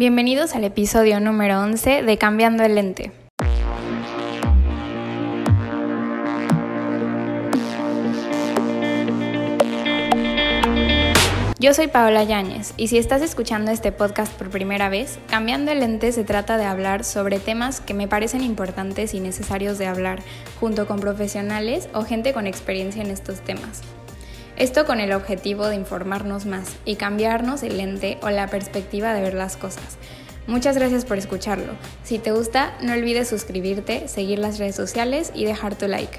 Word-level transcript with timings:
Bienvenidos 0.00 0.54
al 0.54 0.64
episodio 0.64 1.20
número 1.20 1.60
11 1.60 2.02
de 2.04 2.16
Cambiando 2.16 2.62
el 2.62 2.74
Lente. 2.74 3.12
Yo 11.58 11.74
soy 11.74 11.88
Paola 11.88 12.24
Yáñez 12.24 12.72
y 12.78 12.88
si 12.88 12.96
estás 12.96 13.20
escuchando 13.20 13.72
este 13.72 13.92
podcast 13.92 14.32
por 14.38 14.48
primera 14.48 14.88
vez, 14.88 15.18
Cambiando 15.28 15.70
el 15.70 15.80
Lente 15.80 16.12
se 16.12 16.24
trata 16.24 16.56
de 16.56 16.64
hablar 16.64 17.04
sobre 17.04 17.38
temas 17.38 17.82
que 17.82 17.92
me 17.92 18.08
parecen 18.08 18.42
importantes 18.42 19.12
y 19.12 19.20
necesarios 19.20 19.76
de 19.76 19.86
hablar, 19.86 20.22
junto 20.60 20.86
con 20.86 20.98
profesionales 21.00 21.90
o 21.92 22.04
gente 22.04 22.32
con 22.32 22.46
experiencia 22.46 23.02
en 23.02 23.10
estos 23.10 23.42
temas. 23.42 23.82
Esto 24.60 24.84
con 24.84 25.00
el 25.00 25.14
objetivo 25.14 25.68
de 25.68 25.74
informarnos 25.74 26.44
más 26.44 26.76
y 26.84 26.96
cambiarnos 26.96 27.62
el 27.62 27.78
lente 27.78 28.18
o 28.20 28.28
la 28.28 28.46
perspectiva 28.48 29.14
de 29.14 29.22
ver 29.22 29.32
las 29.32 29.56
cosas. 29.56 29.96
Muchas 30.46 30.76
gracias 30.76 31.06
por 31.06 31.16
escucharlo. 31.16 31.72
Si 32.04 32.18
te 32.18 32.32
gusta, 32.32 32.76
no 32.82 32.92
olvides 32.92 33.26
suscribirte, 33.26 34.06
seguir 34.06 34.38
las 34.38 34.58
redes 34.58 34.76
sociales 34.76 35.32
y 35.34 35.46
dejar 35.46 35.76
tu 35.76 35.88
like. 35.88 36.18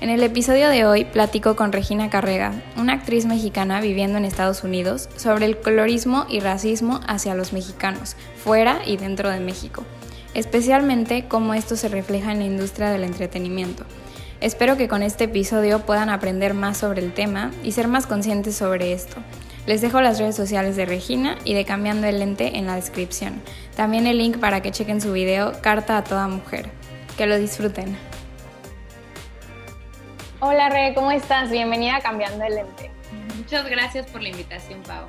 En 0.00 0.10
el 0.10 0.24
episodio 0.24 0.70
de 0.70 0.86
hoy 0.86 1.04
platico 1.04 1.54
con 1.54 1.70
Regina 1.70 2.10
Carrega, 2.10 2.52
una 2.76 2.94
actriz 2.94 3.26
mexicana 3.26 3.80
viviendo 3.80 4.18
en 4.18 4.24
Estados 4.24 4.64
Unidos, 4.64 5.08
sobre 5.14 5.46
el 5.46 5.60
colorismo 5.60 6.26
y 6.28 6.40
racismo 6.40 6.98
hacia 7.06 7.36
los 7.36 7.52
mexicanos, 7.52 8.16
fuera 8.42 8.80
y 8.86 8.96
dentro 8.96 9.30
de 9.30 9.38
México, 9.38 9.84
especialmente 10.34 11.26
cómo 11.28 11.54
esto 11.54 11.76
se 11.76 11.88
refleja 11.88 12.32
en 12.32 12.40
la 12.40 12.46
industria 12.46 12.90
del 12.90 13.04
entretenimiento. 13.04 13.84
Espero 14.40 14.76
que 14.76 14.86
con 14.86 15.02
este 15.02 15.24
episodio 15.24 15.80
puedan 15.80 16.10
aprender 16.10 16.54
más 16.54 16.78
sobre 16.78 17.02
el 17.02 17.12
tema 17.12 17.50
y 17.64 17.72
ser 17.72 17.88
más 17.88 18.06
conscientes 18.06 18.54
sobre 18.54 18.92
esto. 18.92 19.16
Les 19.66 19.80
dejo 19.80 20.00
las 20.00 20.20
redes 20.20 20.36
sociales 20.36 20.76
de 20.76 20.86
Regina 20.86 21.36
y 21.42 21.54
de 21.54 21.64
Cambiando 21.64 22.06
el 22.06 22.20
Lente 22.20 22.56
en 22.56 22.66
la 22.66 22.76
descripción. 22.76 23.42
También 23.74 24.06
el 24.06 24.18
link 24.18 24.38
para 24.38 24.62
que 24.62 24.70
chequen 24.70 25.00
su 25.00 25.12
video 25.12 25.60
Carta 25.60 25.98
a 25.98 26.04
toda 26.04 26.28
mujer. 26.28 26.70
Que 27.16 27.26
lo 27.26 27.36
disfruten. 27.36 27.98
Hola 30.38 30.68
Re, 30.68 30.94
¿cómo 30.94 31.10
estás? 31.10 31.50
Bienvenida 31.50 31.96
a 31.96 32.00
Cambiando 32.00 32.44
el 32.44 32.54
Lente. 32.54 32.92
Muchas 33.36 33.68
gracias 33.68 34.06
por 34.06 34.22
la 34.22 34.28
invitación, 34.28 34.80
Pau. 34.84 35.08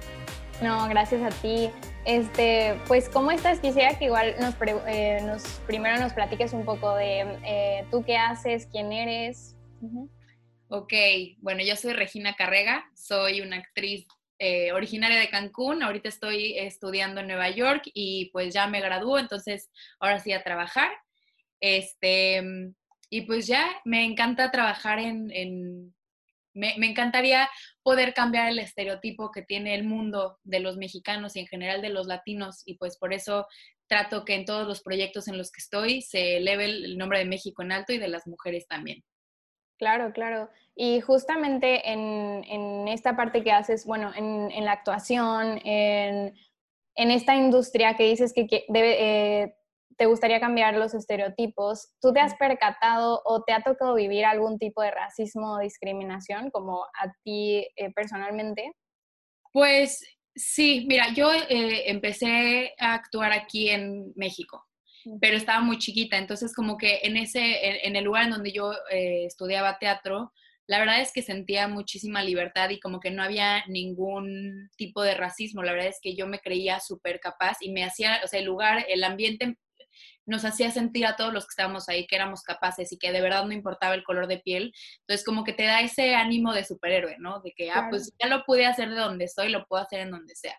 No, 0.63 0.89
gracias 0.89 1.21
a 1.21 1.29
ti. 1.29 1.69
Este, 2.05 2.79
pues, 2.87 3.09
¿cómo 3.09 3.31
estás? 3.31 3.59
Quisiera 3.59 3.97
que 3.97 4.05
igual 4.05 4.35
nos, 4.39 4.55
eh, 4.87 5.21
primero 5.67 5.99
nos 5.99 6.13
platiques 6.13 6.53
un 6.53 6.65
poco 6.65 6.95
de 6.95 7.21
eh, 7.45 7.85
tú 7.91 8.03
qué 8.03 8.17
haces, 8.17 8.67
quién 8.71 8.91
eres. 8.91 9.55
Ok, 10.69 10.93
bueno, 11.39 11.61
yo 11.63 11.75
soy 11.75 11.93
Regina 11.93 12.35
Carrega, 12.35 12.89
soy 12.95 13.41
una 13.41 13.57
actriz 13.57 14.07
eh, 14.37 14.71
originaria 14.71 15.19
de 15.19 15.29
Cancún, 15.29 15.83
ahorita 15.83 16.09
estoy 16.09 16.57
estudiando 16.57 17.21
en 17.21 17.27
Nueva 17.27 17.49
York 17.49 17.83
y 17.93 18.29
pues 18.31 18.53
ya 18.53 18.67
me 18.67 18.79
graduó, 18.79 19.19
entonces 19.19 19.69
ahora 19.99 20.19
sí 20.19 20.31
a 20.31 20.43
trabajar. 20.43 20.91
Este, 21.59 22.41
y 23.09 23.21
pues 23.21 23.47
ya 23.47 23.69
me 23.83 24.05
encanta 24.05 24.51
trabajar 24.51 24.99
en 24.99 25.93
me, 26.59 26.75
encantaría 26.85 27.49
poder 27.81 28.13
cambiar 28.13 28.49
el 28.49 28.59
estereotipo 28.59 29.31
que 29.31 29.41
tiene 29.41 29.75
el 29.75 29.83
mundo 29.83 30.37
de 30.43 30.59
los 30.59 30.77
mexicanos 30.77 31.35
y 31.35 31.39
en 31.39 31.47
general 31.47 31.81
de 31.81 31.89
los 31.89 32.07
latinos 32.07 32.61
y 32.65 32.77
pues 32.77 32.97
por 32.97 33.13
eso 33.13 33.47
trato 33.87 34.25
que 34.25 34.35
en 34.35 34.45
todos 34.45 34.67
los 34.67 34.81
proyectos 34.81 35.27
en 35.27 35.37
los 35.37 35.51
que 35.51 35.61
estoy 35.61 36.01
se 36.01 36.37
eleve 36.37 36.65
el 36.65 36.97
nombre 36.97 37.19
de 37.19 37.25
México 37.25 37.63
en 37.63 37.71
alto 37.71 37.93
y 37.93 37.97
de 37.97 38.07
las 38.07 38.27
mujeres 38.27 38.67
también. 38.67 39.03
Claro, 39.79 40.11
claro. 40.11 40.49
Y 40.75 40.99
justamente 40.99 41.89
en, 41.89 42.87
esta 42.89 43.15
parte 43.15 43.43
que 43.43 43.51
haces, 43.51 43.85
bueno, 43.85 44.11
en, 44.15 44.65
la 44.65 44.73
actuación, 44.73 45.59
en, 45.63 46.33
esta 46.95 47.35
industria 47.35 47.95
que 47.95 48.03
dices 48.03 48.33
que, 48.33 48.65
debe, 48.67 49.43
eh, 49.43 49.55
te 49.99 50.05
gustaría 50.05 50.39
cambiar 50.39 50.75
los 50.75 50.93
estereotipos, 50.93 51.89
¿tú 51.99 52.13
te 52.13 52.21
has 52.21 52.33
percatado 52.35 53.21
o 53.25 53.43
te 53.43 53.51
ha 53.51 53.61
tocado 53.61 53.95
vivir 53.95 54.23
algún 54.23 54.57
tipo 54.57 54.81
de 54.81 54.91
racismo 54.91 55.55
o 55.55 55.59
discriminación 55.59 56.51
como 56.51 56.85
a 56.85 57.11
ti 57.23 57.67
eh, 57.75 57.91
personalmente? 57.93 58.71
Pues 59.51 60.01
sí, 60.33 60.85
mira, 60.87 61.13
yo 61.13 61.33
eh, 61.33 61.89
empecé 61.89 62.73
a 62.79 62.93
actuar 62.93 63.33
aquí 63.33 63.69
en 63.69 64.13
México, 64.15 64.65
pero 65.19 65.35
estaba 65.35 65.59
muy 65.59 65.77
chiquita, 65.77 66.17
entonces 66.17 66.55
como 66.55 66.77
que 66.77 67.01
en 67.03 67.17
ese, 67.17 67.85
en, 67.85 67.97
el 67.97 68.05
lugar 68.05 68.23
en 68.23 68.31
donde 68.31 68.53
yo 68.53 68.71
eh, 68.91 69.25
estudiaba 69.25 69.79
teatro, 69.79 70.31
la 70.65 70.79
verdad 70.79 71.01
es 71.01 71.11
que 71.11 71.23
sentía 71.23 71.67
muchísima 71.67 72.23
libertad 72.23 72.69
y 72.69 72.79
como 72.79 73.01
que 73.01 73.11
no 73.11 73.21
había 73.21 73.65
ningún 73.67 74.69
tipo 74.77 75.01
de 75.01 75.15
racismo. 75.15 75.63
La 75.63 75.71
verdad 75.71 75.87
es 75.87 75.97
que 75.99 76.15
yo 76.15 76.27
me 76.27 76.39
creía 76.39 76.79
súper 76.79 77.19
capaz 77.19 77.57
y 77.59 77.71
me 77.71 77.83
hacía, 77.83 78.21
o 78.23 78.27
sea, 78.27 78.39
el 78.39 78.45
lugar, 78.45 78.85
el 78.87 79.03
ambiente 79.03 79.57
nos 80.29 80.45
hacía 80.45 80.71
sentir 80.71 81.05
a 81.05 81.15
todos 81.15 81.33
los 81.33 81.45
que 81.45 81.51
estábamos 81.51 81.89
ahí 81.89 82.05
que 82.07 82.15
éramos 82.15 82.43
capaces 82.43 82.91
y 82.91 82.97
que 82.97 83.11
de 83.11 83.21
verdad 83.21 83.45
no 83.45 83.51
importaba 83.51 83.95
el 83.95 84.03
color 84.03 84.27
de 84.27 84.39
piel. 84.39 84.73
Entonces, 85.01 85.25
como 85.25 85.43
que 85.43 85.53
te 85.53 85.63
da 85.63 85.81
ese 85.81 86.15
ánimo 86.15 86.53
de 86.53 86.63
superhéroe, 86.63 87.17
¿no? 87.19 87.41
De 87.41 87.51
que, 87.51 87.71
ah, 87.71 87.87
pues 87.89 88.13
ya 88.19 88.27
lo 88.27 88.43
pude 88.43 88.65
hacer 88.65 88.89
de 88.89 88.95
donde 88.95 89.25
estoy, 89.25 89.49
lo 89.49 89.65
puedo 89.65 89.83
hacer 89.83 90.01
en 90.01 90.11
donde 90.11 90.35
sea. 90.35 90.57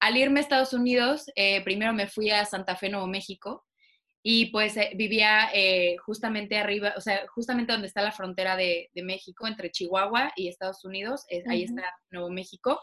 Al 0.00 0.16
irme 0.16 0.40
a 0.40 0.42
Estados 0.42 0.72
Unidos, 0.72 1.26
eh, 1.36 1.62
primero 1.62 1.92
me 1.92 2.08
fui 2.08 2.30
a 2.30 2.44
Santa 2.44 2.74
Fe, 2.74 2.88
Nuevo 2.88 3.06
México, 3.06 3.64
y 4.22 4.46
pues 4.46 4.76
eh, 4.76 4.90
vivía 4.96 5.50
eh, 5.54 5.96
justamente 6.04 6.58
arriba, 6.58 6.92
o 6.96 7.00
sea, 7.00 7.26
justamente 7.28 7.72
donde 7.72 7.86
está 7.86 8.02
la 8.02 8.12
frontera 8.12 8.56
de, 8.56 8.90
México, 8.94 9.46
entre 9.46 9.70
Chihuahua 9.70 10.32
y 10.36 10.48
Estados 10.48 10.84
Unidos, 10.84 11.24
ahí 11.48 11.64
está 11.64 11.82
Nuevo 12.10 12.28
México. 12.28 12.80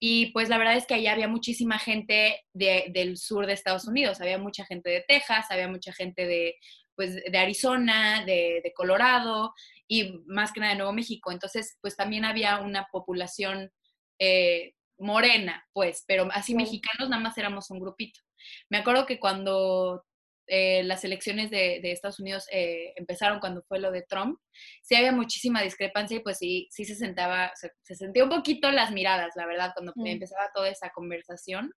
Y 0.00 0.26
pues 0.32 0.48
la 0.48 0.58
verdad 0.58 0.76
es 0.76 0.86
que 0.86 0.94
allá 0.94 1.12
había 1.12 1.28
muchísima 1.28 1.78
gente 1.78 2.44
del 2.52 3.16
sur 3.16 3.46
de 3.46 3.52
Estados 3.52 3.86
Unidos, 3.86 4.20
había 4.20 4.38
mucha 4.38 4.64
gente 4.64 4.90
de 4.90 5.04
Texas, 5.06 5.46
había 5.50 5.68
mucha 5.68 5.92
gente 5.92 6.26
de, 6.26 6.54
pues, 6.94 7.16
de 7.16 7.38
Arizona, 7.38 8.24
de, 8.24 8.72
Colorado 8.76 9.52
y 9.88 10.20
más 10.26 10.52
que 10.52 10.60
nada 10.60 10.72
de 10.72 10.78
Nuevo 10.78 10.92
México. 10.92 11.32
Entonces, 11.32 11.78
pues 11.80 11.96
también 11.96 12.24
había 12.24 12.58
una 12.58 12.86
población 12.92 13.72
eh, 14.20 14.74
morena, 14.98 15.66
pues, 15.72 16.04
pero 16.06 16.28
así 16.32 16.54
mexicanos 16.54 17.08
nada 17.08 17.22
más 17.22 17.36
éramos 17.38 17.70
un 17.70 17.80
grupito. 17.80 18.20
Me 18.68 18.78
acuerdo 18.78 19.06
que 19.06 19.18
cuando 19.18 20.04
eh, 20.50 20.82
las 20.84 21.04
elecciones 21.04 21.50
de, 21.50 21.80
Estados 21.82 22.20
Unidos 22.20 22.46
eh, 22.50 22.94
empezaron 22.96 23.38
cuando 23.38 23.62
fue 23.68 23.78
lo 23.78 23.90
de 23.90 24.02
Trump, 24.02 24.38
sí 24.82 24.96
había 24.96 25.12
muchísima 25.12 25.62
discrepancia 25.62 26.16
y 26.16 26.20
pues 26.20 26.38
sí, 26.38 26.68
sí 26.70 26.86
se 26.86 26.94
sentaba, 26.94 27.52
se, 27.54 27.94
sentía 27.94 28.24
un 28.24 28.30
poquito 28.30 28.70
las 28.70 28.90
miradas, 28.90 29.34
la 29.36 29.46
verdad, 29.46 29.72
cuando 29.74 29.92
mm. 29.94 30.06
empezaba 30.06 30.50
toda 30.54 30.70
esa 30.70 30.90
conversación. 30.90 31.70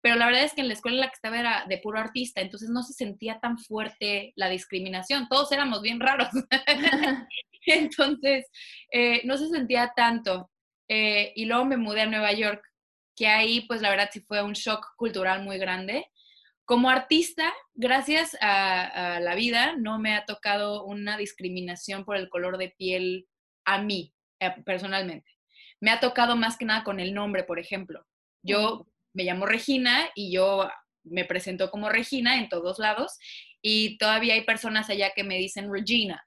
Pero 0.00 0.16
la 0.16 0.26
verdad 0.26 0.42
es 0.42 0.52
que 0.52 0.62
en 0.62 0.68
la 0.68 0.74
escuela 0.74 0.96
en 0.96 1.00
la 1.02 1.08
que 1.08 1.14
estaba 1.14 1.38
era 1.38 1.64
de 1.68 1.78
puro 1.78 2.00
artista, 2.00 2.40
entonces 2.40 2.70
no 2.70 2.82
se 2.82 2.92
sentía 2.92 3.38
tan 3.40 3.56
fuerte 3.56 4.32
la 4.34 4.48
discriminación, 4.48 5.28
todos 5.28 5.52
éramos 5.52 5.80
bien 5.80 6.00
raros. 6.00 6.28
entonces, 7.66 8.46
eh, 8.92 9.22
no 9.24 9.36
se 9.36 9.48
sentía 9.48 9.92
tanto. 9.94 10.50
y 10.88 11.44
luego 11.44 11.66
me 11.66 11.76
mudé 11.76 12.02
a 12.02 12.06
Nueva 12.06 12.32
York, 12.32 12.62
que 13.14 13.28
ahí 13.28 13.60
pues 13.68 13.80
la 13.80 13.90
verdad 13.90 14.10
sí 14.12 14.20
fue 14.20 14.42
un 14.42 14.54
shock 14.54 14.84
cultural 14.96 15.42
muy 15.42 15.58
grande 15.58 16.06
como 16.68 16.90
artista, 16.90 17.54
gracias 17.72 18.36
a, 18.42 19.20
la 19.20 19.34
vida, 19.34 19.74
no 19.78 19.98
me 19.98 20.14
ha 20.14 20.26
tocado 20.26 20.84
una 20.84 21.16
discriminación 21.16 22.04
por 22.04 22.18
el 22.18 22.28
color 22.28 22.58
de 22.58 22.68
piel 22.68 23.26
a 23.64 23.80
mí, 23.80 24.12
eh, 24.38 24.50
personalmente. 24.66 25.30
Me 25.80 25.90
ha 25.90 25.98
tocado 25.98 26.36
más 26.36 26.58
que 26.58 26.66
nada 26.66 26.84
con 26.84 27.00
el 27.00 27.14
nombre, 27.14 27.44
por 27.44 27.58
ejemplo. 27.58 28.04
Yo 28.42 28.86
me 29.14 29.24
llamo 29.24 29.46
Regina 29.46 30.10
y 30.14 30.30
yo 30.30 30.68
me 31.04 31.24
presento 31.24 31.70
como 31.70 31.88
Regina 31.88 32.36
en 32.36 32.50
todos 32.50 32.78
lados 32.78 33.16
y 33.62 33.96
todavía 33.96 34.34
hay 34.34 34.44
personas 34.44 34.90
allá 34.90 35.12
que 35.16 35.24
me 35.24 35.38
dicen 35.38 35.72
Regina, 35.72 36.22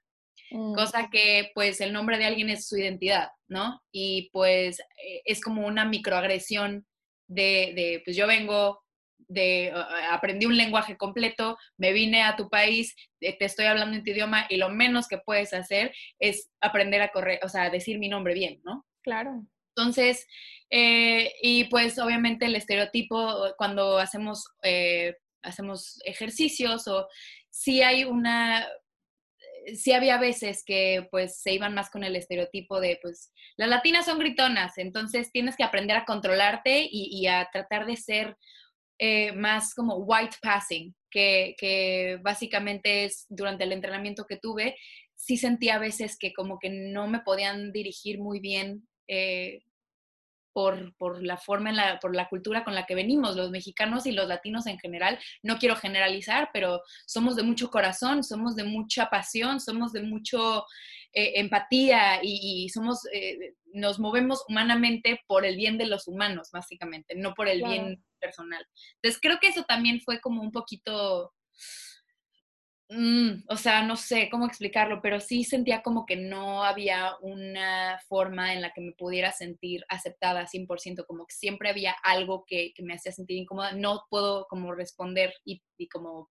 mm. 0.50 0.74
cosa 0.74 1.08
que 1.08 1.52
pues 1.54 1.80
el 1.80 1.92
nombre 1.92 2.18
de 2.18 2.24
alguien 2.24 2.50
es 2.50 2.66
su 2.66 2.76
identidad, 2.76 3.28
¿no? 3.46 3.80
Y 3.92 4.28
pues 4.32 4.80
eh, 4.80 5.22
es 5.24 5.40
como 5.40 5.64
una 5.64 5.84
microagresión 5.84 6.84
de, 7.28 7.72
de, 7.76 8.02
pues 8.04 8.16
yo 8.16 8.26
vengo 8.26 8.81
de 9.32 9.72
aprendí 10.10 10.46
un 10.46 10.56
lenguaje 10.56 10.96
completo, 10.96 11.56
me 11.76 11.92
vine 11.92 12.22
a 12.22 12.36
tu 12.36 12.48
país, 12.48 12.94
te 13.20 13.36
estoy 13.44 13.66
hablando 13.66 13.96
en 13.96 14.04
tu 14.04 14.10
idioma 14.10 14.46
y 14.48 14.56
lo 14.56 14.68
menos 14.68 15.08
que 15.08 15.18
puedes 15.18 15.52
hacer 15.52 15.94
es 16.18 16.50
aprender 16.60 17.02
a 17.02 17.10
correr, 17.10 17.40
o 17.42 17.48
sea, 17.48 17.70
decir 17.70 17.98
mi 17.98 18.08
nombre 18.08 18.34
bien, 18.34 18.60
¿no? 18.64 18.86
Claro. 19.02 19.44
Entonces, 19.74 20.26
eh, 20.70 21.32
y 21.40 21.64
pues 21.64 21.98
obviamente 21.98 22.46
el 22.46 22.56
estereotipo 22.56 23.54
cuando 23.56 23.98
hacemos, 23.98 24.44
eh, 24.62 25.16
hacemos 25.42 26.00
ejercicios 26.04 26.86
o 26.88 27.08
si 27.50 27.82
hay 27.82 28.04
una, 28.04 28.66
sí 29.74 29.92
había 29.92 30.18
veces 30.18 30.62
que 30.64 31.08
pues 31.10 31.40
se 31.40 31.52
iban 31.52 31.74
más 31.74 31.90
con 31.90 32.04
el 32.04 32.16
estereotipo 32.16 32.80
de 32.80 32.98
pues 33.00 33.32
las 33.56 33.68
latinas 33.68 34.06
son 34.06 34.18
gritonas, 34.18 34.76
entonces 34.78 35.30
tienes 35.32 35.56
que 35.56 35.64
aprender 35.64 35.96
a 35.96 36.04
controlarte 36.04 36.86
y 36.90 37.26
a 37.26 37.48
tratar 37.52 37.86
de 37.86 37.96
ser 37.96 38.36
eh, 38.98 39.32
más 39.32 39.74
como 39.74 39.96
white 39.96 40.36
passing, 40.40 40.94
que, 41.10 42.18
básicamente 42.22 43.04
es 43.04 43.26
durante 43.28 43.64
el 43.64 43.72
entrenamiento 43.72 44.24
que 44.26 44.38
tuve, 44.38 44.76
sí 45.14 45.36
sentía 45.36 45.76
a 45.76 45.80
veces 45.80 46.16
que 46.18 46.32
como 46.32 46.58
que 46.58 46.70
no 46.70 47.06
me 47.06 47.20
podían 47.20 47.72
dirigir 47.72 48.18
muy 48.18 48.40
bien 48.40 48.88
eh, 49.08 49.62
por, 50.52 50.94
por, 50.96 51.22
la 51.22 51.36
forma, 51.36 51.70
en 51.70 51.76
la, 51.76 51.98
por 51.98 52.14
la 52.14 52.28
cultura 52.28 52.64
con 52.64 52.74
la 52.74 52.86
que 52.86 52.94
venimos, 52.94 53.36
los 53.36 53.50
mexicanos 53.50 54.06
y 54.06 54.12
los 54.12 54.28
latinos 54.28 54.66
en 54.66 54.78
general. 54.78 55.18
No 55.42 55.58
quiero 55.58 55.76
generalizar, 55.76 56.50
pero 56.52 56.82
somos 57.06 57.36
de 57.36 57.42
mucho 57.42 57.70
corazón, 57.70 58.22
somos 58.22 58.56
de 58.56 58.64
mucha 58.64 59.08
pasión, 59.08 59.60
somos 59.60 59.92
de 59.92 60.02
mucho 60.02 60.64
eh, 61.14 61.40
empatía 61.40 62.20
y, 62.22 62.68
somos, 62.70 63.06
eh, 63.12 63.54
nos 63.72 63.98
movemos 63.98 64.44
humanamente 64.48 65.20
por 65.26 65.44
el 65.44 65.56
bien 65.56 65.78
de 65.78 65.86
los 65.86 66.08
humanos, 66.08 66.50
básicamente, 66.52 67.14
no 67.14 67.34
por 67.34 67.48
el 67.48 67.62
bien 67.62 68.02
personal. 68.22 68.64
Entonces 68.94 69.20
creo 69.20 69.38
que 69.40 69.48
eso 69.48 69.64
también 69.64 70.00
fue 70.00 70.20
como 70.20 70.40
un 70.40 70.52
poquito 70.52 71.34
Mm, 72.94 73.44
o 73.48 73.56
sea, 73.56 73.82
no 73.82 73.96
sé 73.96 74.28
cómo 74.30 74.44
explicarlo, 74.46 75.00
pero 75.00 75.18
sí 75.18 75.44
sentía 75.44 75.82
como 75.82 76.04
que 76.04 76.16
no 76.16 76.62
había 76.62 77.16
una 77.22 77.98
forma 78.06 78.52
en 78.52 78.60
la 78.60 78.72
que 78.74 78.82
me 78.82 78.92
pudiera 78.92 79.32
sentir 79.32 79.82
aceptada 79.88 80.46
100%, 80.46 81.06
como 81.06 81.24
que 81.26 81.34
siempre 81.34 81.70
había 81.70 81.92
algo 82.02 82.44
que, 82.46 82.74
me 82.82 82.92
hacía 82.94 83.10
sentir 83.12 83.38
incómoda. 83.38 83.72
No 83.72 84.04
puedo 84.10 84.46
como 84.46 84.74
responder 84.74 85.32
y, 85.42 85.62
y 85.78 85.88
como 85.88 86.28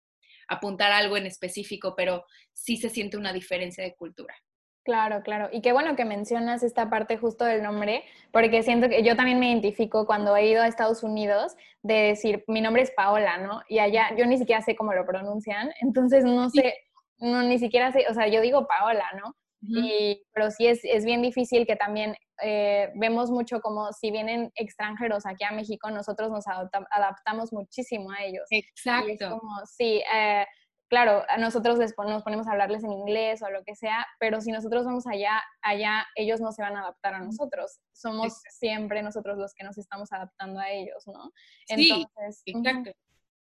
apuntar 0.48 0.92
algo 0.92 1.18
en 1.18 1.26
específico, 1.26 1.96
pero 1.98 2.26
sí 2.54 2.78
se 2.78 2.90
siente 2.90 3.18
una 3.18 3.34
diferencia 3.34 3.84
de 3.84 3.96
cultura. 3.96 4.36
Claro, 4.84 5.22
claro. 5.22 5.50
Y 5.52 5.62
qué 5.62 5.74
bueno 5.74 5.96
que 5.96 6.06
mencionas 6.06 6.64
esta 6.64 6.90
parte 6.90 7.18
justo 7.18 7.46
del 7.46 7.62
nombre, 7.62 8.04
porque 8.32 8.64
siento 8.64 8.90
que 8.90 9.04
yo 9.04 9.16
también 9.16 9.40
me 9.40 9.50
identifico 9.50 10.08
cuando 10.08 10.36
he 10.36 10.48
ido 10.48 10.64
a 10.64 10.68
Estados 10.68 11.04
Unidos 11.04 11.56
de 11.84 11.94
decir, 11.94 12.44
mi 12.48 12.62
nombre 12.62 12.82
es 12.82 12.92
Paola, 12.92 13.38
¿no? 13.38 13.62
Y 13.70 13.78
allá 13.78 14.16
yo 14.18 14.26
ni 14.26 14.38
siquiera 14.38 14.62
sé 14.62 14.76
cómo 14.76 14.94
lo 14.94 15.06
pronuncian, 15.06 15.72
entonces 15.82 16.24
no 16.24 16.50
sé, 16.50 16.74
no, 17.20 17.44
ni 17.44 17.60
siquiera 17.60 17.92
sé, 17.92 18.06
o 18.10 18.14
sea, 18.14 18.28
yo 18.28 18.42
digo 18.42 18.68
Paola, 18.68 19.06
¿no? 19.22 19.36
y, 19.64 20.24
pero 20.34 20.50
sí 20.50 20.66
es, 20.66 20.80
es, 20.84 21.06
bien 21.06 21.22
difícil 21.22 21.68
que 21.68 21.76
también 21.76 22.16
eh, 22.42 22.92
vemos 22.96 23.30
mucho 23.30 23.62
como 23.62 23.94
si 23.94 24.10
vienen 24.10 24.52
extranjeros 24.56 25.28
aquí 25.28 25.44
a 25.44 25.52
México, 25.52 25.92
nosotros 25.92 26.32
nos 26.32 26.46
adaptamos 26.48 27.54
muchísimo 27.54 28.12
a 28.12 28.24
ellos. 28.24 28.46
Exacto. 28.50 29.12
es 29.12 29.20
como, 29.20 29.66
sí, 29.66 30.02
eh, 30.12 30.46
claro, 30.92 31.24
a 31.30 31.38
nosotros 31.38 31.80
les 31.80 31.94
nos 31.98 32.22
ponemos 32.22 32.48
a 32.48 32.52
hablarles 32.52 32.84
en 32.84 32.92
inglés 32.92 33.42
o 33.42 33.50
lo 33.50 33.64
que 33.64 33.76
sea, 33.76 34.06
pero 34.20 34.42
si 34.42 34.52
nosotros 34.52 34.84
vamos 34.84 35.08
allá, 35.08 35.42
allá 35.62 36.06
ellos 36.16 36.42
no 36.42 36.52
se 36.52 36.62
van 36.62 36.76
a 36.76 36.82
adaptar 36.82 37.14
a 37.14 37.20
nosotros. 37.20 37.80
Somos 37.94 38.42
siempre 38.50 39.02
nosotros 39.02 39.38
los 39.38 39.54
que 39.54 39.64
nos 39.64 39.78
estamos 39.78 40.12
adaptando 40.12 40.60
a 40.60 40.70
ellos, 40.70 41.08
¿no? 41.08 41.32
Entonces, 41.70 42.42
sí, 42.44 42.52
exacto. 42.52 42.92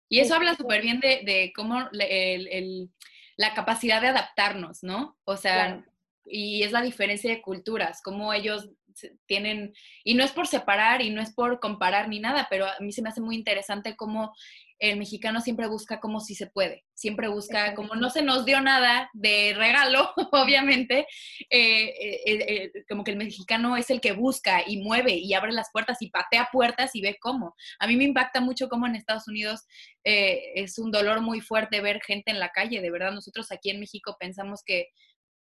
Y 0.09 0.19
eso 0.19 0.35
habla 0.35 0.57
súper 0.57 0.83
bien 0.83 0.99
de, 0.99 1.53
cómo 1.55 1.89
la 1.93 3.55
capacidad 3.55 4.01
de 4.01 4.09
adaptarnos, 4.09 4.83
¿no? 4.83 5.17
O 5.23 5.37
sea, 5.37 5.85
y 6.25 6.65
es 6.65 6.73
la 6.73 6.83
diferencia 6.83 7.31
de 7.31 7.41
culturas, 7.41 8.03
cómo 8.03 8.33
ellos 8.33 8.69
tienen, 9.27 9.75
y 10.03 10.15
no 10.15 10.25
es 10.25 10.33
por 10.33 10.49
separar 10.49 11.03
y 11.03 11.11
no 11.11 11.23
es 11.23 11.33
por 11.33 11.61
comparar 11.61 12.09
ni 12.09 12.19
nada, 12.19 12.49
pero 12.51 12.67
a 12.67 12.81
mí 12.81 12.91
se 12.91 13.01
me 13.01 13.11
hace 13.11 13.21
muy 13.21 13.37
interesante 13.37 13.95
cómo 13.95 14.35
el 14.79 14.99
mexicano 14.99 15.41
siempre 15.41 15.67
busca 15.67 16.01
como 16.01 16.21
si 16.21 16.35
se 16.35 16.47
puede, 16.47 16.85
siempre 16.95 17.29
busca, 17.29 17.75
como 17.75 17.95
no 17.97 18.11
se 18.11 18.23
nos 18.23 18.45
dio 18.45 18.61
nada 18.61 19.11
de 19.13 19.55
regalo, 19.57 20.11
obviamente, 20.33 21.07
eh, 21.51 21.85
eh, 22.01 22.21
eh, 22.27 22.73
como 22.89 23.05
que 23.05 23.11
el 23.11 23.17
mexicano 23.17 23.77
es 23.77 23.91
el 23.91 24.01
que 24.01 24.13
busca 24.13 24.63
y 24.67 24.79
mueve 24.79 25.15
y 25.15 25.35
abre 25.35 25.53
las 25.53 25.71
puertas 25.73 26.01
y 26.01 26.11
patea 26.11 26.49
puertas 26.53 26.95
y 26.95 27.01
ve 27.01 27.17
cómo. 27.21 27.55
A 27.79 27.87
mí 27.87 27.97
me 27.97 28.05
impacta 28.05 28.41
mucho 28.41 28.69
cómo 28.69 28.87
en 28.87 28.97
Estados 28.97 29.29
Unidos 29.29 29.67
es 30.05 30.79
un 30.79 30.91
dolor 30.91 31.21
muy 31.21 31.43
fuerte 31.43 31.83
ver 31.83 32.01
gente 32.01 32.31
en 32.31 32.39
la 32.39 32.49
calle, 32.51 32.81
de 32.81 32.91
verdad, 32.91 33.13
nosotros 33.13 33.53
aquí 33.53 33.69
en 33.69 33.81
México 33.81 34.17
pensamos 34.19 34.63
que 34.65 34.89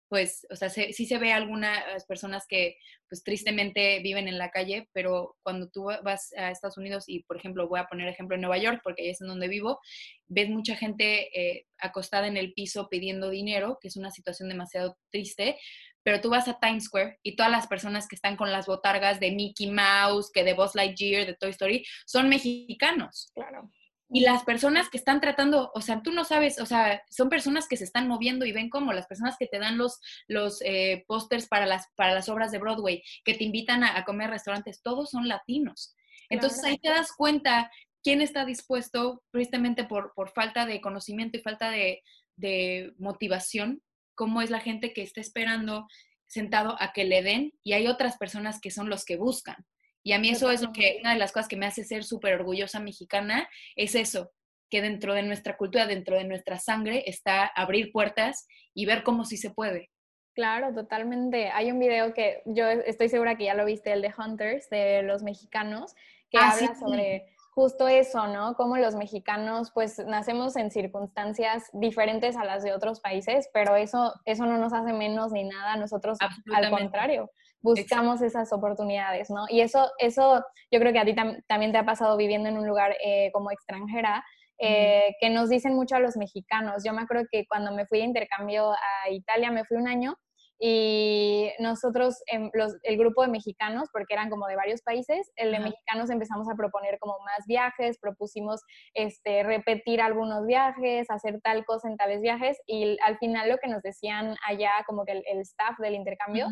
pues, 0.08 0.46
o 0.50 0.56
sea, 0.56 0.68
sí 0.68 0.92
se 0.92 1.18
ve 1.18 1.32
algunas 1.32 2.04
personas 2.06 2.46
que, 2.48 2.76
pues, 3.08 3.24
tristemente 3.24 4.00
viven 4.00 4.28
en 4.28 4.38
la 4.38 4.50
calle, 4.50 4.88
pero 4.92 5.36
cuando 5.42 5.68
tú 5.68 5.84
vas 6.04 6.32
a 6.36 6.50
Estados 6.50 6.78
Unidos 6.78 7.04
y, 7.08 7.24
por 7.24 7.36
ejemplo, 7.36 7.68
voy 7.68 7.80
a 7.80 7.86
poner 7.86 8.08
ejemplo 8.08 8.34
en 8.34 8.42
Nueva 8.42 8.58
York, 8.58 8.80
porque 8.82 9.02
ahí 9.02 9.10
es 9.10 9.20
en 9.20 9.28
donde 9.28 9.48
vivo, 9.48 9.80
ves 10.28 10.48
mucha 10.48 10.76
gente 10.76 11.28
eh, 11.38 11.66
acostada 11.78 12.26
en 12.26 12.36
el 12.36 12.52
piso 12.52 12.88
pidiendo 12.88 13.30
dinero, 13.30 13.78
que 13.80 13.88
es 13.88 13.96
una 13.96 14.10
situación 14.10 14.48
demasiado 14.48 14.96
triste, 15.10 15.58
pero 16.04 16.20
tú 16.20 16.30
vas 16.30 16.46
a 16.46 16.58
Times 16.60 16.84
Square 16.84 17.18
y 17.24 17.34
todas 17.34 17.50
las 17.50 17.66
personas 17.66 18.06
que 18.06 18.14
están 18.14 18.36
con 18.36 18.52
las 18.52 18.66
botargas 18.66 19.18
de 19.18 19.32
Mickey 19.32 19.68
Mouse, 19.68 20.30
que 20.32 20.44
de 20.44 20.54
Buzz 20.54 20.76
Lightyear, 20.76 21.26
de 21.26 21.34
Toy 21.34 21.50
Story, 21.50 21.84
son 22.06 22.28
mexicanos. 22.28 23.32
Claro. 23.34 23.72
Y 24.08 24.20
las 24.20 24.44
personas 24.44 24.88
que 24.88 24.98
están 24.98 25.20
tratando, 25.20 25.72
o 25.74 25.80
sea, 25.80 26.00
tú 26.00 26.12
no 26.12 26.24
sabes, 26.24 26.60
o 26.60 26.66
sea, 26.66 27.02
son 27.10 27.28
personas 27.28 27.66
que 27.66 27.76
se 27.76 27.84
están 27.84 28.06
moviendo 28.06 28.44
y 28.46 28.52
ven 28.52 28.70
cómo 28.70 28.92
las 28.92 29.06
personas 29.06 29.36
que 29.36 29.46
te 29.46 29.58
dan 29.58 29.78
los, 29.78 30.00
los 30.28 30.62
eh, 30.62 31.04
pósters 31.08 31.48
para 31.48 31.66
las, 31.66 31.88
para 31.96 32.14
las 32.14 32.28
obras 32.28 32.52
de 32.52 32.58
Broadway, 32.58 33.02
que 33.24 33.34
te 33.34 33.44
invitan 33.44 33.82
a, 33.82 34.04
comer 34.04 34.30
restaurantes, 34.30 34.80
todos 34.82 35.10
son 35.10 35.26
latinos. 35.26 35.96
Entonces 36.28 36.62
ahí 36.64 36.78
te 36.78 36.88
das 36.88 37.12
cuenta 37.16 37.70
quién 38.02 38.20
está 38.20 38.44
dispuesto, 38.44 39.24
precisamente 39.32 39.84
por, 39.84 40.12
por 40.14 40.30
falta 40.30 40.66
de 40.66 40.80
conocimiento 40.80 41.36
y 41.36 41.42
falta 41.42 41.70
de, 41.70 42.02
de 42.36 42.94
motivación, 42.98 43.82
cómo 44.14 44.40
es 44.40 44.50
la 44.50 44.60
gente 44.60 44.92
que 44.92 45.02
está 45.02 45.20
esperando 45.20 45.88
sentado 46.26 46.76
a 46.80 46.92
que 46.92 47.04
le 47.04 47.22
den 47.22 47.52
y 47.62 47.72
hay 47.72 47.86
otras 47.86 48.16
personas 48.16 48.60
que 48.60 48.70
son 48.70 48.88
los 48.88 49.04
que 49.04 49.16
buscan. 49.16 49.66
Y 50.06 50.12
a 50.12 50.20
mí 50.20 50.30
eso 50.30 50.52
es 50.52 50.62
lo 50.62 50.72
que, 50.72 50.98
una 51.00 51.14
de 51.14 51.18
las 51.18 51.32
cosas 51.32 51.48
que 51.48 51.56
me 51.56 51.66
hace 51.66 51.82
ser 51.82 52.04
súper 52.04 52.34
orgullosa 52.34 52.78
mexicana, 52.78 53.48
es 53.74 53.96
eso, 53.96 54.30
que 54.70 54.80
dentro 54.80 55.14
de 55.14 55.24
nuestra 55.24 55.56
cultura, 55.56 55.84
dentro 55.84 56.14
de 56.14 56.22
nuestra 56.22 56.60
sangre, 56.60 57.02
está 57.10 57.44
abrir 57.44 57.90
puertas 57.90 58.46
y 58.72 58.86
ver 58.86 59.02
cómo 59.02 59.24
sí 59.24 59.36
se 59.36 59.50
puede. 59.50 59.90
Claro, 60.32 60.72
totalmente. 60.72 61.50
Hay 61.50 61.72
un 61.72 61.80
video 61.80 62.14
que 62.14 62.40
yo 62.44 62.68
estoy 62.68 63.08
segura 63.08 63.36
que 63.36 63.46
ya 63.46 63.54
lo 63.54 63.64
viste, 63.64 63.92
el 63.92 64.00
de 64.00 64.14
Hunters, 64.16 64.70
de 64.70 65.02
los 65.02 65.24
mexicanos, 65.24 65.96
que 66.30 66.38
ah, 66.38 66.50
habla 66.52 66.76
sobre 66.76 67.26
justo 67.50 67.88
eso, 67.88 68.28
¿no? 68.28 68.54
Cómo 68.54 68.76
los 68.76 68.94
mexicanos, 68.94 69.72
pues, 69.72 69.98
nacemos 69.98 70.54
en 70.54 70.70
circunstancias 70.70 71.64
diferentes 71.72 72.36
a 72.36 72.44
las 72.44 72.62
de 72.62 72.72
otros 72.72 73.00
países, 73.00 73.50
pero 73.52 73.74
eso, 73.74 74.14
eso 74.24 74.46
no 74.46 74.56
nos 74.56 74.72
hace 74.72 74.92
menos 74.92 75.32
ni 75.32 75.42
nada. 75.42 75.74
Nosotros, 75.76 76.16
al 76.54 76.70
contrario, 76.70 77.28
buscamos 77.62 78.22
esas 78.22 78.52
oportunidades, 78.52 79.30
¿no? 79.30 79.44
Y 79.48 79.60
eso, 79.60 79.90
eso 79.98 80.44
yo 80.70 80.80
creo 80.80 80.92
que 80.92 80.98
a 80.98 81.04
ti 81.04 81.14
también 81.48 81.72
te 81.72 81.78
ha 81.78 81.84
pasado 81.84 82.16
viviendo 82.16 82.48
en 82.48 82.58
un 82.58 82.66
lugar 82.66 82.96
eh, 83.04 83.30
como 83.32 83.50
extranjera, 83.50 84.24
eh, 84.58 85.14
que 85.20 85.28
nos 85.28 85.50
dicen 85.50 85.74
mucho 85.74 85.96
a 85.96 86.00
los 86.00 86.16
mexicanos. 86.16 86.82
Yo 86.84 86.92
me 86.92 87.02
acuerdo 87.02 87.24
que 87.30 87.44
cuando 87.46 87.72
me 87.72 87.86
fui 87.86 87.98
de 87.98 88.04
intercambio 88.06 88.72
a 88.72 89.10
Italia, 89.10 89.50
me 89.50 89.64
fui 89.64 89.76
un 89.76 89.88
año 89.88 90.16
y 90.58 91.50
nosotros, 91.58 92.16
los, 92.54 92.76
el 92.82 92.96
grupo 92.96 93.22
de 93.22 93.28
mexicanos, 93.28 93.88
porque 93.92 94.14
eran 94.14 94.30
como 94.30 94.46
de 94.46 94.56
varios 94.56 94.80
países, 94.80 95.30
el 95.36 95.52
de 95.52 95.60
mexicanos 95.60 96.08
empezamos 96.08 96.48
a 96.48 96.54
proponer 96.54 96.98
como 96.98 97.18
más 97.18 97.46
viajes, 97.46 97.98
propusimos 98.00 98.62
este, 98.94 99.42
repetir 99.42 100.00
algunos 100.00 100.46
viajes, 100.46 101.10
hacer 101.10 101.40
tal 101.42 101.64
cosa 101.66 101.88
en 101.88 101.98
tales 101.98 102.22
viajes 102.22 102.58
y 102.66 102.96
al 103.02 103.18
final 103.18 103.50
lo 103.50 103.58
que 103.58 103.68
nos 103.68 103.82
decían 103.82 104.34
allá, 104.46 104.72
como 104.86 105.04
que 105.04 105.12
el, 105.12 105.40
staff 105.40 105.76
del 105.78 105.94
intercambio, 105.94 106.46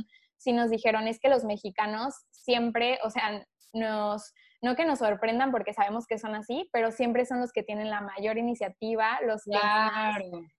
sí 0.45 0.53
nos 0.53 0.71
dijeron 0.71 1.09
es 1.09 1.19
que 1.19 1.31
los 1.31 1.43
mexicanos 1.43 2.15
siempre, 2.31 2.99
o 3.03 3.11
sea, 3.11 3.45
nos, 3.73 4.33
no 4.63 4.77
que 4.77 4.85
nos 4.85 5.01
sorprendan 5.01 5.51
porque 5.51 5.73
sabemos 5.73 6.07
que 6.07 6.19
son 6.19 6.35
así, 6.35 6.69
pero 6.71 6.93
siempre 6.93 7.25
son 7.25 7.41
los 7.41 7.51
que 7.51 7.63
tienen 7.63 7.91
la 7.91 8.03
mayor 8.03 8.37
iniciativa, 8.39 9.19
los 9.27 9.43
que 9.45 9.59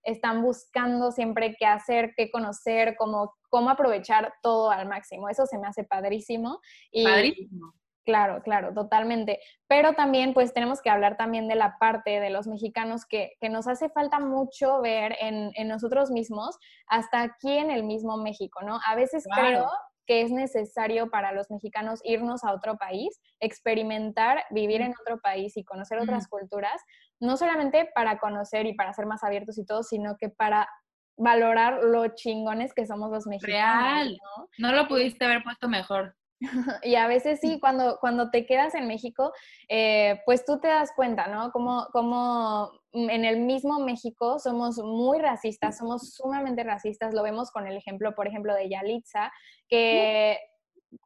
están 0.03 0.41
buscando 0.41 1.11
siempre 1.11 1.55
qué 1.57 1.67
hacer, 1.67 2.13
qué 2.17 2.29
conocer, 2.31 2.95
cómo, 2.97 3.33
cómo 3.49 3.69
aprovechar 3.69 4.33
todo 4.41 4.71
al 4.71 4.87
máximo. 4.87 5.29
Eso 5.29 5.45
se 5.45 5.59
me 5.59 5.67
hace 5.67 5.83
padrísimo. 5.83 6.59
Y, 6.91 7.05
padrísimo. 7.05 7.73
Claro, 8.05 8.43
claro, 8.43 8.71
totalmente. 8.73 9.39
Pero 9.67 9.93
también, 9.93 10.35
pues 10.35 10.53
tenemos 10.53 10.79
que 10.81 10.91
hablar 10.91 11.17
también 11.17 11.47
de 11.47 11.55
la 11.55 11.77
parte 11.79 12.19
de 12.19 12.29
los 12.29 12.45
mexicanos 12.45 13.05
que, 13.05 13.31
que 13.41 13.49
nos 13.49 13.67
hace 13.67 13.89
falta 13.89 14.19
mucho 14.19 14.79
ver 14.81 15.15
en, 15.19 15.51
en, 15.55 15.67
nosotros 15.67 16.11
mismos, 16.11 16.57
hasta 16.87 17.23
aquí 17.23 17.57
en 17.57 17.71
el 17.71 17.83
mismo 17.83 18.17
México, 18.17 18.61
¿no? 18.61 18.79
A 18.85 18.93
veces 18.93 19.25
creo 19.35 19.67
que 20.05 20.21
es 20.21 20.29
necesario 20.29 21.09
para 21.09 21.31
los 21.31 21.49
mexicanos 21.49 21.99
irnos 22.03 22.43
a 22.43 22.53
otro 22.53 22.77
país, 22.77 23.19
experimentar, 23.39 24.43
vivir 24.51 24.81
en 24.81 24.93
otro 25.01 25.19
país 25.19 25.57
y 25.57 25.63
conocer 25.63 25.97
otras 25.97 26.27
culturas, 26.27 26.79
no 27.19 27.37
solamente 27.37 27.89
para 27.95 28.19
conocer 28.19 28.67
y 28.67 28.75
para 28.75 28.93
ser 28.93 29.07
más 29.07 29.23
abiertos 29.23 29.57
y 29.57 29.65
todo, 29.65 29.81
sino 29.81 30.15
que 30.17 30.29
para 30.29 30.69
valorar 31.17 31.83
lo 31.83 32.07
chingones 32.09 32.71
que 32.75 32.85
somos 32.85 33.09
los 33.09 33.25
mexicanos. 33.25 33.63
Real. 33.63 34.17
¿no? 34.21 34.47
no 34.59 34.75
lo 34.75 34.87
pudiste 34.87 35.25
haber 35.25 35.41
puesto 35.43 35.67
mejor. 35.67 36.15
y 36.83 36.95
a 36.95 37.07
veces 37.07 37.39
sí, 37.41 37.59
cuando, 37.59 37.97
cuando 37.99 38.29
te 38.29 38.45
quedas 38.45 38.75
en 38.75 38.87
México, 38.87 39.33
eh, 39.69 40.21
pues 40.25 40.45
tú 40.45 40.59
te 40.59 40.67
das 40.67 40.91
cuenta, 40.95 41.27
¿no? 41.27 41.51
Como, 41.51 41.87
como 41.91 42.71
en 42.93 43.25
el 43.25 43.39
mismo 43.41 43.79
México 43.79 44.39
somos 44.39 44.77
muy 44.77 45.19
racistas, 45.19 45.77
somos 45.77 46.13
sumamente 46.13 46.63
racistas, 46.63 47.13
lo 47.13 47.23
vemos 47.23 47.51
con 47.51 47.67
el 47.67 47.75
ejemplo, 47.75 48.15
por 48.15 48.27
ejemplo, 48.27 48.53
de 48.55 48.69
Yalitza, 48.69 49.31
que 49.67 50.39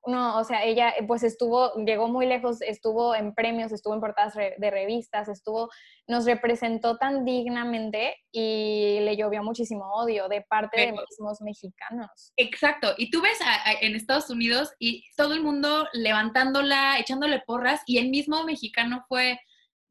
no, 0.06 0.38
o 0.40 0.44
sea, 0.44 0.64
ella 0.64 0.94
pues 1.08 1.24
estuvo, 1.24 1.74
llegó 1.86 2.08
muy 2.08 2.26
lejos, 2.26 2.62
estuvo 2.62 3.16
en 3.16 3.34
premios, 3.34 3.72
estuvo 3.72 3.94
en 3.94 4.02
portadas 4.02 4.34
de 4.36 4.72
revistas, 4.72 5.28
estuvo, 5.28 5.70
nos 6.08 6.26
representó 6.26 6.98
tan 6.98 7.26
dignamente 7.26 8.16
y 8.32 9.00
le 9.02 9.18
llovió 9.18 9.44
muchísimo 9.44 9.86
odio 9.94 10.28
de 10.28 10.42
parte 10.50 10.82
de 10.82 10.92
mismos 10.92 11.42
mexicanos. 11.42 12.34
Exacto, 12.38 12.94
y 12.98 13.12
tú 13.12 13.22
ves 13.22 13.40
en 13.82 13.96
Estados 13.96 14.30
Unidos 14.30 14.72
y 14.80 15.04
todo 15.16 15.34
el 15.34 15.44
mundo 15.44 15.88
levantándola, 15.94 17.00
echándole 17.00 17.42
porras 17.46 17.82
y 17.86 17.98
el 17.98 18.10
mismo 18.10 18.44
mexicano 18.44 19.06
fue 19.08 19.40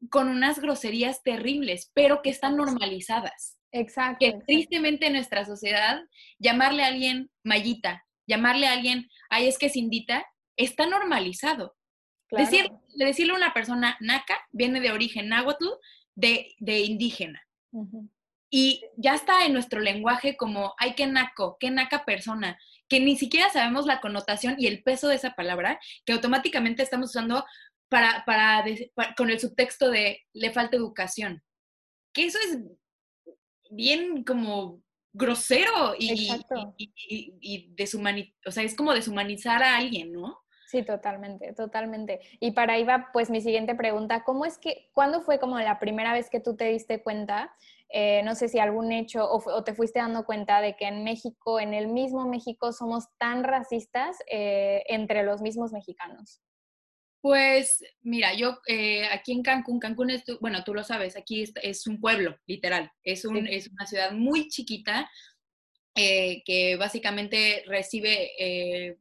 con 0.09 0.29
unas 0.29 0.59
groserías 0.59 1.23
terribles, 1.23 1.91
pero 1.93 2.21
que 2.21 2.29
están 2.29 2.55
normalizadas. 2.55 3.57
Exacto. 3.71 4.17
Que 4.19 4.33
tristemente 4.47 5.07
en 5.07 5.13
nuestra 5.13 5.45
sociedad, 5.45 5.99
llamarle 6.39 6.83
a 6.83 6.87
alguien 6.87 7.29
mallita, 7.43 8.03
llamarle 8.29 8.67
a 8.67 8.73
alguien, 8.73 9.09
ay, 9.29 9.47
es 9.47 9.57
que 9.57 9.65
es 9.65 9.75
indita, 9.75 10.25
está 10.55 10.85
normalizado. 10.85 11.75
Decir, 12.31 12.69
decirle 12.95 13.33
a 13.33 13.37
una 13.37 13.53
persona 13.53 13.97
naca 13.99 14.37
viene 14.51 14.79
de 14.79 14.91
origen 14.91 15.29
náhuatl, 15.29 15.65
de, 16.15 16.55
de 16.59 16.79
indígena. 16.81 17.41
Y 18.51 18.83
ya 18.97 19.15
está 19.15 19.45
en 19.45 19.53
nuestro 19.53 19.79
lenguaje 19.79 20.37
como, 20.37 20.75
ay, 20.77 20.93
qué 20.95 21.07
naco, 21.07 21.57
qué 21.59 21.71
naca 21.71 22.05
persona, 22.05 22.59
que 22.87 22.99
ni 22.99 23.17
siquiera 23.17 23.49
sabemos 23.49 23.85
la 23.85 23.99
connotación 23.99 24.55
y 24.57 24.67
el 24.67 24.83
peso 24.83 25.07
de 25.07 25.15
esa 25.15 25.35
palabra, 25.35 25.79
que 26.05 26.13
automáticamente 26.13 26.83
estamos 26.83 27.09
usando 27.09 27.45
para, 27.89 28.23
para, 28.25 28.63
con 29.17 29.29
el 29.31 29.39
subtexto 29.39 29.89
de 29.89 30.21
le 30.33 30.51
falta 30.51 30.77
educación. 30.77 31.43
Que 32.13 32.25
eso 32.25 32.37
es 32.39 32.59
bien 33.71 34.23
como 34.23 34.81
grosero 35.13 35.95
y, 35.97 36.29
y, 36.77 37.33
y, 37.41 37.75
o 38.45 38.51
sea, 38.51 38.63
es 38.63 38.75
como 38.75 38.93
deshumanizar 38.93 39.63
a 39.63 39.77
alguien, 39.77 40.11
¿no? 40.13 40.39
Sí, 40.69 40.83
totalmente, 40.83 41.53
totalmente. 41.53 42.19
Y 42.39 42.51
para 42.51 42.73
ahí 42.73 42.83
va, 42.83 43.09
pues 43.11 43.31
mi 43.31 43.41
siguiente 43.41 43.73
pregunta, 43.73 44.23
¿cómo 44.23 44.45
es 44.45 44.59
que, 44.59 44.91
cuándo 44.93 45.21
fue 45.21 45.39
como 45.39 45.57
la 45.57 45.79
primera 45.79 46.13
vez 46.13 46.29
que 46.29 46.39
tú 46.39 46.55
te 46.55 46.65
diste 46.65 47.01
cuenta, 47.01 47.51
eh, 47.89 48.21
no 48.23 48.35
sé 48.35 48.49
si 48.49 48.59
algún 48.59 48.91
hecho 48.91 49.27
o, 49.27 49.63
te 49.63 49.73
fuiste 49.73 49.97
dando 49.97 50.25
cuenta 50.25 50.61
de 50.61 50.75
que 50.75 50.85
en 50.85 51.03
México, 51.03 51.59
en 51.59 51.73
el 51.73 51.87
mismo 51.87 52.27
México, 52.27 52.71
somos 52.71 53.05
tan 53.17 53.43
racistas 53.43 54.17
eh, 54.31 54.83
entre 54.89 55.23
los 55.23 55.41
mismos 55.41 55.71
mexicanos? 55.71 56.39
Pues 57.21 57.83
mira, 58.01 58.33
yo 58.33 58.59
eh, 58.67 59.05
aquí 59.11 59.33
en 59.33 59.43
Cancún, 59.43 59.79
Cancún 59.79 60.09
es, 60.09 60.23
bueno, 60.39 60.63
tú 60.63 60.73
lo 60.73 60.83
sabes, 60.83 61.17
aquí 61.17 61.43
es, 61.61 61.87
un 61.87 61.99
pueblo, 61.99 62.37
literal, 62.45 62.91
es, 63.03 63.25
un, 63.25 63.45
es 63.45 63.67
una 63.67 63.85
ciudad 63.85 64.11
muy 64.13 64.47
chiquita 64.47 65.09
eh, 65.95 66.41
que 66.45 66.77
básicamente 66.77 67.63
recibe, 67.67 68.31
eh, 68.39 68.97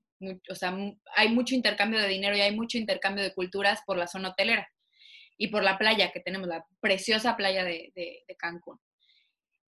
o 0.50 0.54
sea, 0.56 0.76
hay 1.14 1.28
mucho 1.28 1.54
intercambio 1.54 2.00
de 2.00 2.08
dinero 2.08 2.36
y 2.36 2.40
hay 2.40 2.56
mucho 2.56 2.76
intercambio 2.76 3.22
de 3.22 3.34
culturas 3.34 3.82
por 3.86 3.96
la 3.96 4.08
zona 4.08 4.30
hotelera 4.30 4.68
y 5.36 5.48
por 5.48 5.62
la 5.62 5.78
playa 5.78 6.10
que 6.10 6.20
tenemos, 6.20 6.48
la 6.48 6.66
preciosa 6.80 7.36
playa 7.36 7.64
de 7.64 8.24
Cancún. 8.36 8.80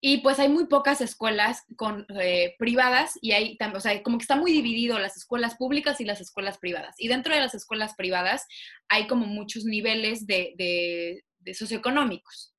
Y 0.01 0.20
pues 0.20 0.39
hay 0.39 0.48
muy 0.48 0.68
pocas 0.68 1.01
escuelas 1.01 1.63
con, 1.75 2.06
eh, 2.22 2.56
privadas 2.58 3.20
y 3.22 3.34
hay, 3.34 3.58
o 3.74 3.79
sea, 3.79 4.01
como 4.01 4.18
que 4.18 4.24
está 4.24 4.38
muy 4.38 4.51
dividido 4.51 4.98
las 4.98 5.18
escuelas 5.18 5.56
públicas 5.56 6.00
y 6.00 6.06
las 6.06 6.22
escuelas 6.22 6.58
privadas. 6.58 6.96
Y 6.98 7.10
dentro 7.10 7.34
de 7.34 7.41
las 7.41 7.53
escuelas 7.53 7.96
privadas 7.96 8.48
hay 8.88 9.08
como 9.08 9.25
muchos 9.25 9.65
niveles 9.65 10.25
de, 10.25 10.53
de, 10.58 11.53
socioeconómicos. 11.53 12.53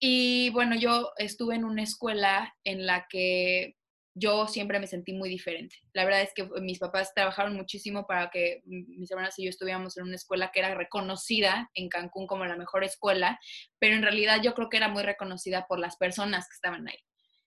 Y 0.00 0.50
bueno, 0.50 0.74
yo 0.74 1.12
estuve 1.18 1.54
en 1.54 1.64
una 1.64 1.82
escuela 1.82 2.54
en 2.64 2.86
la 2.86 3.06
que 3.08 3.76
yo 4.14 4.46
siempre 4.46 4.78
me 4.78 4.86
sentí 4.86 5.12
muy 5.12 5.28
diferente. 5.28 5.76
La 5.94 6.04
verdad 6.04 6.22
es 6.22 6.32
que 6.34 6.44
mis 6.60 6.78
papás 6.78 7.14
trabajaron 7.14 7.54
muchísimo 7.54 8.06
para 8.06 8.30
que 8.30 8.62
mis 8.66 9.10
hermanas 9.10 9.38
y 9.38 9.44
yo 9.44 9.50
estuviéramos 9.50 9.96
en 9.96 10.04
una 10.04 10.16
escuela 10.16 10.50
que 10.52 10.60
era 10.60 10.74
reconocida 10.74 11.70
en 11.74 11.88
Cancún 11.88 12.26
como 12.26 12.44
la 12.44 12.56
mejor 12.56 12.84
escuela, 12.84 13.38
pero 13.78 13.94
en 13.94 14.02
realidad 14.02 14.42
yo 14.42 14.54
creo 14.54 14.68
que 14.68 14.76
era 14.76 14.88
muy 14.88 15.02
reconocida 15.02 15.66
por 15.66 15.78
las 15.78 15.96
personas 15.96 16.46
que 16.48 16.54
estaban 16.54 16.86
ahí. 16.88 16.98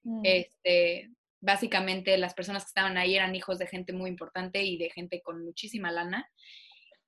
Mm. 0.04 0.22
Este, 0.24 1.12
básicamente 1.40 2.18
las 2.18 2.34
personas 2.34 2.64
que 2.64 2.70
estaban 2.70 2.98
ahí 2.98 3.16
eran 3.16 3.36
hijos 3.36 3.60
de 3.60 3.68
gente 3.68 3.94
muy 3.94 4.10
importante 4.10 4.64
y 4.64 4.78
de 4.78 4.90
gente 4.90 5.22
con 5.22 5.46
muchísima 5.46 5.92
lana. 5.92 6.28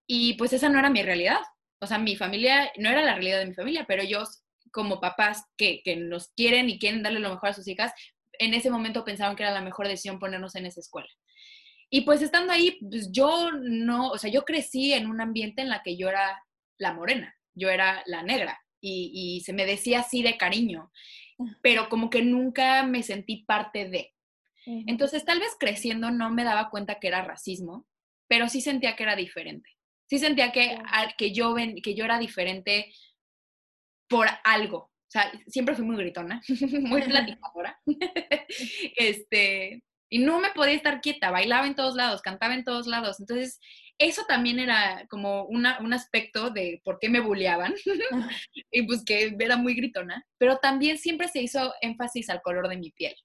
Y 0.05 0.35
pues 0.35 0.53
esa 0.53 0.69
no 0.69 0.77
era 0.79 0.89
mi 0.89 1.01
realidad. 1.01 1.39
O 1.79 1.87
sea, 1.87 1.97
mi 1.97 2.15
familia 2.15 2.71
no 2.77 2.89
era 2.89 3.01
la 3.01 3.13
realidad 3.13 3.39
de 3.39 3.47
mi 3.47 3.53
familia, 3.53 3.85
pero 3.87 4.03
ellos 4.03 4.43
como 4.71 4.99
papás 4.99 5.43
que, 5.57 5.81
que 5.83 5.95
nos 5.95 6.29
quieren 6.29 6.69
y 6.69 6.77
quieren 6.77 7.01
darle 7.01 7.19
lo 7.19 7.31
mejor 7.31 7.49
a 7.49 7.53
sus 7.53 7.67
hijas, 7.67 7.91
en 8.39 8.53
ese 8.53 8.69
momento 8.69 9.03
pensaron 9.03 9.35
que 9.35 9.43
era 9.43 9.51
la 9.51 9.61
mejor 9.61 9.87
decisión 9.87 10.19
ponernos 10.19 10.55
en 10.55 10.65
esa 10.65 10.79
escuela. 10.79 11.09
Y 11.89 12.01
pues 12.01 12.21
estando 12.21 12.51
ahí, 12.51 12.77
pues 12.81 13.11
yo 13.11 13.51
no, 13.51 14.09
o 14.09 14.17
sea, 14.17 14.29
yo 14.29 14.43
crecí 14.43 14.93
en 14.93 15.07
un 15.07 15.21
ambiente 15.21 15.61
en 15.61 15.69
la 15.69 15.83
que 15.83 15.97
yo 15.97 16.09
era 16.09 16.43
la 16.77 16.93
morena, 16.93 17.33
yo 17.55 17.69
era 17.69 18.03
la 18.05 18.23
negra 18.23 18.59
y, 18.81 19.41
se 19.45 19.53
me 19.53 19.65
decía 19.65 20.01
así 20.01 20.21
de 20.21 20.37
cariño, 20.37 20.91
pero 21.61 21.89
como 21.89 22.09
que 22.09 22.21
nunca 22.21 22.83
me 22.83 23.03
sentí 23.03 23.43
parte 23.45 23.89
de. 23.89 24.13
Entonces, 24.65 25.23
tal 25.23 25.39
vez 25.39 25.55
creciendo 25.57 26.11
no 26.11 26.29
me 26.29 26.43
daba 26.43 26.69
cuenta 26.69 26.99
que 26.99 27.07
era 27.07 27.23
racismo, 27.23 27.87
pero 28.27 28.49
sí 28.49 28.59
sentía 28.59 28.97
que 28.97 29.03
era 29.03 29.15
diferente. 29.15 29.69
Sí 30.09 30.19
sentía 30.19 30.51
que, 30.51 30.77
que, 31.17 31.31
yo, 31.31 31.55
que 31.81 31.95
yo 31.95 32.03
era 32.03 32.19
diferente 32.19 32.93
por 34.09 34.27
algo, 34.43 34.91
o 35.07 35.09
sea, 35.09 35.31
siempre 35.47 35.73
fui 35.73 35.85
muy 35.85 35.95
gritona, 35.95 36.41
muy 36.81 37.01
platicadora. 37.01 37.79
este, 38.97 39.81
y 40.09 40.19
no 40.19 40.39
me 40.39 40.51
podía 40.51 40.73
estar 40.73 40.99
quieta, 40.99 41.31
bailaba 41.31 41.65
en 41.65 41.75
todos 41.75 41.95
lados, 41.95 42.21
cantaba 42.21 42.53
en 42.53 42.65
todos 42.65 42.87
lados. 42.87 43.19
Entonces, 43.21 43.59
eso 43.97 44.25
también 44.27 44.59
era 44.59 45.05
como 45.09 45.45
una, 45.45 45.79
un 45.79 45.93
aspecto 45.93 46.49
de 46.49 46.81
por 46.83 46.99
qué 46.99 47.09
me 47.09 47.21
bulleaban 47.21 47.73
y 48.71 48.83
pues 48.83 49.03
que 49.05 49.35
era 49.39 49.55
muy 49.55 49.75
gritona, 49.75 50.25
pero 50.37 50.57
también 50.57 50.97
siempre 50.97 51.29
se 51.29 51.41
hizo 51.41 51.73
énfasis 51.81 52.29
al 52.29 52.41
color 52.41 52.67
de 52.67 52.77
mi 52.77 52.91
piel. 52.91 53.15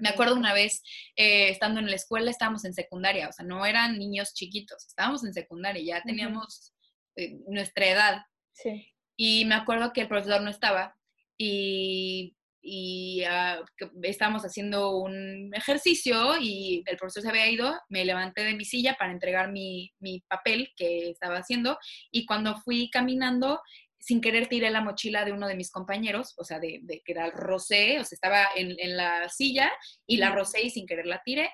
Me 0.00 0.08
acuerdo 0.08 0.34
una 0.34 0.54
vez, 0.54 0.82
eh, 1.16 1.50
estando 1.50 1.80
en 1.80 1.86
la 1.86 1.96
escuela, 1.96 2.30
estábamos 2.30 2.64
en 2.64 2.72
secundaria, 2.72 3.28
o 3.28 3.32
sea, 3.32 3.44
no 3.44 3.66
eran 3.66 3.98
niños 3.98 4.32
chiquitos, 4.32 4.86
estábamos 4.86 5.24
en 5.24 5.34
secundaria, 5.34 5.82
ya 5.82 6.02
teníamos 6.02 6.72
eh, 7.16 7.38
nuestra 7.46 7.86
edad. 7.86 8.22
Sí. 8.52 8.94
Y 9.14 9.44
me 9.44 9.56
acuerdo 9.56 9.92
que 9.92 10.02
el 10.02 10.08
profesor 10.08 10.40
no 10.40 10.48
estaba 10.48 10.97
y, 11.38 12.36
y 12.60 13.22
uh, 13.22 13.64
estábamos 14.02 14.42
haciendo 14.42 14.98
un 14.98 15.50
ejercicio 15.54 16.36
y 16.40 16.82
el 16.86 16.96
profesor 16.96 17.22
se 17.22 17.28
había 17.30 17.48
ido, 17.48 17.74
me 17.88 18.04
levanté 18.04 18.42
de 18.42 18.54
mi 18.54 18.64
silla 18.64 18.96
para 18.98 19.12
entregar 19.12 19.50
mi, 19.52 19.92
mi 20.00 20.20
papel 20.28 20.72
que 20.76 21.10
estaba 21.10 21.38
haciendo 21.38 21.78
y 22.10 22.26
cuando 22.26 22.56
fui 22.56 22.90
caminando, 22.90 23.60
sin 24.00 24.20
querer 24.20 24.48
tiré 24.48 24.70
la 24.70 24.80
mochila 24.80 25.24
de 25.24 25.32
uno 25.32 25.46
de 25.46 25.56
mis 25.56 25.70
compañeros, 25.70 26.34
o 26.36 26.44
sea, 26.44 26.58
de, 26.58 26.80
de 26.82 27.00
que 27.04 27.12
era 27.12 27.30
rosé, 27.30 28.00
o 28.00 28.04
sea, 28.04 28.16
estaba 28.16 28.46
en, 28.56 28.76
en, 28.78 28.96
la 28.96 29.28
silla 29.28 29.72
y 30.06 30.18
la 30.18 30.30
rosé 30.30 30.62
y 30.62 30.70
sin 30.70 30.86
querer 30.86 31.06
la 31.06 31.22
tiré. 31.24 31.50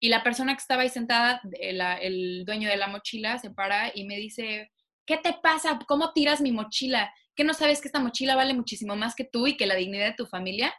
Y 0.00 0.08
la 0.08 0.22
persona 0.22 0.54
que 0.54 0.60
estaba 0.60 0.82
ahí 0.82 0.88
sentada, 0.88 1.40
el, 1.60 1.80
el 1.80 2.44
dueño 2.44 2.68
de 2.68 2.76
la 2.76 2.88
mochila, 2.88 3.38
se 3.38 3.50
para 3.50 3.92
y 3.94 4.04
me 4.04 4.16
dice, 4.16 4.70
¿qué 5.06 5.18
te 5.18 5.34
pasa? 5.42 5.78
¿Cómo 5.86 6.12
tiras 6.12 6.40
mi 6.40 6.52
mochila? 6.52 7.12
¿Qué 7.34 7.44
no 7.44 7.54
sabes 7.54 7.80
que 7.80 7.88
esta 7.88 8.00
mochila 8.00 8.36
vale 8.36 8.54
muchísimo 8.54 8.96
más 8.96 9.14
que 9.14 9.24
tú 9.24 9.46
y 9.46 9.56
que 9.56 9.66
la 9.66 9.74
dignidad 9.74 10.06
de 10.06 10.14
tu 10.14 10.26
familia? 10.26 10.74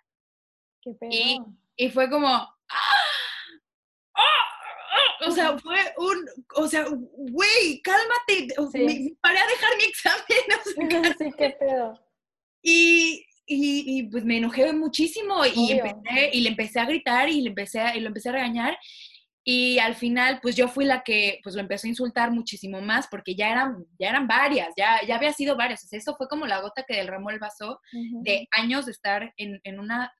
Qué 0.81 0.95
y, 1.09 1.39
y, 1.75 1.89
fue 1.89 2.09
como, 2.09 2.27
¡Ah! 2.27 2.55
¡Ah! 4.15 4.55
o 5.27 5.31
sea, 5.31 5.57
fue 5.59 5.77
un, 5.97 6.25
o 6.55 6.67
sea, 6.67 6.85
güey, 6.89 7.81
cálmate, 7.81 8.47
me, 8.73 9.15
paré 9.21 9.39
a 9.39 9.47
dejar 9.47 9.77
mi 9.77 9.83
examen. 9.83 11.15
sí, 11.17 11.31
qué 11.37 11.49
pedo. 11.51 11.99
Y, 12.61 13.25
y, 13.45 13.99
y, 13.99 14.03
pues 14.03 14.25
me 14.25 14.37
enojé 14.37 14.71
muchísimo 14.73 15.45
y, 15.45 15.73
empecé, 15.73 16.29
y 16.33 16.41
le 16.41 16.49
empecé 16.49 16.79
a 16.79 16.85
gritar 16.85 17.29
y 17.29 17.41
le 17.41 17.49
empecé 17.49 17.79
a, 17.79 17.95
y 17.95 17.99
lo 17.99 18.07
empecé 18.07 18.29
a 18.29 18.33
regañar. 18.33 18.77
Y 19.47 19.77
al 19.77 19.93
final, 19.93 20.39
pues 20.41 20.55
yo 20.55 20.67
fui 20.67 20.85
la 20.85 21.03
que 21.03 21.39
pues 21.43 21.53
lo 21.53 21.61
empezó 21.61 21.85
a 21.85 21.91
insultar 21.91 22.31
muchísimo 22.31 22.81
más 22.81 23.07
porque 23.07 23.35
ya 23.35 23.51
eran, 23.51 23.85
ya 23.99 24.09
eran 24.09 24.27
varias, 24.27 24.69
ya, 24.75 24.99
ya 25.07 25.17
había 25.17 25.33
sido 25.33 25.55
varias. 25.55 25.83
O 25.83 25.87
sea, 25.87 25.99
eso 25.99 26.15
fue 26.15 26.27
como 26.27 26.47
la 26.47 26.61
gota 26.61 26.83
que 26.83 26.95
derramó 26.95 27.29
el 27.29 27.37
vaso 27.37 27.79
de 28.23 28.47
años 28.51 28.87
de 28.87 28.91
estar 28.91 29.31
en, 29.37 29.61
en, 29.63 29.79
una, 29.79 30.11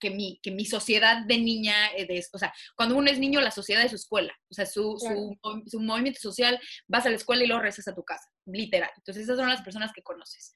que 0.00 0.08
mi, 0.08 0.40
que 0.42 0.52
mi 0.52 0.64
sociedad 0.64 1.26
de 1.26 1.36
niña, 1.36 1.74
eh, 1.96 2.06
de, 2.06 2.24
o 2.32 2.38
sea, 2.38 2.50
cuando 2.74 2.96
uno 2.96 3.10
es 3.10 3.18
niño, 3.18 3.42
la 3.42 3.50
sociedad 3.50 3.84
es 3.84 3.90
su 3.90 3.96
escuela. 3.96 4.34
O 4.50 4.54
sea, 4.54 4.64
su, 4.64 4.96
su, 4.98 5.36
su, 5.66 5.80
movimiento 5.80 6.20
social, 6.20 6.58
vas 6.88 7.04
a 7.04 7.10
la 7.10 7.16
escuela 7.16 7.44
y 7.44 7.48
luego 7.48 7.60
regresas 7.60 7.88
a 7.88 7.94
tu 7.94 8.04
casa, 8.04 8.26
literal. 8.46 8.90
Entonces 8.96 9.24
esas 9.24 9.36
son 9.36 9.50
las 9.50 9.60
personas 9.60 9.92
que 9.94 10.02
conoces. 10.02 10.54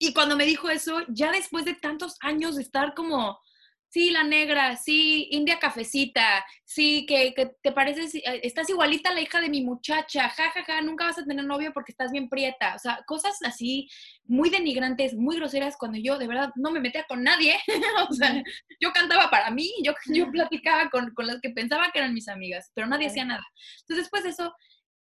Y 0.00 0.12
cuando 0.12 0.36
me 0.36 0.46
dijo 0.46 0.68
eso, 0.68 1.02
ya 1.08 1.30
después 1.30 1.64
de 1.64 1.74
tantos 1.74 2.16
años 2.22 2.56
de 2.56 2.62
estar 2.62 2.94
como 2.94 3.38
sí, 3.88 4.10
la 4.10 4.22
negra, 4.22 4.76
sí, 4.76 5.28
India 5.30 5.58
cafecita, 5.58 6.44
sí, 6.64 7.06
que, 7.06 7.34
te 7.62 7.72
pareces, 7.72 8.14
eh, 8.14 8.22
estás 8.42 8.68
igualita 8.70 9.10
a 9.10 9.14
la 9.14 9.20
hija 9.20 9.40
de 9.40 9.48
mi 9.48 9.62
muchacha, 9.62 10.28
ja, 10.28 10.50
ja, 10.50 10.64
ja, 10.64 10.82
nunca 10.82 11.06
vas 11.06 11.18
a 11.18 11.24
tener 11.24 11.44
novio 11.44 11.72
porque 11.72 11.92
estás 11.92 12.12
bien 12.12 12.28
prieta. 12.28 12.74
O 12.74 12.78
sea, 12.78 13.02
cosas 13.06 13.38
así 13.44 13.88
muy 14.24 14.50
denigrantes, 14.50 15.14
muy 15.14 15.36
groseras, 15.36 15.76
cuando 15.78 15.98
yo 15.98 16.18
de 16.18 16.28
verdad 16.28 16.50
no 16.56 16.70
me 16.70 16.80
metía 16.80 17.04
con 17.08 17.22
nadie. 17.22 17.56
o 18.10 18.12
sea, 18.12 18.42
yo 18.80 18.92
cantaba 18.92 19.30
para 19.30 19.50
mí, 19.50 19.72
yo, 19.82 19.94
yo 20.06 20.30
platicaba 20.30 20.90
con, 20.90 21.12
con 21.14 21.26
las 21.26 21.40
que 21.40 21.50
pensaba 21.50 21.90
que 21.92 22.00
eran 22.00 22.14
mis 22.14 22.28
amigas, 22.28 22.70
pero 22.74 22.86
nadie 22.86 23.08
hacía 23.08 23.24
nada. 23.24 23.44
Entonces, 23.80 24.04
después 24.04 24.24
de 24.24 24.30
eso, 24.30 24.54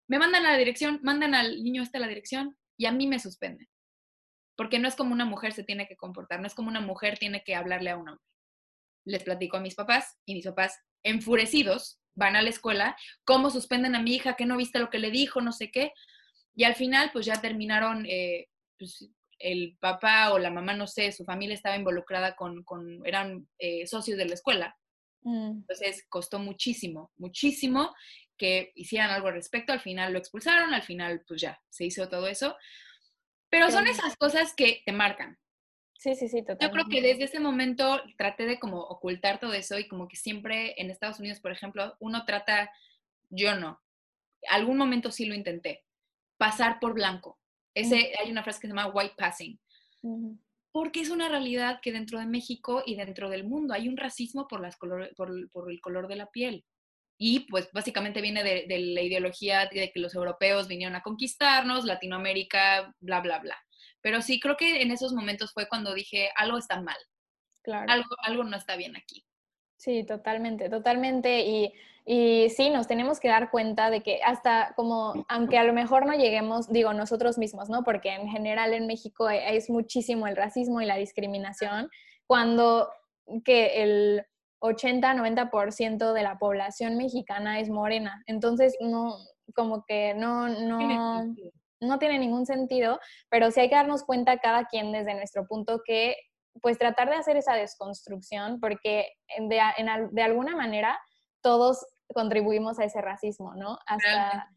me 0.09 0.19
mandan 0.19 0.47
a 0.47 0.53
la 0.53 0.59
dirección, 0.59 1.01
mandan 1.03 1.35
al 1.35 1.63
niño 1.63 1.83
este 1.83 1.99
a 1.99 2.01
la 2.01 2.09
dirección 2.09 2.57
y 2.77 2.87
a 2.87 2.93
mí 2.93 3.07
me 3.07 3.19
suspenden. 3.19 3.69
Porque 4.57 4.79
no 4.79 4.89
es 4.89 4.97
como 4.97 5.13
una 5.13 5.25
mujer 5.25 5.53
se 5.53 5.63
tiene 5.65 5.87
que 5.87 5.97
comportar, 5.97 6.41
no 6.41 6.47
es 6.47 6.55
como 6.55 6.69
una 6.69 6.81
mujer 6.81 7.19
tiene 7.19 7.45
que 7.45 7.55
hablarle 7.55 7.91
a 7.91 7.97
un 7.97 8.09
hombre 8.09 8.29
les 9.05 9.23
platico 9.23 9.57
a 9.57 9.61
mis 9.61 9.75
papás 9.75 10.19
y 10.25 10.35
mis 10.35 10.47
papás 10.47 10.79
enfurecidos 11.03 12.01
van 12.15 12.37
a 12.37 12.43
la 12.43 12.51
escuela, 12.51 12.97
cómo 13.25 13.51
suspenden 13.51 13.95
a 13.95 14.03
mi 14.03 14.15
hija, 14.15 14.35
que 14.35 14.45
no 14.45 14.57
viste 14.57 14.81
lo 14.81 14.91
que 14.91 14.99
le 14.99 15.11
dijo, 15.11 15.41
no 15.41 15.53
sé 15.53 15.71
qué. 15.71 15.93
Y 16.55 16.65
al 16.65 16.75
final, 16.75 17.11
pues 17.13 17.25
ya 17.27 17.41
terminaron, 17.41 18.05
eh, 18.07 18.49
pues, 18.77 19.09
el 19.39 19.77
papá 19.79 20.33
o 20.33 20.39
la 20.39 20.51
mamá, 20.51 20.75
no 20.75 20.89
sé, 20.89 21.13
su 21.13 21.25
familia 21.25 21.55
estaba 21.55 21.77
involucrada 21.77 22.35
con, 22.35 22.65
con 22.65 23.07
eran 23.07 23.49
eh, 23.59 23.87
socios 23.87 24.19
de 24.19 24.25
la 24.25 24.35
escuela. 24.35 24.77
Mm. 25.23 25.59
Entonces 25.61 26.05
costó 26.09 26.41
muchísimo, 26.41 27.13
muchísimo 27.17 27.95
que 28.37 28.73
hicieran 28.75 29.11
algo 29.11 29.29
al 29.29 29.35
respecto. 29.35 29.73
Al 29.73 29.81
final 29.81 30.13
lo 30.13 30.19
expulsaron, 30.19 30.75
al 30.75 30.83
final, 30.83 31.23
pues 31.27 31.41
ya, 31.41 31.61
se 31.69 31.85
hizo 31.85 32.09
todo 32.09 32.27
eso. 32.27 32.57
Pero 33.49 33.71
son 33.71 33.87
esas 33.87 34.17
cosas 34.17 34.55
que 34.55 34.83
te 34.85 34.93
marcan. 34.93 35.39
Sí, 35.99 36.15
sí, 36.15 36.29
sí, 36.29 36.43
totalmente. 36.43 36.65
Yo 36.65 36.71
creo 36.71 36.85
que 36.89 37.03
desde 37.03 37.25
ese 37.25 37.41
momento 37.41 38.01
traté 38.17 38.47
de 38.47 38.61
como 38.61 38.79
ocultar 38.81 39.41
todo 39.41 39.53
eso 39.53 39.79
y 39.79 39.89
como 39.89 40.07
que 40.07 40.17
siempre 40.17 40.81
en 40.81 40.91
Estados 40.91 41.19
Unidos, 41.19 41.41
por 41.41 41.51
ejemplo, 41.51 41.97
uno 41.99 42.25
trata, 42.25 42.71
yo 43.31 43.57
no, 43.57 43.83
algún 44.49 44.79
momento 44.79 45.11
sí 45.11 45.27
lo 45.27 45.35
intenté, 45.35 45.85
pasar 46.37 46.79
por 46.79 46.95
blanco. 46.95 47.41
Ese, 47.75 48.13
Hay 48.21 48.31
una 48.31 48.45
frase 48.45 48.61
que 48.61 48.69
se 48.69 48.75
llama 48.75 48.93
white 48.93 49.15
passing. 49.17 49.61
Porque 50.71 51.01
es 51.01 51.11
una 51.11 51.29
realidad 51.29 51.81
que 51.83 51.93
dentro 51.93 52.21
de 52.21 52.27
México 52.27 52.85
y 52.87 52.95
dentro 52.95 53.29
del 53.29 53.45
mundo 53.45 53.75
hay 53.75 53.89
un 53.89 53.97
racismo 53.97 54.47
por, 54.47 54.61
las 54.61 54.77
color, 54.77 55.13
por, 55.17 55.51
por 55.51 55.71
el 55.71 55.81
color 55.81 56.07
de 56.07 56.17
la 56.17 56.31
piel. 56.31 56.65
Y 57.19 57.41
pues 57.51 57.69
básicamente 57.73 58.21
viene 58.21 58.45
de, 58.45 58.67
de 58.69 58.79
la 58.79 59.03
ideología 59.03 59.67
de 59.67 59.91
que 59.91 59.99
los 59.99 60.15
europeos 60.15 60.69
vinieron 60.69 60.95
a 60.95 61.03
conquistarnos, 61.03 61.85
Latinoamérica, 61.85 62.95
bla, 63.01 63.21
bla, 63.21 63.41
bla. 63.41 63.57
Pero 64.01 64.23
sí, 64.23 64.41
creo 64.41 64.57
que 64.57 64.83
en 64.83 64.91
esos 64.91 65.13
momentos 65.13 65.53
fue 65.53 65.69
cuando 65.69 65.95
dije, 65.95 66.31
algo 66.37 66.59
está 66.59 66.81
mal. 66.81 66.97
Claro. 67.63 67.91
Algo, 67.91 68.09
algo 68.23 68.45
no 68.45 68.57
está 68.57 68.77
bien 68.77 68.97
aquí. 68.97 69.25
Sí, 69.77 70.05
totalmente, 70.05 70.69
totalmente. 70.69 71.41
Y, 71.41 71.73
y, 72.05 72.51
sí, 72.51 72.71
nos 72.71 72.89
tenemos 72.89 73.21
que 73.21 73.29
dar 73.29 73.51
cuenta 73.51 73.91
de 73.91 74.03
que 74.03 74.21
hasta 74.25 74.73
como, 74.75 75.25
aunque 75.29 75.59
a 75.59 75.65
lo 75.65 75.73
mejor 75.73 76.07
no 76.07 76.15
lleguemos, 76.15 76.69
digo, 76.69 76.93
nosotros 76.93 77.39
mismos, 77.39 77.69
¿no? 77.69 77.85
Porque 77.85 78.11
en 78.11 78.29
general 78.29 78.75
en 78.75 78.87
México 78.87 79.31
e, 79.31 79.57
es 79.57 79.71
muchísimo 79.71 80.27
el 80.27 80.37
racismo 80.37 80.81
y 80.81 80.87
la 80.87 80.97
discriminación, 80.97 81.89
cuando 82.27 82.91
que 83.45 83.83
el 83.83 84.27
80-90% 84.61 86.13
de 86.13 86.23
la 86.23 86.39
población 86.39 86.97
mexicana 86.97 87.61
es 87.61 87.69
morena. 87.69 88.23
Entonces, 88.27 88.77
no, 88.81 89.17
como 89.55 89.85
que 89.87 90.15
no, 90.15 90.49
no, 90.49 91.35
no 91.81 91.99
tiene 91.99 92.19
ningún 92.19 92.47
sentido, 92.47 92.99
pero 93.31 93.51
sí 93.51 93.61
hay 93.61 93.69
que 93.69 93.75
darnos 93.75 94.05
cuenta 94.05 94.39
cada 94.39 94.67
quien 94.67 94.93
desde 94.93 95.15
nuestro 95.15 95.47
punto 95.47 95.81
que 95.85 96.17
pues 96.61 96.79
tratar 96.79 97.09
de 97.09 97.17
hacer 97.17 97.37
esa 97.37 97.55
desconstrucción 97.55 98.59
porque 98.61 99.13
de, 99.39 99.61
de 100.11 100.23
alguna 100.23 100.57
manera 100.57 100.99
todos 101.41 101.87
contribuimos 102.13 102.79
a 102.79 102.85
ese 102.85 103.01
racismo, 103.01 103.55
¿no? 103.55 103.79
Hasta, 103.87 104.49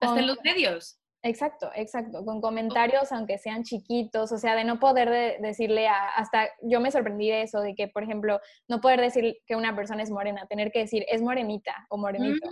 Hasta 0.00 0.20
en 0.20 0.26
los 0.26 0.38
medios. 0.42 0.98
Exacto, 1.24 1.70
exacto, 1.76 2.24
con 2.24 2.40
comentarios 2.40 3.12
aunque 3.12 3.38
sean 3.38 3.62
chiquitos, 3.62 4.32
o 4.32 4.38
sea, 4.38 4.56
de 4.56 4.64
no 4.64 4.80
poder 4.80 5.40
decirle 5.40 5.86
a, 5.86 6.08
hasta 6.08 6.48
yo 6.62 6.80
me 6.80 6.90
sorprendí 6.90 7.30
de 7.30 7.42
eso, 7.42 7.60
de 7.60 7.76
que, 7.76 7.86
por 7.86 8.02
ejemplo, 8.02 8.40
no 8.66 8.80
poder 8.80 9.00
decir 9.00 9.36
que 9.46 9.54
una 9.54 9.76
persona 9.76 10.02
es 10.02 10.10
morena, 10.10 10.46
tener 10.48 10.72
que 10.72 10.80
decir 10.80 11.04
es 11.08 11.22
morenita 11.22 11.86
o 11.90 11.96
morenito, 11.96 12.48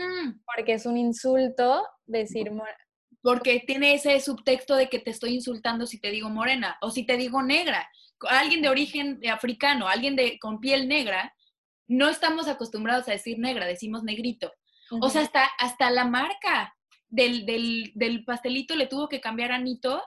porque 0.55 0.75
es 0.75 0.87
un 0.87 0.97
insulto 0.97 1.85
decir 2.07 2.53
porque 3.23 3.63
tiene 3.67 3.95
ese 3.95 4.19
subtexto 4.21 4.77
de 4.77 4.89
que 4.89 4.99
te 4.99 5.11
estoy 5.11 5.35
insultando 5.35 5.87
si 5.87 6.01
te 6.01 6.11
digo 6.11 6.31
morena 6.31 6.79
o 6.81 6.91
si 6.91 7.05
te 7.05 7.17
digo 7.17 7.43
negra. 7.43 7.89
Alguien 8.29 8.63
de 8.63 8.69
origen 8.69 9.21
africano, 9.31 9.89
alguien 9.89 10.17
de, 10.17 10.39
con 10.39 10.61
piel 10.61 10.89
negra, 10.89 11.35
no 11.87 12.09
estamos 12.09 12.49
acostumbrados 12.49 13.09
a 13.09 13.13
decir 13.13 13.39
negra, 13.39 13.67
decimos 13.67 14.03
negrito. 14.03 14.53
O 15.01 15.09
sea, 15.11 15.23
hasta, 15.23 15.45
hasta 15.59 15.91
la 15.91 16.05
marca 16.05 16.75
del, 17.09 17.45
del, 17.47 18.25
pastelito 18.25 18.75
le 18.75 18.87
tuvo 18.87 19.09
que 19.09 19.21
cambiar 19.21 19.53
a 19.53 19.59
Nito 19.59 20.03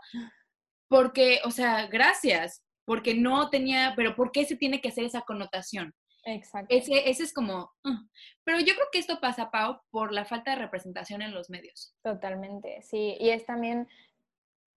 porque, 0.88 1.40
o 1.44 1.52
sea, 1.52 1.88
gracias, 1.88 2.64
porque 2.86 3.14
no 3.14 3.50
tenía, 3.50 3.94
pero 3.96 4.16
¿por 4.16 4.32
qué 4.32 4.46
se 4.46 4.56
tiene 4.56 4.82
que 4.82 4.90
hacer 4.90 5.06
esa 5.06 5.22
connotación? 5.22 5.94
Exacto. 6.26 6.74
Ese, 6.74 7.10
ese 7.10 7.24
es 7.24 7.34
como, 7.34 7.74
uh. 7.84 7.98
pero 8.44 8.60
yo 8.60 8.74
creo 8.76 8.88
que 8.92 9.00
esto 9.00 9.20
pasa, 9.20 9.52
Pau, 9.52 9.82
por 9.90 10.14
la 10.14 10.26
falta 10.26 10.52
de 10.52 10.58
representación 10.58 11.22
en 11.22 11.34
los 11.34 11.50
medios. 11.50 11.94
Totalmente, 12.02 12.82
sí, 12.82 13.18
y 13.20 13.30
es 13.30 13.46
también, 13.46 13.88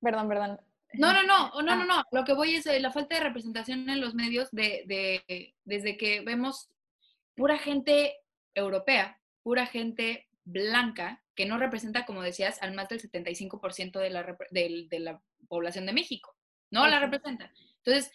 perdón, 0.01 0.29
perdón. 0.29 0.61
No, 0.95 1.13
no, 1.13 1.23
no, 1.23 1.51
no, 1.63 1.77
no, 1.77 1.83
ah. 1.83 1.87
no, 1.87 2.03
lo 2.11 2.25
que 2.25 2.35
voy 2.35 2.57
es 2.57 2.67
la 2.81 2.91
falta 2.91 3.17
de 3.17 3.23
representación 3.23 3.89
en 3.89 4.01
los 4.01 4.15
medios 4.15 4.51
de, 4.51 4.85
de, 4.87 5.55
desde 5.65 5.97
que 5.97 6.21
vemos 6.21 6.71
pura 7.35 7.59
gente 7.59 8.17
europea, 8.55 9.21
pura 9.43 9.67
gente 9.67 10.29
blanca, 10.45 11.23
que 11.35 11.47
no 11.47 11.59
representa, 11.59 12.07
como 12.07 12.23
decías, 12.23 12.61
al 12.63 12.75
más 12.75 12.89
del 12.89 13.01
75% 13.01 14.01
de 14.01 14.11
la, 14.11 14.37
de, 14.51 14.87
de 14.89 15.01
la 15.01 15.21
población 15.49 15.87
de 15.87 15.93
México. 15.93 16.35
No 16.71 16.87
la 16.87 16.99
representa. 16.99 17.53
Entonces, 17.85 18.11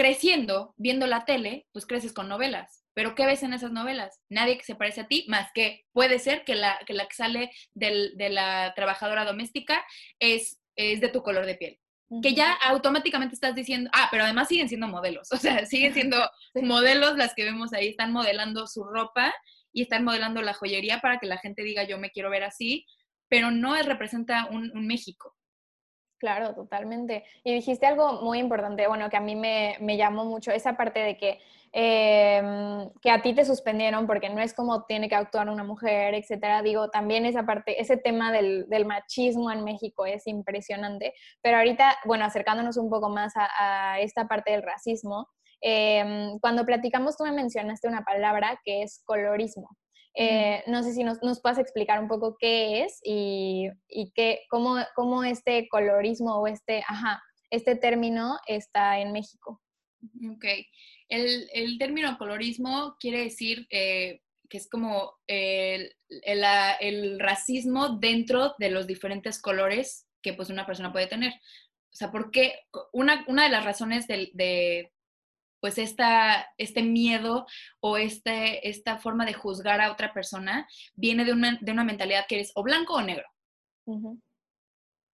creciendo, 0.00 0.72
viendo 0.78 1.06
la 1.06 1.26
tele, 1.26 1.66
pues 1.72 1.84
creces 1.84 2.14
con 2.14 2.26
novelas. 2.26 2.86
Pero 2.94 3.14
¿qué 3.14 3.26
ves 3.26 3.42
en 3.42 3.52
esas 3.52 3.70
novelas? 3.70 4.18
Nadie 4.30 4.56
que 4.56 4.64
se 4.64 4.74
parece 4.74 5.02
a 5.02 5.08
ti, 5.08 5.26
más 5.28 5.50
que 5.52 5.84
puede 5.92 6.18
ser 6.18 6.42
que 6.44 6.54
la 6.54 6.78
que, 6.86 6.94
la 6.94 7.06
que 7.06 7.14
sale 7.14 7.50
de 7.74 8.30
la 8.30 8.72
trabajadora 8.74 9.26
doméstica 9.26 9.84
es, 10.18 10.58
es 10.74 11.02
de 11.02 11.10
tu 11.10 11.22
color 11.22 11.44
de 11.44 11.54
piel. 11.54 11.78
Que 12.22 12.32
ya 12.32 12.54
automáticamente 12.54 13.34
estás 13.34 13.54
diciendo, 13.54 13.90
ah, 13.92 14.08
pero 14.10 14.24
además 14.24 14.48
siguen 14.48 14.70
siendo 14.70 14.88
modelos, 14.88 15.30
o 15.32 15.36
sea, 15.36 15.66
siguen 15.66 15.92
siendo 15.92 16.16
modelos 16.54 17.18
las 17.18 17.34
que 17.34 17.44
vemos 17.44 17.74
ahí, 17.74 17.88
están 17.88 18.10
modelando 18.10 18.66
su 18.66 18.84
ropa 18.84 19.34
y 19.70 19.82
están 19.82 20.02
modelando 20.02 20.40
la 20.40 20.54
joyería 20.54 21.00
para 21.00 21.18
que 21.18 21.26
la 21.26 21.36
gente 21.36 21.62
diga 21.62 21.84
yo 21.84 21.98
me 21.98 22.10
quiero 22.10 22.30
ver 22.30 22.44
así, 22.44 22.86
pero 23.28 23.50
no 23.50 23.74
representa 23.82 24.46
un 24.46 24.86
México. 24.86 25.36
Claro, 26.20 26.54
totalmente. 26.54 27.24
Y 27.44 27.54
dijiste 27.54 27.86
algo 27.86 28.20
muy 28.20 28.38
importante, 28.40 28.86
bueno, 28.86 29.08
que 29.08 29.16
a 29.16 29.20
mí 29.20 29.34
me, 29.36 29.78
llamó 29.96 30.26
mucho, 30.26 30.50
esa 30.52 30.76
parte 30.76 31.00
de 31.00 31.16
que, 31.16 31.38
em, 31.72 32.90
que 33.00 33.10
a 33.10 33.22
ti 33.22 33.34
te 33.34 33.46
suspendieron 33.46 34.06
porque 34.06 34.28
no 34.28 34.42
es 34.42 34.52
como 34.52 34.84
tiene 34.84 35.08
que 35.08 35.14
actuar 35.14 35.48
una 35.48 35.64
mujer, 35.64 36.12
etcétera. 36.14 36.60
Digo, 36.60 36.90
también 36.90 37.24
esa 37.24 37.46
parte, 37.46 37.80
ese 37.80 37.96
tema 37.96 38.32
del, 38.32 38.66
machismo 38.86 39.50
en 39.50 39.64
México 39.64 40.04
es 40.04 40.26
impresionante. 40.26 41.14
Pero 41.40 41.56
ahorita, 41.56 41.96
bueno, 42.04 42.26
acercándonos 42.26 42.76
un 42.76 42.90
poco 42.90 43.08
más 43.08 43.32
a, 43.36 43.98
esta 44.00 44.28
parte 44.28 44.52
del 44.52 44.62
racismo, 44.62 45.26
em, 45.62 46.38
cuando 46.40 46.66
platicamos 46.66 47.16
tú 47.16 47.24
me 47.24 47.32
mencionaste 47.32 47.88
una 47.88 48.04
palabra 48.04 48.60
que 48.62 48.82
es 48.82 49.02
colorismo. 49.06 49.70
Eh, 50.14 50.62
no 50.66 50.82
sé 50.82 50.92
si 50.92 51.04
nos, 51.04 51.22
nos, 51.22 51.40
puedes 51.40 51.58
explicar 51.58 52.00
un 52.00 52.08
poco 52.08 52.36
qué 52.38 52.82
es 52.82 53.00
y, 53.04 53.70
qué, 54.14 54.40
cómo, 54.50 54.76
cómo, 54.94 55.22
este 55.22 55.68
colorismo 55.68 56.36
o 56.36 56.46
este, 56.46 56.82
ajá, 56.86 57.22
este 57.50 57.76
término 57.76 58.38
está 58.46 58.98
en 58.98 59.12
México. 59.12 59.60
Ok. 60.32 60.44
El, 61.08 61.48
el 61.52 61.78
término 61.78 62.16
colorismo 62.18 62.96
quiere 62.98 63.24
decir 63.24 63.66
eh, 63.70 64.20
que 64.48 64.58
es 64.58 64.68
como 64.68 65.14
el, 65.26 65.94
el, 66.08 66.44
el, 66.80 67.20
racismo 67.20 67.98
dentro 67.98 68.54
de 68.58 68.70
los 68.70 68.86
diferentes 68.86 69.40
colores 69.40 70.06
que 70.22 70.34
pues 70.34 70.50
una 70.50 70.66
persona 70.66 70.92
puede 70.92 71.06
tener. 71.06 71.32
O 71.32 71.96
sea, 71.96 72.10
porque 72.10 72.60
una, 72.92 73.24
una 73.28 73.44
de 73.44 73.50
las 73.50 73.64
razones 73.64 74.06
de, 74.06 74.30
de, 74.34 74.92
pues 75.60 75.78
esta, 75.78 76.52
este 76.58 76.82
miedo 76.82 77.46
o 77.80 77.96
este, 77.96 78.68
esta 78.68 78.98
forma 78.98 79.26
de 79.26 79.34
juzgar 79.34 79.80
a 79.80 79.92
otra 79.92 80.12
persona 80.12 80.66
viene 80.94 81.24
de 81.24 81.32
una, 81.32 81.58
de 81.60 81.72
una 81.72 81.84
mentalidad 81.84 82.26
que 82.28 82.36
eres 82.36 82.52
o 82.54 82.62
blanco 82.62 82.94
o 82.94 83.02
negro. 83.02 83.26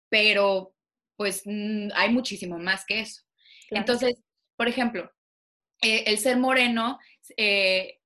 Pero 0.09 0.74
pues 1.16 1.42
mm, 1.44 1.88
hay 1.94 2.11
muchísimo 2.11 2.59
más 2.59 2.85
que 2.85 3.00
eso. 3.00 3.22
Entonces, 3.70 4.16
por 4.57 4.68
ejemplo, 4.68 5.11
eh, 5.83 6.04
el 6.07 6.18
ser 6.18 6.37
moreno 6.38 6.98
eh, 7.37 8.00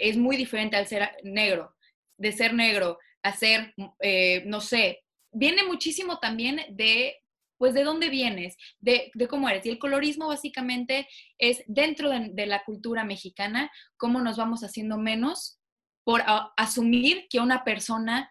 es 0.00 0.16
muy 0.16 0.36
diferente 0.36 0.76
al 0.76 0.86
ser 0.86 1.10
negro, 1.22 1.74
de 2.18 2.32
ser 2.32 2.54
negro 2.54 2.98
a 3.22 3.32
ser, 3.32 3.74
eh, 4.00 4.42
no 4.46 4.60
sé, 4.60 5.04
viene 5.32 5.64
muchísimo 5.64 6.18
también 6.18 6.60
de 6.70 7.23
pues 7.64 7.72
de 7.72 7.82
dónde 7.82 8.10
vienes, 8.10 8.58
de, 8.78 9.10
cómo 9.26 9.48
eres. 9.48 9.64
Y 9.64 9.70
el 9.70 9.78
colorismo 9.78 10.28
básicamente 10.28 11.08
es 11.38 11.64
dentro 11.66 12.10
de, 12.10 12.46
la 12.46 12.62
cultura 12.62 13.04
mexicana, 13.04 13.72
cómo 13.96 14.20
nos 14.20 14.36
vamos 14.36 14.60
haciendo 14.60 14.98
menos 14.98 15.58
por 16.04 16.22
asumir 16.58 17.26
que 17.30 17.40
una 17.40 17.64
persona 17.64 18.30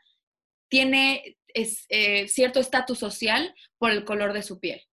tiene 0.69 1.39
eh, 1.55 2.27
cierto 2.27 2.59
estatus 2.59 2.99
social 2.99 3.55
por 3.79 3.89
el 3.89 4.05
color 4.05 4.33
de 4.33 4.43
su 4.43 4.59
piel. 4.59 4.83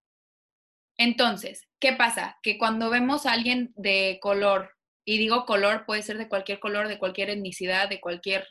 Entonces, 0.96 1.68
¿qué 1.79 1.92
pasa? 1.92 2.38
Que 2.42 2.57
cuando 2.57 2.88
vemos 2.88 3.26
a 3.26 3.33
alguien 3.33 3.74
de 3.76 4.20
color, 4.22 4.70
y 5.05 5.18
digo 5.18 5.44
color, 5.44 5.85
puede 5.85 6.00
ser 6.00 6.16
de 6.16 6.31
cualquier 6.31 6.61
color, 6.61 6.88
de 6.88 6.98
cualquier 6.98 7.29
etnicidad, 7.29 7.90
de 7.90 8.00
cualquier, 8.00 8.48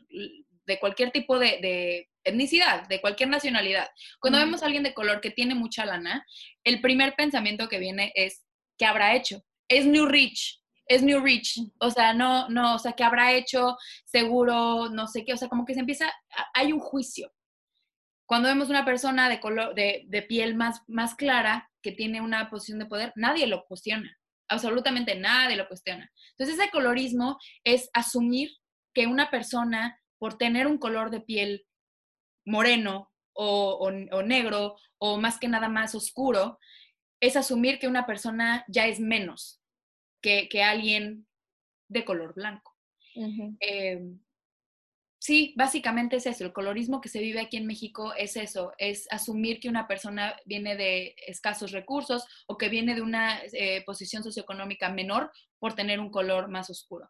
de 0.69 0.79
cualquier 0.79 1.09
tipo 1.11 1.39
de, 1.39 2.07
etnicidad, 2.23 2.87
de 2.87 3.01
cualquier 3.01 3.27
nacionalidad. 3.29 3.89
Cuando 4.19 4.37
vemos 4.37 4.61
a 4.61 4.67
alguien 4.67 4.83
de 4.83 4.93
color 4.93 5.19
que 5.19 5.31
tiene 5.31 5.55
mucha 5.55 5.83
lana, 5.83 6.23
el 6.63 6.79
primer 6.79 7.15
pensamiento 7.15 7.67
que 7.67 7.79
viene 7.79 8.11
es, 8.13 8.45
¿qué 8.77 8.85
habrá 8.85 9.15
hecho? 9.15 9.43
Es 9.67 9.87
New 9.87 10.05
Rich, 10.05 10.61
es 10.85 11.01
New 11.01 11.21
Rich, 11.21 11.59
o 11.79 11.89
sea, 11.89 12.13
no, 12.13 12.47
no, 12.49 12.75
o 12.75 12.79
sea, 12.79 12.93
¿qué 12.93 13.03
habrá 13.03 13.33
hecho? 13.33 13.77
Seguro, 14.05 14.89
no 14.89 15.07
sé 15.07 15.25
qué, 15.25 15.33
o 15.33 15.37
sea, 15.37 15.47
como 15.47 15.65
que 15.65 15.73
se 15.73 15.79
empieza, 15.79 16.11
hay 16.53 16.71
un 16.71 16.79
juicio. 16.79 17.33
Cuando 18.27 18.47
vemos 18.47 18.69
una 18.69 18.85
persona 18.85 19.27
de, 19.27 19.39
color, 19.39 19.73
de, 19.73 20.25
piel 20.29 20.55
más, 20.55 20.83
más 20.87 21.15
clara 21.15 21.67
que 21.81 21.93
tiene 21.93 22.21
una 22.21 22.51
posición 22.51 22.77
de 22.77 22.85
poder, 22.85 23.11
nadie 23.15 23.47
lo 23.47 23.65
cuestiona. 23.65 24.15
Absolutamente 24.47 25.15
nadie 25.15 25.55
lo 25.55 25.67
cuestiona. 25.67 26.11
Entonces, 26.37 26.59
ese 26.59 26.69
colorismo 26.69 27.39
es 27.63 27.89
asumir 27.91 28.51
que 28.93 29.07
una 29.07 29.29
persona, 29.29 29.99
por 30.19 30.37
tener 30.37 30.67
un 30.67 30.77
color 30.77 31.09
de 31.09 31.21
piel 31.21 31.65
moreno 32.45 33.11
o, 33.33 33.89
negro 34.23 34.75
o 34.97 35.17
más 35.17 35.39
que 35.39 35.47
nada 35.47 35.69
más 35.69 35.95
oscuro, 35.95 36.59
es 37.21 37.37
asumir 37.37 37.79
que 37.79 37.87
una 37.87 38.05
persona 38.05 38.65
ya 38.67 38.87
es 38.87 38.99
menos 38.99 39.61
que, 40.21 40.49
alguien 40.61 41.25
de 41.87 42.03
color 42.03 42.33
blanco. 42.33 42.75
Sí, 45.19 45.53
básicamente 45.57 46.15
es 46.15 46.25
eso. 46.25 46.45
El 46.45 46.53
colorismo 46.53 47.01
que 47.01 47.09
se 47.09 47.19
vive 47.19 47.41
aquí 47.41 47.57
en 47.57 47.67
México 47.67 48.13
es 48.15 48.37
eso, 48.37 48.71
es 48.77 49.05
asumir 49.11 49.59
que 49.59 49.67
una 49.67 49.85
persona 49.85 50.35
viene 50.45 50.77
de 50.77 51.13
escasos 51.27 51.71
recursos 51.71 52.25
o 52.47 52.57
que 52.57 52.69
viene 52.69 52.95
de 52.95 53.01
una 53.01 53.41
eh, 53.51 53.83
posición 53.85 54.23
socioeconómica 54.23 54.89
menor 54.89 55.29
por 55.59 55.73
tener 55.73 55.99
un 55.99 56.09
color 56.09 56.47
más 56.47 56.69
oscuro. 56.69 57.09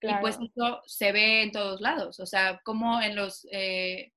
Y 0.00 0.14
pues 0.20 0.36
eso 0.36 0.82
se 0.86 1.12
ve 1.12 1.42
en 1.42 1.52
todos 1.52 1.80
lados, 1.80 2.20
o 2.20 2.26
sea, 2.26 2.60
como 2.62 3.00
en 3.00 3.16
los, 3.16 3.46
eh, 3.50 4.12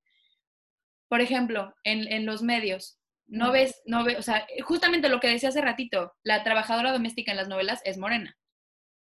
por 1.08 1.22
ejemplo, 1.22 1.74
en, 1.84 2.26
los 2.26 2.42
medios, 2.42 3.00
no 3.26 3.52
ves, 3.52 3.82
no 3.86 4.04
ves, 4.04 4.20
o 4.20 4.22
sea, 4.22 4.46
justamente 4.66 5.08
lo 5.08 5.22
que 5.22 5.30
decía 5.30 5.50
hace 5.50 5.62
ratito, 5.62 6.14
la 6.24 6.44
trabajadora 6.44 6.92
doméstica 6.92 7.32
en 7.32 7.38
las 7.38 7.48
novelas 7.48 7.82
es 7.86 7.98
morena. 7.98 8.36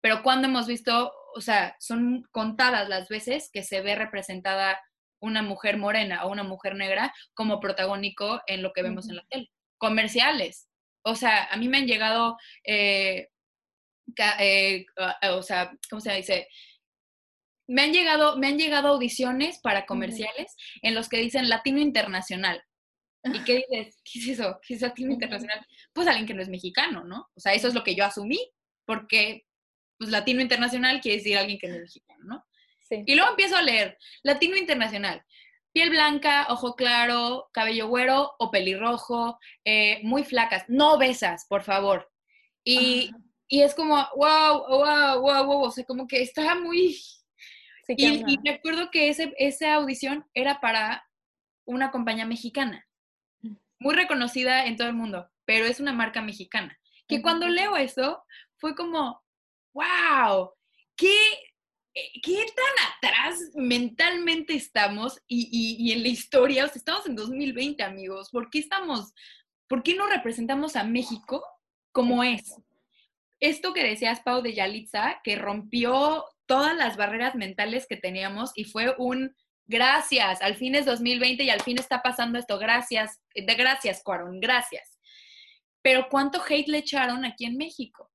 Pero 0.01 0.23
cuando 0.23 0.49
hemos 0.49 0.67
visto 0.67 1.13
o 1.35 1.41
sea, 1.41 1.77
son 1.79 2.25
contadas 2.33 2.89
las 2.89 3.09
veces 3.09 3.51
que 3.53 3.63
se 3.63 3.81
ve 3.81 3.95
representada 3.95 4.81
una 5.21 5.43
mujer 5.43 5.77
morena 5.77 6.25
o 6.25 6.31
una 6.31 6.43
mujer 6.43 6.75
negra 6.75 7.13
como 7.35 7.61
protagónico 7.61 8.41
en 8.47 8.63
lo 8.63 8.73
que 8.73 8.83
vemos 8.83 9.09
en 9.09 9.17
la 9.17 9.25
tele. 9.29 9.51
Comerciales. 9.79 10.69
O 11.03 11.15
sea, 11.15 11.45
a 11.45 11.57
mí 11.57 11.69
me 11.69 11.79
han 11.79 11.87
llegado, 11.87 12.37
eh, 12.65 13.29
eh, 14.38 14.87
o 15.31 15.42
sea, 15.42 15.73
¿cómo 15.88 16.01
se 16.01 16.12
dice? 16.14 16.49
Me 17.66 17.83
han 17.83 17.92
llegado, 17.92 18.37
me 18.37 18.49
han 18.49 18.59
llegado 18.59 18.88
audiciones 18.88 19.59
para 19.62 19.87
comerciales 19.87 20.57
en 20.83 20.94
los 20.94 21.09
que 21.09 21.18
dicen 21.18 21.49
Latino 21.49 21.81
Internacional. 21.81 22.62
¿Y 23.23 23.44
qué 23.44 23.57
dices? 23.68 24.01
¿Qué 24.03 24.18
es 24.18 24.29
eso? 24.29 24.59
¿Qué 24.66 24.75
es 24.75 24.81
Latino 24.81 25.12
Internacional? 25.12 25.64
Pues 25.92 26.09
alguien 26.09 26.27
que 26.27 26.35
no 26.35 26.42
es 26.42 26.49
mexicano, 26.49 27.05
¿no? 27.05 27.29
O 27.35 27.40
sea, 27.40 27.53
eso 27.53 27.68
es 27.68 27.75
lo 27.75 27.85
que 27.85 27.94
yo 27.94 28.05
asumí, 28.05 28.38
porque 28.87 29.46
pues 29.99 30.11
latino 30.11 30.40
internacional 30.40 31.01
quiere 31.03 31.18
decir 31.18 31.37
alguien 31.37 31.59
que 31.59 31.68
no 31.68 31.75
es 31.75 31.83
mexicano, 31.83 32.25
¿no? 32.25 32.44
Sí. 32.88 33.03
Y 33.07 33.14
luego 33.14 33.31
empiezo 33.31 33.57
a 33.57 33.62
leer, 33.62 33.99
latino 34.23 34.57
internacional, 34.57 35.23
piel 35.73 35.90
blanca, 35.90 36.46
ojo 36.49 36.75
claro, 36.75 37.51
cabello 37.53 37.88
güero 37.88 38.33
o 38.38 38.51
pelirrojo, 38.51 39.38
eh, 39.64 40.01
muy 40.03 40.25
flacas, 40.25 40.64
no 40.68 40.99
besas, 40.99 41.46
por 41.49 41.62
favor. 41.62 42.11
Y, 42.64 43.12
es 43.51 43.75
como, 43.75 43.97
wow, 44.17 44.67
wow, 44.69 45.21
wow, 45.21 45.45
wow, 45.45 45.63
o 45.63 45.71
sea, 45.71 45.85
como 45.85 46.07
que 46.07 46.23
estaba 46.23 46.55
muy... 46.55 46.97
y, 47.89 48.07
y, 48.07 48.39
me 48.45 48.51
acuerdo 48.51 48.91
que 48.91 49.09
ese, 49.09 49.35
esa 49.37 49.75
audición 49.75 50.25
era 50.35 50.61
para 50.61 51.05
una 51.65 51.91
compañía 51.91 52.27
mexicana, 52.27 52.87
mm. 53.43 53.55
muy 53.81 53.95
reconocida 53.95 54.67
en 54.67 54.77
todo 54.77 54.89
el 54.89 54.95
mundo, 54.95 55.29
pero 55.45 55.67
es 55.67 55.81
una 55.81 55.93
marca 55.93 56.23
mexicana. 56.23 56.77
Que 57.09 57.23
cuando 57.23 57.49
leo 57.49 57.77
eso, 57.77 58.23
fue 58.59 58.77
como, 58.77 59.21
wow, 59.73 60.53
qué, 60.97 61.13
eh, 61.95 62.21
qué 62.23 62.47
tan 62.55 63.11
atrás 63.11 63.41
mentalmente 63.55 64.55
estamos 64.55 65.21
y, 65.27 65.93
en 65.93 66.03
la 66.03 66.09
historia, 66.09 66.65
o 66.65 66.69
sea, 66.69 66.77
estamos 66.77 67.07
en 67.07 67.17
2020, 67.17 67.83
amigos, 67.83 68.31
¿por 68.31 68.49
qué 68.51 68.61
estamos, 68.61 69.13
por 69.69 69.83
qué 69.83 69.95
no 69.95 70.07
representamos 70.07 70.77
a 70.77 70.85
México 70.85 71.43
como 71.93 72.23
es? 72.23 72.55
Esto 73.40 73.72
que 73.72 73.83
decías, 73.83 74.20
Pau, 74.20 74.42
de 74.42 74.55
Yalitza, 74.55 75.20
que 75.24 75.37
rompió 75.37 76.24
todas 76.46 76.76
las 76.76 76.96
barreras 76.96 77.35
mentales 77.35 77.87
que 77.88 77.96
teníamos 77.96 78.53
y 78.55 78.64
fue 78.64 78.94
un 78.98 79.35
gracias, 79.70 80.42
al 80.42 80.57
fin 80.57 80.74
es 80.74 80.85
2020 80.85 81.44
y 81.44 81.50
al 81.50 81.61
fin 81.61 81.79
está 81.79 82.03
pasando 82.03 82.38
esto, 82.38 82.59
gracias, 82.59 83.20
de 83.35 83.55
gracias, 83.55 84.03
Cuaron, 84.03 84.40
gracias. 84.40 84.98
Pero 85.81 86.09
¿cuánto 86.11 86.42
hate 86.46 86.68
le 86.68 86.79
echaron 86.79 87.24
aquí 87.24 87.46
en 87.46 87.57
México? 87.57 88.11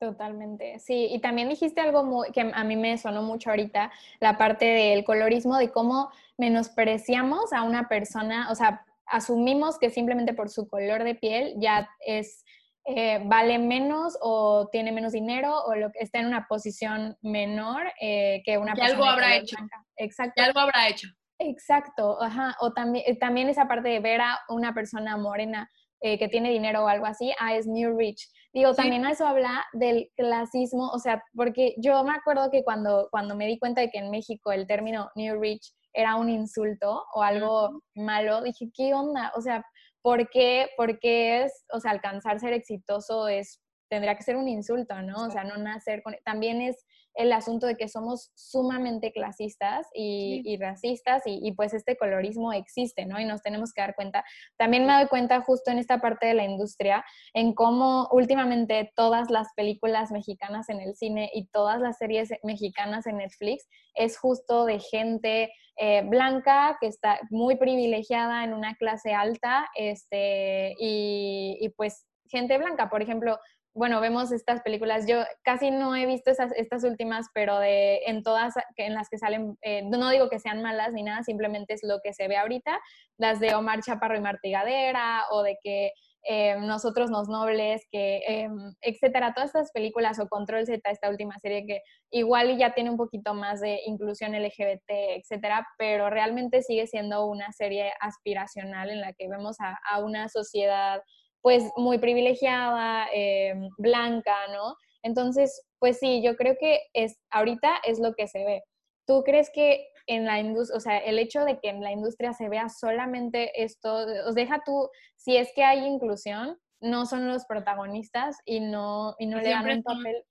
Totalmente, 0.00 0.78
sí. 0.80 1.08
Y 1.10 1.20
también 1.20 1.48
dijiste 1.48 1.80
algo 1.80 2.24
que 2.32 2.40
a 2.40 2.64
mí 2.64 2.76
me 2.76 2.98
sonó 2.98 3.22
mucho 3.22 3.50
ahorita, 3.50 3.92
la 4.20 4.36
parte 4.36 4.64
del 4.64 5.04
colorismo, 5.04 5.56
de 5.58 5.70
cómo 5.70 6.10
menospreciamos 6.36 7.52
a 7.52 7.62
una 7.62 7.86
persona, 7.88 8.50
o 8.50 8.54
sea, 8.54 8.84
asumimos 9.06 9.78
que 9.78 9.90
simplemente 9.90 10.32
por 10.32 10.48
su 10.48 10.68
color 10.68 11.04
de 11.04 11.14
piel 11.14 11.54
ya 11.58 11.88
es, 12.04 12.44
eh, 12.86 13.22
vale 13.24 13.58
menos 13.58 14.18
o 14.20 14.68
tiene 14.70 14.92
menos 14.92 15.12
dinero 15.12 15.62
o 15.64 15.74
lo, 15.74 15.90
está 15.94 16.20
en 16.20 16.26
una 16.26 16.46
posición 16.48 17.16
menor 17.22 17.82
eh, 18.00 18.42
que 18.44 18.58
una 18.58 18.74
persona. 18.74 18.92
algo 18.92 19.04
habrá 19.04 19.36
hecho. 19.36 19.56
Exacto. 19.96 20.42
algo 20.42 20.60
habrá 20.60 20.88
hecho. 20.88 21.08
Exacto, 21.38 22.22
ajá. 22.22 22.56
O 22.60 22.72
también, 22.72 23.04
eh, 23.06 23.16
también 23.18 23.48
esa 23.48 23.66
parte 23.66 23.88
de 23.88 24.00
ver 24.00 24.20
a 24.20 24.38
una 24.48 24.74
persona 24.74 25.16
morena 25.16 25.68
eh, 26.00 26.18
que 26.18 26.28
tiene 26.28 26.50
dinero 26.50 26.84
o 26.84 26.88
algo 26.88 27.06
así, 27.06 27.32
ah, 27.40 27.54
es 27.54 27.66
New 27.66 27.96
Rich. 27.96 28.28
Digo, 28.52 28.74
también 28.74 29.04
eso 29.06 29.26
habla 29.26 29.64
del 29.72 30.10
clasismo, 30.16 30.90
o 30.90 30.98
sea, 30.98 31.22
porque 31.34 31.74
yo 31.78 32.04
me 32.04 32.12
acuerdo 32.12 32.50
que 32.50 32.62
cuando, 32.62 33.08
cuando 33.10 33.34
me 33.34 33.46
di 33.46 33.58
cuenta 33.58 33.80
de 33.80 33.90
que 33.90 33.98
en 33.98 34.10
México 34.10 34.52
el 34.52 34.66
término 34.66 35.10
New 35.16 35.40
Rich 35.40 35.72
era 35.94 36.16
un 36.16 36.28
insulto 36.28 37.04
o 37.14 37.22
algo 37.22 37.82
malo, 37.94 38.42
dije, 38.42 38.66
¿qué 38.74 38.92
onda? 38.92 39.32
O 39.34 39.40
sea, 39.40 39.64
¿por 40.04 40.28
qué? 40.28 40.68
Porque 40.76 41.44
es, 41.44 41.64
o 41.72 41.80
sea, 41.80 41.90
alcanzar 41.90 42.38
ser 42.38 42.52
exitoso 42.52 43.26
es, 43.26 43.62
tendría 43.88 44.14
que 44.14 44.22
ser 44.22 44.36
un 44.36 44.48
insulto, 44.48 45.00
¿no? 45.00 45.24
O 45.24 45.30
sea, 45.30 45.44
no 45.44 45.56
nacer 45.56 46.02
con, 46.02 46.14
también 46.26 46.60
es 46.60 46.84
el 47.14 47.32
asunto 47.32 47.66
de 47.66 47.76
que 47.76 47.88
somos 47.88 48.30
sumamente 48.34 49.12
clasistas 49.12 49.86
y, 49.94 50.58
racistas 50.60 51.22
y, 51.24 51.50
pues 51.52 51.72
este 51.72 51.96
colorismo 51.96 52.52
existe, 52.52 53.06
¿no? 53.06 53.18
Y 53.18 53.24
nos 53.24 53.40
tenemos 53.40 53.72
que 53.72 53.80
dar 53.80 53.94
cuenta. 53.94 54.24
También 54.58 54.84
me 54.84 54.92
doy 54.92 55.06
cuenta 55.06 55.40
justo 55.40 55.70
en 55.70 55.78
esta 55.78 56.02
parte 56.02 56.26
de 56.26 56.34
la 56.34 56.44
industria, 56.44 57.02
en 57.32 57.54
cómo 57.54 58.08
últimamente 58.12 58.92
todas 58.94 59.30
las 59.30 59.48
películas 59.56 60.10
mexicanas 60.10 60.68
en 60.68 60.80
el 60.80 60.96
cine 60.96 61.30
y 61.32 61.46
todas 61.46 61.80
las 61.80 61.96
series 61.96 62.28
mexicanas 62.42 63.06
en 63.06 63.18
Netflix 63.18 63.66
es 63.94 64.18
justo 64.18 64.66
de 64.66 64.80
gente 64.80 65.50
eh, 65.76 66.02
blanca 66.04 66.76
que 66.80 66.86
está 66.86 67.20
muy 67.30 67.56
privilegiada 67.56 68.44
en 68.44 68.54
una 68.54 68.74
clase 68.76 69.12
alta 69.12 69.68
este, 69.74 70.74
y, 70.78 71.58
y 71.60 71.68
pues 71.70 72.06
gente 72.30 72.58
blanca. 72.58 72.88
Por 72.88 73.02
ejemplo, 73.02 73.38
bueno, 73.76 74.00
vemos 74.00 74.30
estas 74.30 74.62
películas, 74.62 75.04
yo 75.08 75.24
casi 75.42 75.72
no 75.72 75.96
he 75.96 76.06
visto 76.06 76.30
esas, 76.30 76.52
estas 76.52 76.84
últimas, 76.84 77.26
pero 77.34 77.58
de, 77.58 78.02
en 78.06 78.22
todas 78.22 78.54
en 78.76 78.94
las 78.94 79.08
que 79.08 79.18
salen, 79.18 79.58
eh, 79.62 79.82
no 79.82 80.10
digo 80.10 80.30
que 80.30 80.38
sean 80.38 80.62
malas 80.62 80.92
ni 80.92 81.02
nada, 81.02 81.24
simplemente 81.24 81.74
es 81.74 81.80
lo 81.82 81.98
que 82.00 82.12
se 82.12 82.28
ve 82.28 82.36
ahorita, 82.36 82.80
las 83.18 83.40
de 83.40 83.52
Omar 83.56 83.80
Chaparro 83.82 84.16
y 84.16 84.20
Martigadera, 84.20 85.24
o 85.32 85.42
de 85.42 85.58
que 85.60 85.90
eh, 86.24 86.56
Nosotros 86.58 87.10
los 87.10 87.28
Nobles, 87.28 87.86
que, 87.90 88.16
eh, 88.26 88.48
etcétera, 88.80 89.34
todas 89.34 89.48
estas 89.50 89.72
películas, 89.72 90.18
o 90.18 90.28
Control 90.28 90.64
Z, 90.64 90.80
esta 90.90 91.10
última 91.10 91.38
serie 91.38 91.66
que 91.66 91.82
igual 92.10 92.56
ya 92.56 92.74
tiene 92.74 92.90
un 92.90 92.96
poquito 92.96 93.34
más 93.34 93.60
de 93.60 93.80
inclusión 93.86 94.34
LGBT, 94.34 94.90
etcétera, 95.16 95.66
pero 95.78 96.10
realmente 96.10 96.62
sigue 96.62 96.86
siendo 96.86 97.26
una 97.26 97.52
serie 97.52 97.92
aspiracional 98.00 98.90
en 98.90 99.00
la 99.00 99.12
que 99.12 99.28
vemos 99.28 99.56
a, 99.60 99.98
una 99.98 100.28
sociedad 100.28 101.00
pues 101.42 101.64
muy 101.76 101.98
privilegiada, 101.98 103.06
eh, 103.14 103.54
blanca, 103.76 104.34
¿no? 104.52 104.74
Entonces, 105.02 105.66
pues 105.78 105.98
sí, 105.98 106.22
yo 106.22 106.36
creo 106.36 106.56
que 106.58 106.80
es, 106.94 107.18
ahorita 107.30 107.76
es 107.84 108.00
lo 108.00 108.14
que 108.14 108.26
se 108.26 108.44
ve. 108.44 108.62
¿Tú 109.06 109.22
crees 109.22 109.50
que 109.54 109.86
en 110.06 110.24
la 110.24 110.40
industria, 110.40 110.76
o 110.76 110.80
sea, 110.80 110.98
el 110.98 111.18
hecho 111.18 111.44
de 111.44 111.58
que 111.60 111.70
en 111.70 111.80
la 111.80 111.92
industria 111.92 112.32
se 112.32 112.48
vea 112.48 112.68
solamente 112.68 113.62
esto, 113.62 114.06
os 114.26 114.34
deja 114.34 114.62
tú, 114.64 114.88
si 115.16 115.36
es 115.36 115.50
que 115.54 115.64
hay 115.64 115.86
inclusión, 115.86 116.58
no 116.80 117.06
son 117.06 117.26
los 117.26 117.46
protagonistas 117.46 118.36
y 118.44 118.60
no, 118.60 119.16
y 119.18 119.26
no 119.26 119.38
le 119.38 119.50
dan 119.50 119.68
un 119.68 119.82
papel. 119.82 120.22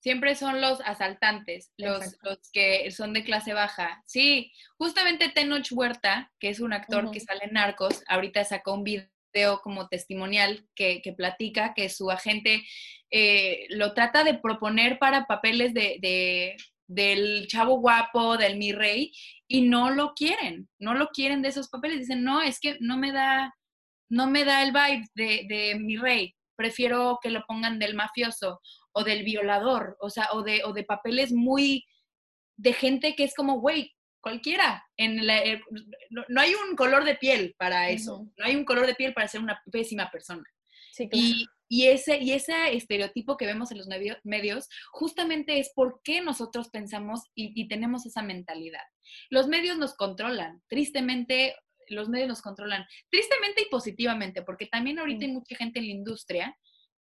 Siempre 0.00 0.36
son 0.36 0.60
los 0.60 0.80
asaltantes, 0.82 1.72
los, 1.78 2.16
los, 2.22 2.38
que 2.52 2.90
son 2.92 3.12
de 3.12 3.24
clase 3.24 3.54
baja. 3.54 4.02
Sí, 4.06 4.52
justamente 4.78 5.30
Tenoch 5.30 5.66
Huerta, 5.72 6.32
que 6.38 6.50
es 6.50 6.60
un 6.60 6.72
actor 6.72 7.10
que 7.10 7.18
sale 7.18 7.44
en 7.44 7.54
Narcos, 7.54 8.04
ahorita 8.06 8.44
sacó 8.44 8.74
un 8.74 8.84
video 8.84 9.10
como 9.62 9.88
testimonial 9.88 10.68
que, 10.76 11.02
que 11.02 11.12
platica 11.12 11.74
que 11.74 11.88
su 11.88 12.10
agente 12.10 12.62
eh, 13.10 13.66
lo 13.70 13.94
trata 13.94 14.24
de 14.24 14.34
proponer 14.34 14.98
para 14.98 15.26
papeles 15.26 15.74
de, 15.74 15.98
de, 16.00 16.56
del 16.86 17.46
chavo 17.48 17.80
guapo, 17.80 18.36
del 18.36 18.56
mi 18.56 18.72
rey, 18.72 19.12
y 19.48 19.62
no 19.62 19.90
lo 19.90 20.14
quieren, 20.14 20.68
no 20.78 20.94
lo 20.94 21.08
quieren 21.08 21.42
de 21.42 21.48
esos 21.48 21.68
papeles. 21.68 22.00
Dicen, 22.00 22.24
no, 22.24 22.42
es 22.42 22.60
que 22.60 22.76
no 22.80 22.96
me 22.96 23.12
da, 23.12 23.54
no 24.08 24.28
me 24.28 24.44
da 24.44 24.62
el 24.62 24.72
vibe 24.72 25.06
de, 25.14 25.46
de 25.48 25.78
mi 25.78 25.96
rey, 25.96 26.34
prefiero 26.56 27.18
que 27.22 27.30
lo 27.30 27.44
pongan 27.46 27.78
del 27.78 27.94
mafioso 27.94 28.60
o 28.92 29.04
del 29.04 29.24
violador, 29.24 29.96
o 30.00 30.10
sea, 30.10 30.28
o 30.32 30.42
de, 30.42 30.64
o 30.64 30.72
de 30.72 30.84
papeles 30.84 31.32
muy 31.32 31.84
de 32.56 32.72
gente 32.72 33.14
que 33.14 33.24
es 33.24 33.34
como, 33.34 33.60
güey, 33.60 33.92
cualquiera. 34.20 34.84
En 34.96 35.18
eh, 35.28 35.60
no, 36.10 36.40
hay 36.40 36.54
un 36.54 36.74
color 36.74 37.04
de 37.04 37.14
piel 37.16 37.54
para 37.58 37.90
eso, 37.90 38.26
no 38.36 38.44
hay 38.44 38.56
un 38.56 38.64
color 38.64 38.86
de 38.86 38.94
piel 38.94 39.12
para 39.12 39.28
ser 39.28 39.40
una 39.40 39.62
pésima 39.70 40.10
persona. 40.10 40.44
y, 41.12 41.46
y, 41.68 41.86
ese, 41.86 42.18
y 42.18 42.32
ese 42.32 42.74
estereotipo 42.74 43.36
que 43.36 43.46
vemos 43.46 43.70
en 43.70 43.78
los 43.78 43.88
medios 44.24 44.68
justamente 44.92 45.58
es 45.58 45.72
por 45.74 46.00
qué 46.02 46.20
nosotros 46.20 46.68
pensamos 46.68 47.22
y, 47.34 47.52
y 47.60 47.68
tenemos 47.68 48.06
esa 48.06 48.22
mentalidad. 48.22 48.84
Los 49.30 49.48
medios 49.48 49.76
nos 49.78 49.94
controlan, 49.94 50.62
tristemente 50.68 51.54
los 51.88 52.08
medios 52.08 52.28
nos 52.28 52.42
controlan, 52.42 52.84
tristemente 53.10 53.62
y 53.62 53.70
positivamente, 53.70 54.42
porque 54.42 54.66
también 54.66 54.98
ahorita 54.98 55.24
hay 55.24 55.32
mucha 55.32 55.56
gente 55.56 55.78
en 55.78 55.86
la 55.86 55.92
industria 55.92 56.56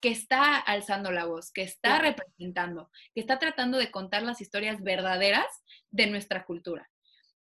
que 0.01 0.09
está 0.09 0.57
alzando 0.57 1.11
la 1.11 1.25
voz, 1.25 1.51
que 1.51 1.63
está 1.63 1.99
representando, 1.99 2.91
que 3.13 3.21
está 3.21 3.39
tratando 3.39 3.77
de 3.77 3.91
contar 3.91 4.23
las 4.23 4.41
historias 4.41 4.81
verdaderas 4.83 5.47
de 5.89 6.07
nuestra 6.07 6.45
cultura. 6.45 6.89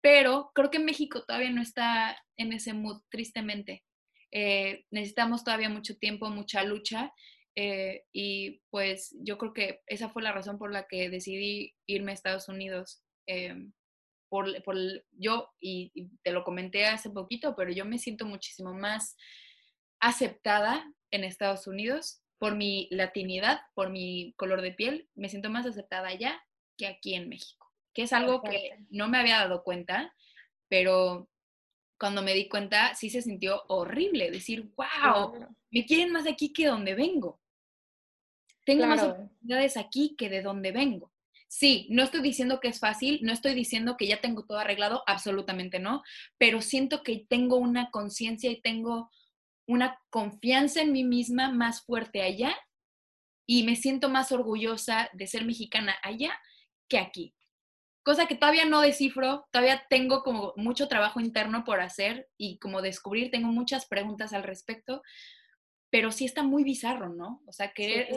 Pero 0.01 0.51
creo 0.53 0.71
que 0.71 0.79
México 0.79 1.23
todavía 1.23 1.51
no 1.51 1.61
está 1.61 2.17
en 2.37 2.53
ese 2.53 2.73
mood, 2.73 3.01
tristemente. 3.09 3.83
Eh, 4.31 4.85
necesitamos 4.91 5.43
todavía 5.43 5.69
mucho 5.69 5.97
tiempo, 5.97 6.29
mucha 6.29 6.63
lucha. 6.63 7.13
Eh, 7.55 8.05
y 8.13 8.61
pues 8.69 9.15
yo 9.19 9.37
creo 9.37 9.53
que 9.53 9.81
esa 9.87 10.09
fue 10.09 10.21
la 10.21 10.31
razón 10.31 10.59
por 10.59 10.71
la 10.71 10.87
que 10.87 11.09
decidí 11.09 11.75
irme 11.87 12.11
a 12.11 12.15
Estados 12.15 12.49
Unidos. 12.49 13.01
Eh, 13.25 13.55
por, 14.29 14.47
yo, 15.11 15.49
y, 15.59 16.09
te 16.23 16.31
lo 16.31 16.43
comenté 16.43 16.85
hace 16.85 17.09
poquito, 17.09 17.55
pero 17.55 17.71
yo 17.71 17.85
me 17.85 17.97
siento 17.97 18.25
muchísimo 18.25 18.73
más 18.73 19.15
aceptada 19.99 20.85
en 21.11 21.23
Estados 21.23 21.67
Unidos 21.67 22.21
por 22.37 22.55
mi 22.55 22.87
latinidad, 22.91 23.61
por 23.73 23.89
mi 23.89 24.33
color 24.37 24.61
de 24.61 24.71
piel, 24.71 25.09
me 25.15 25.29
siento 25.29 25.49
más 25.49 25.65
aceptada 25.65 26.09
allá 26.09 26.39
que 26.77 26.85
aquí 26.85 27.15
en 27.15 27.29
México, 27.29 27.71
que 27.93 28.03
es 28.03 28.13
algo 28.13 28.43
que 28.43 28.77
no 28.89 29.07
me 29.07 29.17
había 29.17 29.39
dado 29.39 29.63
cuenta, 29.63 30.13
pero 30.69 31.29
cuando 31.99 32.21
me 32.21 32.33
di 32.33 32.47
cuenta 32.47 32.95
sí 32.95 33.09
se 33.09 33.21
sintió 33.21 33.63
horrible, 33.67 34.31
decir, 34.31 34.71
wow, 34.75 35.47
me 35.71 35.85
quieren 35.85 36.11
más 36.11 36.27
aquí 36.27 36.53
que 36.53 36.67
donde 36.67 36.95
vengo. 36.95 37.39
Tengo 38.65 38.85
más 38.85 39.01
oportunidades 39.01 39.77
aquí 39.77 40.15
que 40.17 40.29
de 40.29 40.41
donde 40.41 40.71
vengo. 40.71 41.11
Sí, 41.47 41.87
no 41.89 42.03
estoy 42.03 42.21
diciendo 42.21 42.59
que 42.59 42.67
es 42.67 42.79
fácil, 42.79 43.19
no 43.23 43.31
estoy 43.31 43.53
diciendo 43.53 43.95
que 43.95 44.05
ya 44.05 44.19
tengo 44.19 44.43
todo 44.43 44.59
arreglado, 44.59 45.03
absolutamente 45.07 45.79
no, 45.79 46.03
pero 46.37 46.61
siento 46.61 47.03
que 47.03 47.25
tengo 47.29 47.55
una 47.55 47.89
conciencia 47.89 48.51
y 48.51 48.61
tengo 48.61 49.09
una 49.65 49.99
confianza 50.09 50.81
en 50.81 50.91
mí 50.91 51.03
misma 51.05 51.51
más 51.51 51.83
fuerte 51.83 52.21
allá 52.21 52.55
y 53.45 53.63
me 53.63 53.77
siento 53.77 54.09
más 54.09 54.33
orgullosa 54.33 55.09
de 55.13 55.27
ser 55.27 55.45
mexicana 55.45 55.95
allá 56.03 56.37
que 56.89 56.99
aquí. 56.99 57.33
Cosa 58.07 58.25
que 58.25 58.35
todavía 58.35 58.63
no 58.63 58.79
descifro, 58.79 59.49
todavía 59.51 59.85
tengo 59.89 60.23
como 60.23 60.53
mucho 60.55 60.87
trabajo 60.87 61.19
interno 61.19 61.65
por 61.65 61.81
hacer 61.81 62.29
y 62.37 62.57
como 62.57 62.81
descubrir, 62.81 63.31
tengo 63.31 63.49
muchas 63.49 63.85
preguntas 63.85 64.31
al 64.31 64.43
respecto, 64.43 65.01
pero 65.89 66.13
sí 66.13 66.23
está 66.23 66.41
muy 66.41 66.63
bizarro, 66.63 67.09
¿no? 67.09 67.41
O 67.45 67.51
sea, 67.51 67.73
querer, 67.73 68.07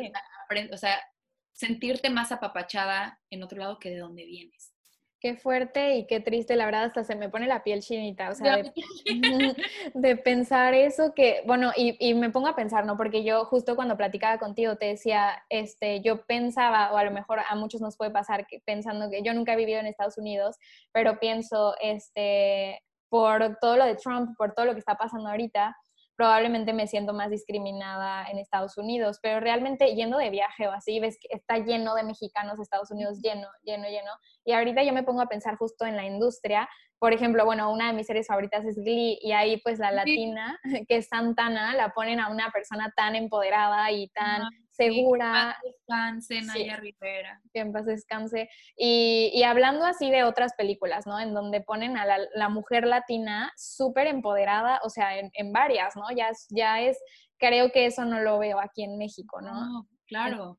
o 0.72 0.76
sea, 0.76 1.02
sentirte 1.50 2.08
más 2.08 2.30
apapachada 2.30 3.20
en 3.30 3.42
otro 3.42 3.58
lado 3.58 3.80
que 3.80 3.90
de 3.90 3.98
donde 3.98 4.26
vienes. 4.26 4.72
Qué 5.20 5.36
fuerte 5.36 5.96
y 5.96 6.06
qué 6.06 6.20
triste, 6.20 6.56
la 6.56 6.64
verdad, 6.64 6.84
hasta 6.84 7.04
se 7.04 7.14
me 7.14 7.28
pone 7.28 7.46
la 7.46 7.62
piel 7.62 7.80
chinita, 7.80 8.30
o 8.30 8.34
sea, 8.34 8.56
de, 9.94 10.16
pensar 10.16 10.72
eso 10.72 11.12
que, 11.14 11.42
bueno, 11.46 11.72
y, 11.76 11.94
y, 12.00 12.14
me 12.14 12.30
pongo 12.30 12.48
a 12.48 12.56
pensar, 12.56 12.86
¿no? 12.86 12.96
Porque 12.96 13.22
yo 13.22 13.44
justo 13.44 13.76
cuando 13.76 13.98
platicaba 13.98 14.38
contigo 14.38 14.76
te 14.76 14.86
decía, 14.86 15.44
este, 15.50 16.00
yo 16.00 16.24
pensaba, 16.24 16.90
o 16.92 16.96
a 16.96 17.04
lo 17.04 17.10
mejor 17.10 17.40
a 17.46 17.54
muchos 17.54 17.82
nos 17.82 17.98
puede 17.98 18.10
pasar 18.10 18.46
que 18.46 18.60
pensando 18.64 19.10
que 19.10 19.22
yo 19.22 19.34
nunca 19.34 19.52
he 19.52 19.56
vivido 19.56 19.78
en 19.78 19.86
Estados 19.86 20.16
Unidos, 20.16 20.56
pero 20.90 21.20
pienso, 21.20 21.74
este, 21.82 22.82
por 23.10 23.58
todo 23.60 23.76
lo 23.76 23.84
de 23.84 23.96
Trump, 23.96 24.36
por 24.38 24.54
todo 24.54 24.64
lo 24.64 24.72
que 24.72 24.78
está 24.78 24.94
pasando 24.94 25.28
ahorita, 25.28 25.76
probablemente 26.20 26.74
me 26.74 26.86
siento 26.86 27.14
más 27.14 27.30
discriminada 27.30 28.26
en 28.30 28.36
Estados 28.36 28.76
Unidos, 28.76 29.18
pero 29.22 29.40
realmente 29.40 29.94
yendo 29.94 30.18
de 30.18 30.28
viaje 30.28 30.68
o 30.68 30.70
así, 30.70 31.00
ves 31.00 31.16
que 31.18 31.34
está 31.34 31.56
lleno 31.56 31.94
de 31.94 32.02
mexicanos, 32.02 32.60
Estados 32.60 32.90
Unidos 32.90 33.22
lleno, 33.22 33.48
lleno, 33.62 33.84
lleno. 33.88 34.10
Y 34.44 34.52
ahorita 34.52 34.82
yo 34.82 34.92
me 34.92 35.02
pongo 35.02 35.22
a 35.22 35.28
pensar 35.28 35.56
justo 35.56 35.86
en 35.86 35.96
la 35.96 36.04
industria. 36.04 36.68
Por 36.98 37.14
ejemplo, 37.14 37.46
bueno, 37.46 37.72
una 37.72 37.86
de 37.86 37.94
mis 37.94 38.06
series 38.06 38.26
favoritas 38.26 38.66
es 38.66 38.76
Glee 38.76 39.18
y 39.22 39.32
ahí 39.32 39.62
pues 39.62 39.78
la 39.78 39.92
latina, 39.92 40.60
que 40.86 40.98
es 40.98 41.08
Santana, 41.08 41.74
la 41.74 41.94
ponen 41.94 42.20
a 42.20 42.28
una 42.28 42.50
persona 42.50 42.92
tan 42.94 43.16
empoderada 43.16 43.90
y 43.90 44.08
tan 44.08 44.42
segura. 44.84 45.56
Que 45.62 45.68
descanse, 45.68 46.42
Naya 46.42 46.76
Rivera. 46.76 47.40
Que 47.52 47.60
en 47.60 47.72
paz 47.72 47.86
descanse. 47.86 48.48
Y, 48.76 49.30
y, 49.34 49.42
hablando 49.42 49.84
así 49.84 50.10
de 50.10 50.24
otras 50.24 50.54
películas, 50.54 51.06
¿no? 51.06 51.18
En 51.20 51.34
donde 51.34 51.60
ponen 51.60 51.96
a 51.96 52.06
la, 52.06 52.18
la 52.34 52.48
mujer 52.48 52.86
latina 52.86 53.52
súper 53.56 54.06
empoderada, 54.06 54.80
o 54.82 54.90
sea, 54.90 55.18
en, 55.18 55.30
en, 55.34 55.52
varias, 55.52 55.96
¿no? 55.96 56.04
Ya, 56.14 56.30
ya 56.50 56.80
es, 56.80 56.98
creo 57.38 57.70
que 57.72 57.86
eso 57.86 58.04
no 58.04 58.20
lo 58.20 58.38
veo 58.38 58.60
aquí 58.60 58.84
en 58.84 58.98
México, 58.98 59.40
¿no? 59.40 59.54
no 59.54 59.88
claro. 60.06 60.58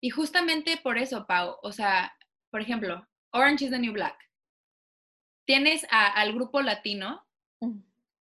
Y 0.00 0.10
justamente 0.10 0.76
por 0.82 0.98
eso, 0.98 1.26
Pau, 1.26 1.56
o 1.62 1.72
sea, 1.72 2.12
por 2.50 2.60
ejemplo, 2.60 3.06
Orange 3.32 3.64
is 3.64 3.70
the 3.70 3.78
New 3.78 3.92
Black. 3.92 4.16
Tienes 5.46 5.86
a, 5.90 6.06
al 6.08 6.34
grupo 6.34 6.62
latino 6.62 7.26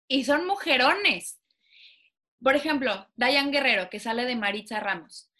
y 0.08 0.24
son 0.24 0.46
mujerones. 0.46 1.40
Por 2.44 2.56
ejemplo, 2.56 3.08
Dayan 3.16 3.50
Guerrero, 3.50 3.88
que 3.88 3.98
sale 3.98 4.26
de 4.26 4.36
Maritza 4.36 4.78
Ramos. 4.78 5.32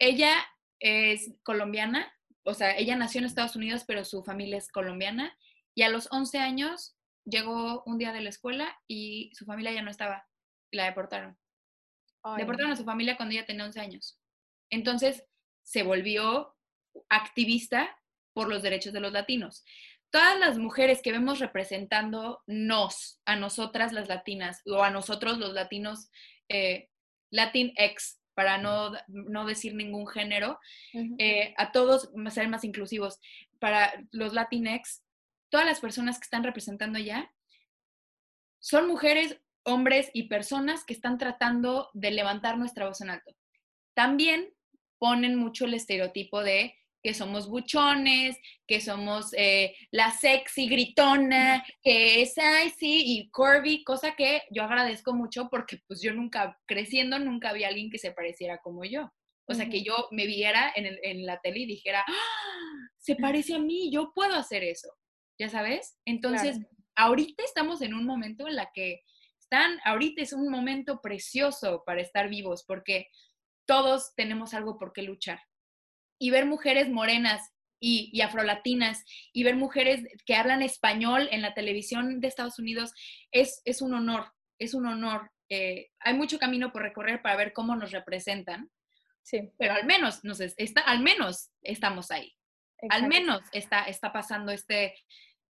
Ella 0.00 0.34
es 0.80 1.32
colombiana, 1.44 2.12
o 2.44 2.52
sea, 2.52 2.76
ella 2.76 2.96
nació 2.96 3.20
en 3.20 3.26
Estados 3.26 3.54
Unidos, 3.54 3.84
pero 3.86 4.04
su 4.04 4.24
familia 4.24 4.58
es 4.58 4.68
colombiana. 4.68 5.38
Y 5.76 5.82
a 5.82 5.88
los 5.88 6.08
11 6.10 6.38
años 6.40 6.96
llegó 7.24 7.84
un 7.86 7.96
día 7.96 8.12
de 8.12 8.22
la 8.22 8.28
escuela 8.28 8.76
y 8.88 9.30
su 9.34 9.44
familia 9.44 9.70
ya 9.70 9.82
no 9.82 9.90
estaba. 9.90 10.26
Y 10.72 10.78
la 10.78 10.86
deportaron. 10.86 11.38
Deportaron 12.36 12.72
a 12.72 12.76
su 12.76 12.84
familia 12.84 13.16
cuando 13.16 13.34
ella 13.34 13.46
tenía 13.46 13.64
11 13.64 13.80
años. 13.80 14.18
Entonces 14.68 15.24
se 15.62 15.84
volvió 15.84 16.56
activista 17.08 17.96
por 18.32 18.48
los 18.48 18.62
derechos 18.62 18.92
de 18.92 19.00
los 19.00 19.12
latinos 19.12 19.64
todas 20.12 20.38
las 20.38 20.58
mujeres 20.58 21.00
que 21.02 21.10
vemos 21.10 21.40
representando 21.40 22.42
nos, 22.46 23.20
a 23.24 23.34
nosotras 23.34 23.92
las 23.92 24.08
latinas 24.08 24.60
o 24.66 24.84
a 24.84 24.90
nosotros 24.90 25.38
los 25.38 25.54
latinos, 25.54 26.10
eh, 26.52 26.88
Latinx, 27.30 28.20
para 28.34 28.58
no, 28.58 28.92
no, 29.08 29.46
decir 29.46 29.74
ningún 29.74 30.06
género, 30.06 30.58
eh, 31.18 31.54
a 31.58 31.72
todos 31.72 32.10
ser 32.30 32.48
más 32.48 32.64
inclusivos, 32.64 33.18
para 33.58 33.92
los 34.10 34.32
Latinx, 34.32 35.02
todas 35.50 35.66
las 35.66 35.80
personas 35.80 36.18
que 36.18 36.24
están 36.24 36.44
representando 36.44 36.98
allá 36.98 37.30
son 38.58 38.86
mujeres, 38.86 39.38
hombres 39.64 40.10
y 40.14 40.28
personas 40.28 40.84
que 40.84 40.94
están 40.94 41.18
tratando 41.18 41.90
de 41.94 42.10
levantar 42.10 42.58
nuestra 42.58 42.86
voz 42.86 43.00
en 43.00 43.10
alto. 43.10 43.34
También 43.94 44.54
ponen 44.98 45.36
mucho 45.36 45.64
el 45.64 45.74
estereotipo 45.74 46.42
de 46.42 46.74
que 47.02 47.14
somos 47.14 47.48
buchones, 47.48 48.38
que 48.66 48.80
somos 48.80 49.32
eh, 49.36 49.74
la 49.90 50.12
sexy 50.12 50.68
gritona, 50.68 51.64
que 51.82 52.22
es, 52.22 52.38
ay, 52.38 52.70
sí, 52.70 53.02
y 53.04 53.30
Corby, 53.30 53.82
cosa 53.82 54.14
que 54.14 54.42
yo 54.50 54.62
agradezco 54.62 55.12
mucho 55.12 55.48
porque 55.50 55.80
pues 55.88 56.00
yo 56.00 56.14
nunca, 56.14 56.58
creciendo, 56.66 57.18
nunca 57.18 57.50
había 57.50 57.68
alguien 57.68 57.90
que 57.90 57.98
se 57.98 58.12
pareciera 58.12 58.58
como 58.58 58.84
yo. 58.84 59.10
O 59.46 59.54
sea, 59.54 59.68
que 59.68 59.82
yo 59.82 60.08
me 60.12 60.26
viera 60.26 60.72
en, 60.76 60.98
en 61.02 61.26
la 61.26 61.40
tele 61.40 61.60
y 61.60 61.66
dijera, 61.66 62.04
¡Ah! 62.06 62.88
se 62.96 63.16
parece 63.16 63.56
a 63.56 63.58
mí, 63.58 63.90
yo 63.92 64.12
puedo 64.14 64.34
hacer 64.34 64.62
eso, 64.62 64.88
¿ya 65.38 65.48
sabes? 65.48 65.98
Entonces, 66.06 66.60
ahorita 66.94 67.42
estamos 67.42 67.82
en 67.82 67.92
un 67.92 68.06
momento 68.06 68.46
en 68.46 68.54
la 68.54 68.70
que 68.72 69.02
están, 69.40 69.78
ahorita 69.84 70.22
es 70.22 70.32
un 70.32 70.48
momento 70.48 71.00
precioso 71.02 71.82
para 71.84 72.00
estar 72.00 72.30
vivos 72.30 72.64
porque 72.66 73.08
todos 73.66 74.14
tenemos 74.14 74.54
algo 74.54 74.78
por 74.78 74.92
qué 74.92 75.02
luchar 75.02 75.40
y 76.22 76.30
ver 76.30 76.46
mujeres 76.46 76.88
morenas 76.88 77.52
y, 77.80 78.08
y, 78.12 78.20
afrolatinas 78.20 79.04
y 79.32 79.42
ver 79.42 79.56
mujeres 79.56 80.06
que 80.24 80.36
hablan 80.36 80.62
español 80.62 81.28
en 81.32 81.42
la 81.42 81.52
televisión 81.52 82.20
de 82.20 82.28
Estados 82.28 82.60
Unidos 82.60 82.92
es, 83.32 83.60
es 83.64 83.82
un 83.82 83.92
honor, 83.92 84.32
es 84.60 84.72
un 84.72 84.86
honor. 84.86 85.32
Eh, 85.48 85.90
hay 85.98 86.14
mucho 86.14 86.38
camino 86.38 86.70
por 86.70 86.82
recorrer 86.82 87.22
para 87.22 87.34
ver 87.34 87.52
cómo 87.52 87.74
nos 87.74 87.90
representan, 87.90 88.70
sí. 89.24 89.50
pero 89.58 89.74
al 89.74 89.84
menos, 89.84 90.22
nos 90.22 90.38
está, 90.38 90.82
al 90.82 91.00
menos 91.00 91.50
estamos 91.60 92.12
ahí. 92.12 92.32
Al 92.88 93.08
menos 93.08 93.40
está, 93.50 93.82
está 93.82 94.12
pasando 94.12 94.52
este, 94.52 94.94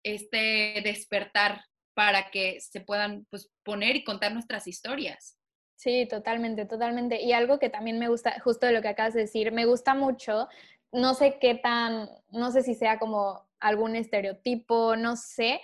este 0.02 0.80
despertar 0.82 1.64
para 1.94 2.32
que 2.32 2.60
se 2.60 2.80
puedan 2.80 3.24
pues, 3.30 3.52
poner 3.62 3.94
y 3.94 4.02
contar 4.02 4.32
nuestras 4.32 4.66
historias. 4.66 5.38
Sí, 5.76 6.06
totalmente, 6.08 6.64
totalmente. 6.64 7.22
Y 7.22 7.32
algo 7.32 7.58
que 7.58 7.68
también 7.68 7.98
me 7.98 8.08
gusta, 8.08 8.40
justo 8.40 8.66
de 8.66 8.72
lo 8.72 8.82
que 8.82 8.88
acabas 8.88 9.14
de 9.14 9.20
decir, 9.20 9.52
me 9.52 9.66
gusta 9.66 9.94
mucho, 9.94 10.48
no 10.90 11.14
sé 11.14 11.38
qué 11.38 11.54
tan, 11.54 12.08
no 12.30 12.50
sé 12.50 12.62
si 12.62 12.74
sea 12.74 12.98
como 12.98 13.46
algún 13.60 13.94
estereotipo, 13.94 14.96
no 14.96 15.16
sé, 15.16 15.60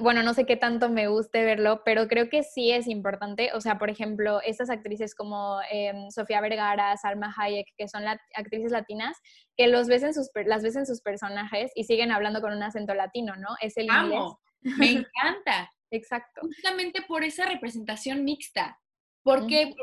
bueno, 0.00 0.22
no 0.22 0.34
sé 0.34 0.44
qué 0.44 0.56
tanto 0.56 0.90
me 0.90 1.08
guste 1.08 1.44
verlo, 1.44 1.82
pero 1.84 2.06
creo 2.06 2.28
que 2.28 2.42
sí 2.42 2.70
es 2.70 2.86
importante. 2.86 3.50
O 3.54 3.60
sea, 3.60 3.78
por 3.78 3.88
ejemplo, 3.88 4.40
estas 4.42 4.68
actrices 4.68 5.14
como 5.14 5.60
em, 5.70 6.10
Sofía 6.10 6.40
Vergara, 6.42 6.96
Salma 6.98 7.34
Hayek, 7.36 7.68
que 7.76 7.88
son 7.88 8.04
actrices 8.06 8.70
latinas, 8.70 9.18
que 9.56 9.68
los 9.68 9.88
ves 9.88 10.02
en 10.02 10.12
sus, 10.12 10.30
las 10.44 10.62
ves 10.62 10.76
en 10.76 10.86
sus 10.86 11.00
personajes 11.00 11.72
y 11.74 11.84
siguen 11.84 12.12
hablando 12.12 12.42
con 12.42 12.52
un 12.52 12.62
acento 12.62 12.94
latino, 12.94 13.34
¿no? 13.36 13.48
Es 13.62 13.76
el 13.78 13.88
Amo. 13.90 14.40
Me 14.60 14.90
encanta. 14.90 15.70
Exacto. 15.90 16.42
Justamente 16.42 17.02
por 17.02 17.24
esa 17.24 17.46
representación 17.46 18.24
mixta. 18.24 18.78
Porque, 19.22 19.74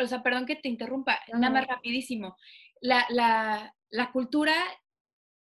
o 0.00 0.06
sea, 0.06 0.22
perdón 0.22 0.46
que 0.46 0.56
te 0.56 0.68
interrumpa, 0.68 1.20
nada 1.32 1.50
más 1.50 1.66
rapidísimo. 1.66 2.36
La, 2.80 3.06
la, 3.08 3.74
la 3.90 4.12
cultura 4.12 4.54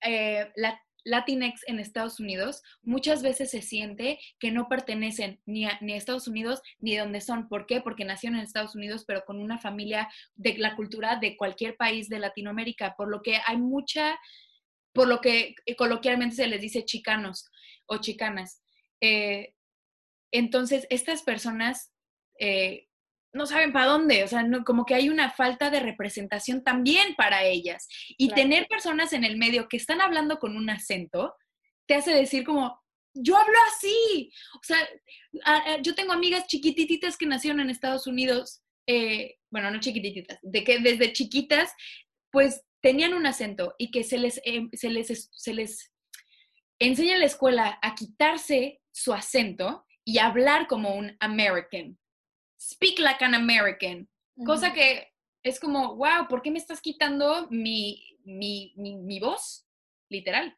eh, 0.03 0.51
la, 0.57 0.81
Latinx 1.07 1.63
en 1.69 1.79
Estados 1.79 2.19
Unidos 2.19 2.63
muchas 2.83 3.23
veces 3.23 3.51
se 3.51 3.63
siente 3.63 4.19
que 4.41 4.51
no 4.51 4.69
pertenecen 4.69 5.41
ni 5.47 5.65
a, 5.65 5.79
ni 5.81 5.93
a 5.93 5.97
Estados 5.97 6.27
Unidos 6.27 6.61
ni 6.81 6.95
de 6.95 7.01
donde 7.01 7.21
son. 7.21 7.49
¿Por 7.49 7.67
qué? 7.67 7.81
Porque 7.81 8.05
nacieron 8.05 8.39
en 8.39 8.45
Estados 8.45 8.75
Unidos, 8.75 9.05
pero 9.07 9.25
con 9.25 9.41
una 9.41 9.59
familia 9.59 10.09
de 10.35 10.59
la 10.59 10.75
cultura 10.75 11.17
de 11.17 11.37
cualquier 11.37 11.77
país 11.77 12.09
de 12.09 12.19
Latinoamérica, 12.19 12.97
por 12.97 13.09
lo 13.09 13.23
que 13.23 13.39
hay 13.47 13.57
mucha, 13.57 14.19
por 14.93 15.07
lo 15.07 15.21
que 15.21 15.55
coloquialmente 15.79 16.35
se 16.35 16.49
les 16.49 16.61
dice 16.61 16.85
chicanos 16.85 17.49
o 17.87 17.99
chicanas. 17.99 18.61
Eh, 19.01 19.55
entonces, 20.33 20.89
estas 20.91 21.23
personas 21.23 21.93
eh, 22.41 22.86
no 23.37 23.47
saben 23.47 23.73
para 23.73 23.87
dónde, 23.87 24.25
o 24.25 24.29
sea, 24.29 24.45
como 24.65 24.85
que 24.85 24.95
hay 24.95 25.09
una 25.09 25.31
falta 25.31 25.71
de 25.71 25.81
representación 25.81 26.65
también 26.65 27.15
para 27.15 27.45
ellas. 27.45 27.87
Y 28.19 28.31
tener 28.31 28.67
personas 28.67 29.13
en 29.13 29.25
el 29.25 29.37
medio 29.37 29.69
que 29.69 29.77
están 29.77 30.01
hablando 30.01 30.39
con 30.39 30.57
un 30.57 30.71
acento, 30.71 31.35
te 31.87 31.95
hace 31.95 32.13
decir 32.13 32.45
como, 32.45 32.83
yo 33.15 33.37
hablo 33.37 33.59
así. 33.69 34.33
O 34.55 34.61
sea, 34.63 35.81
yo 35.83 35.95
tengo 35.95 36.13
amigas 36.13 36.47
chiquititas 36.47 37.17
que 37.17 37.27
nacieron 37.27 37.61
en 37.61 37.71
Estados 37.71 38.07
Unidos, 38.07 38.63
eh, 38.87 39.37
bueno, 39.51 39.71
no 39.71 39.81
chiquititas, 39.81 40.39
de 40.43 40.65
que 40.65 40.79
desde 40.81 41.13
chiquitas, 41.13 41.73
pues 42.31 42.63
tenían 42.83 43.15
un 43.15 43.27
acento 43.27 43.75
y 43.79 43.91
que 43.91 44.05
se 44.05 44.19
les, 44.19 44.41
em, 44.45 44.71
se 44.73 44.91
les, 44.91 45.29
se 45.33 45.55
les 45.55 45.93
enseña 46.79 47.15
en 47.15 47.21
la 47.21 47.27
escuela 47.27 47.79
a 47.83 47.95
quitarse 47.95 48.81
su 48.93 49.13
acento 49.13 49.87
y 50.05 50.19
hablar 50.19 50.67
como 50.67 50.95
un 50.95 51.17
American. 51.21 51.99
Speak 52.67 52.99
like 52.99 53.25
an 53.25 53.35
American. 53.35 54.09
Cosa 54.45 54.73
que 54.73 55.13
es 55.45 55.61
como, 55.61 55.95
wow, 55.95 56.27
¿por 56.29 56.43
qué 56.43 56.51
me 56.51 56.59
estás 56.59 56.81
quitando 56.81 57.47
mi, 57.49 58.19
mi, 58.25 58.75
mi, 58.77 58.97
mi 58.97 59.21
voz? 59.21 59.69
Literal. 60.11 60.53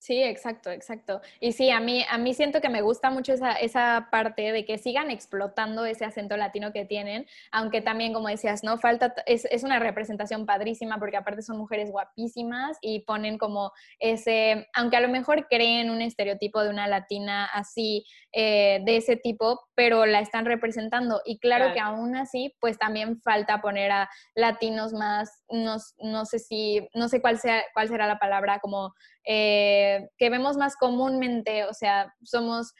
Sí, 0.00 0.22
exacto, 0.22 0.70
exacto. 0.70 1.20
Y 1.40 1.52
sí, 1.52 1.68
a 1.70 1.78
mí, 1.78 2.06
a 2.08 2.16
mí 2.16 2.32
siento 2.32 2.62
que 2.62 2.70
me 2.70 2.80
gusta 2.80 3.10
mucho 3.10 3.34
esa, 3.34 3.52
esa 3.52 4.08
parte 4.10 4.50
de 4.50 4.64
que 4.64 4.78
sigan 4.78 5.10
explotando 5.10 5.84
ese 5.84 6.06
acento 6.06 6.38
latino 6.38 6.72
que 6.72 6.86
tienen, 6.86 7.26
aunque 7.52 7.82
también, 7.82 8.14
como 8.14 8.28
decías, 8.28 8.64
no 8.64 8.78
falta, 8.78 9.12
es, 9.26 9.44
es 9.50 9.62
una 9.62 9.78
representación 9.78 10.46
padrísima 10.46 10.96
porque 10.98 11.18
aparte 11.18 11.42
son 11.42 11.58
mujeres 11.58 11.90
guapísimas 11.90 12.78
y 12.80 13.00
ponen 13.00 13.36
como 13.36 13.72
ese, 13.98 14.68
aunque 14.72 14.96
a 14.96 15.00
lo 15.00 15.08
mejor 15.08 15.46
creen 15.50 15.90
un 15.90 16.00
estereotipo 16.00 16.62
de 16.62 16.70
una 16.70 16.88
latina 16.88 17.44
así, 17.52 18.06
eh, 18.32 18.80
de 18.84 18.96
ese 18.96 19.16
tipo, 19.16 19.60
pero 19.74 20.06
la 20.06 20.20
están 20.20 20.46
representando. 20.46 21.20
Y 21.26 21.40
claro, 21.40 21.74
que 21.74 21.80
aún 21.80 22.16
así, 22.16 22.54
pues 22.58 22.78
también 22.78 23.20
falta 23.20 23.60
poner 23.60 23.90
a 23.90 24.08
latinos 24.34 24.94
más, 24.94 25.42
no, 25.50 25.76
no 25.98 26.24
sé 26.24 26.38
si, 26.38 26.88
no 26.94 27.08
sé 27.08 27.20
cuál, 27.20 27.38
sea, 27.38 27.64
cuál 27.74 27.88
será 27.88 28.06
la 28.06 28.18
palabra, 28.18 28.60
como 28.60 28.94
eh, 29.24 29.89
que 30.18 30.30
vemos 30.30 30.56
más 30.56 30.76
comúnmente, 30.76 31.64
o 31.64 31.74
sea, 31.74 32.12
somos, 32.22 32.72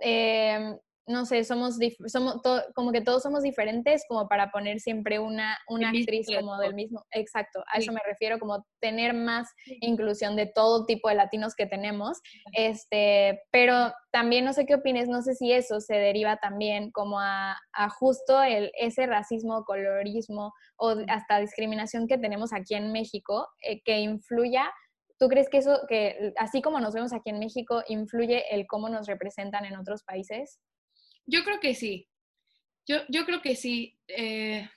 eh, 0.00 0.76
no 1.08 1.24
sé, 1.24 1.42
somos, 1.42 1.78
somos 2.06 2.36
como 2.74 2.92
que 2.92 3.00
todos 3.00 3.22
somos 3.22 3.42
diferentes 3.42 4.04
como 4.08 4.28
para 4.28 4.50
poner 4.50 4.78
siempre 4.78 5.18
una, 5.18 5.56
una 5.68 5.88
actriz 5.88 6.26
como 6.34 6.58
del 6.58 6.74
mismo, 6.74 7.04
exacto, 7.10 7.64
a 7.72 7.78
eso 7.78 7.92
me 7.92 8.00
refiero, 8.06 8.38
como 8.38 8.66
tener 8.80 9.14
más 9.14 9.48
inclusión 9.80 10.36
de 10.36 10.46
todo 10.46 10.84
tipo 10.84 11.08
de 11.08 11.14
latinos 11.14 11.54
que 11.54 11.66
tenemos, 11.66 12.20
este, 12.52 13.40
pero 13.50 13.92
también 14.12 14.44
no 14.44 14.52
sé 14.52 14.66
qué 14.66 14.74
opines, 14.74 15.08
no 15.08 15.22
sé 15.22 15.34
si 15.34 15.50
eso 15.50 15.80
se 15.80 15.94
deriva 15.94 16.36
también 16.36 16.90
como 16.90 17.18
a, 17.20 17.56
justo 17.98 18.42
el, 18.42 18.70
ese 18.78 19.06
racismo, 19.06 19.64
colorismo 19.64 20.52
o 20.76 20.94
hasta 21.08 21.40
discriminación 21.40 22.06
que 22.06 22.18
tenemos 22.18 22.52
aquí 22.52 22.74
en 22.74 22.92
México, 22.92 23.48
eh, 23.62 23.80
que 23.82 24.00
influya 24.00 24.70
¿Tú 25.18 25.28
crees 25.28 25.48
que 25.48 25.58
eso, 25.58 25.80
que 25.88 26.32
así 26.36 26.62
como 26.62 26.80
nos 26.80 26.94
vemos 26.94 27.12
aquí 27.12 27.30
en 27.30 27.40
México, 27.40 27.82
influye 27.88 28.54
el 28.54 28.66
cómo 28.66 28.88
nos 28.88 29.06
representan 29.06 29.64
en 29.64 29.76
otros 29.76 30.04
países? 30.04 30.60
Yo 31.26 31.42
creo 31.44 31.58
que 31.58 31.74
sí. 31.74 32.08
Yo, 32.86 32.98
yo 33.08 33.26
creo 33.26 33.42
que 33.42 33.56
sí. 33.56 33.98
Eh, 34.06 34.68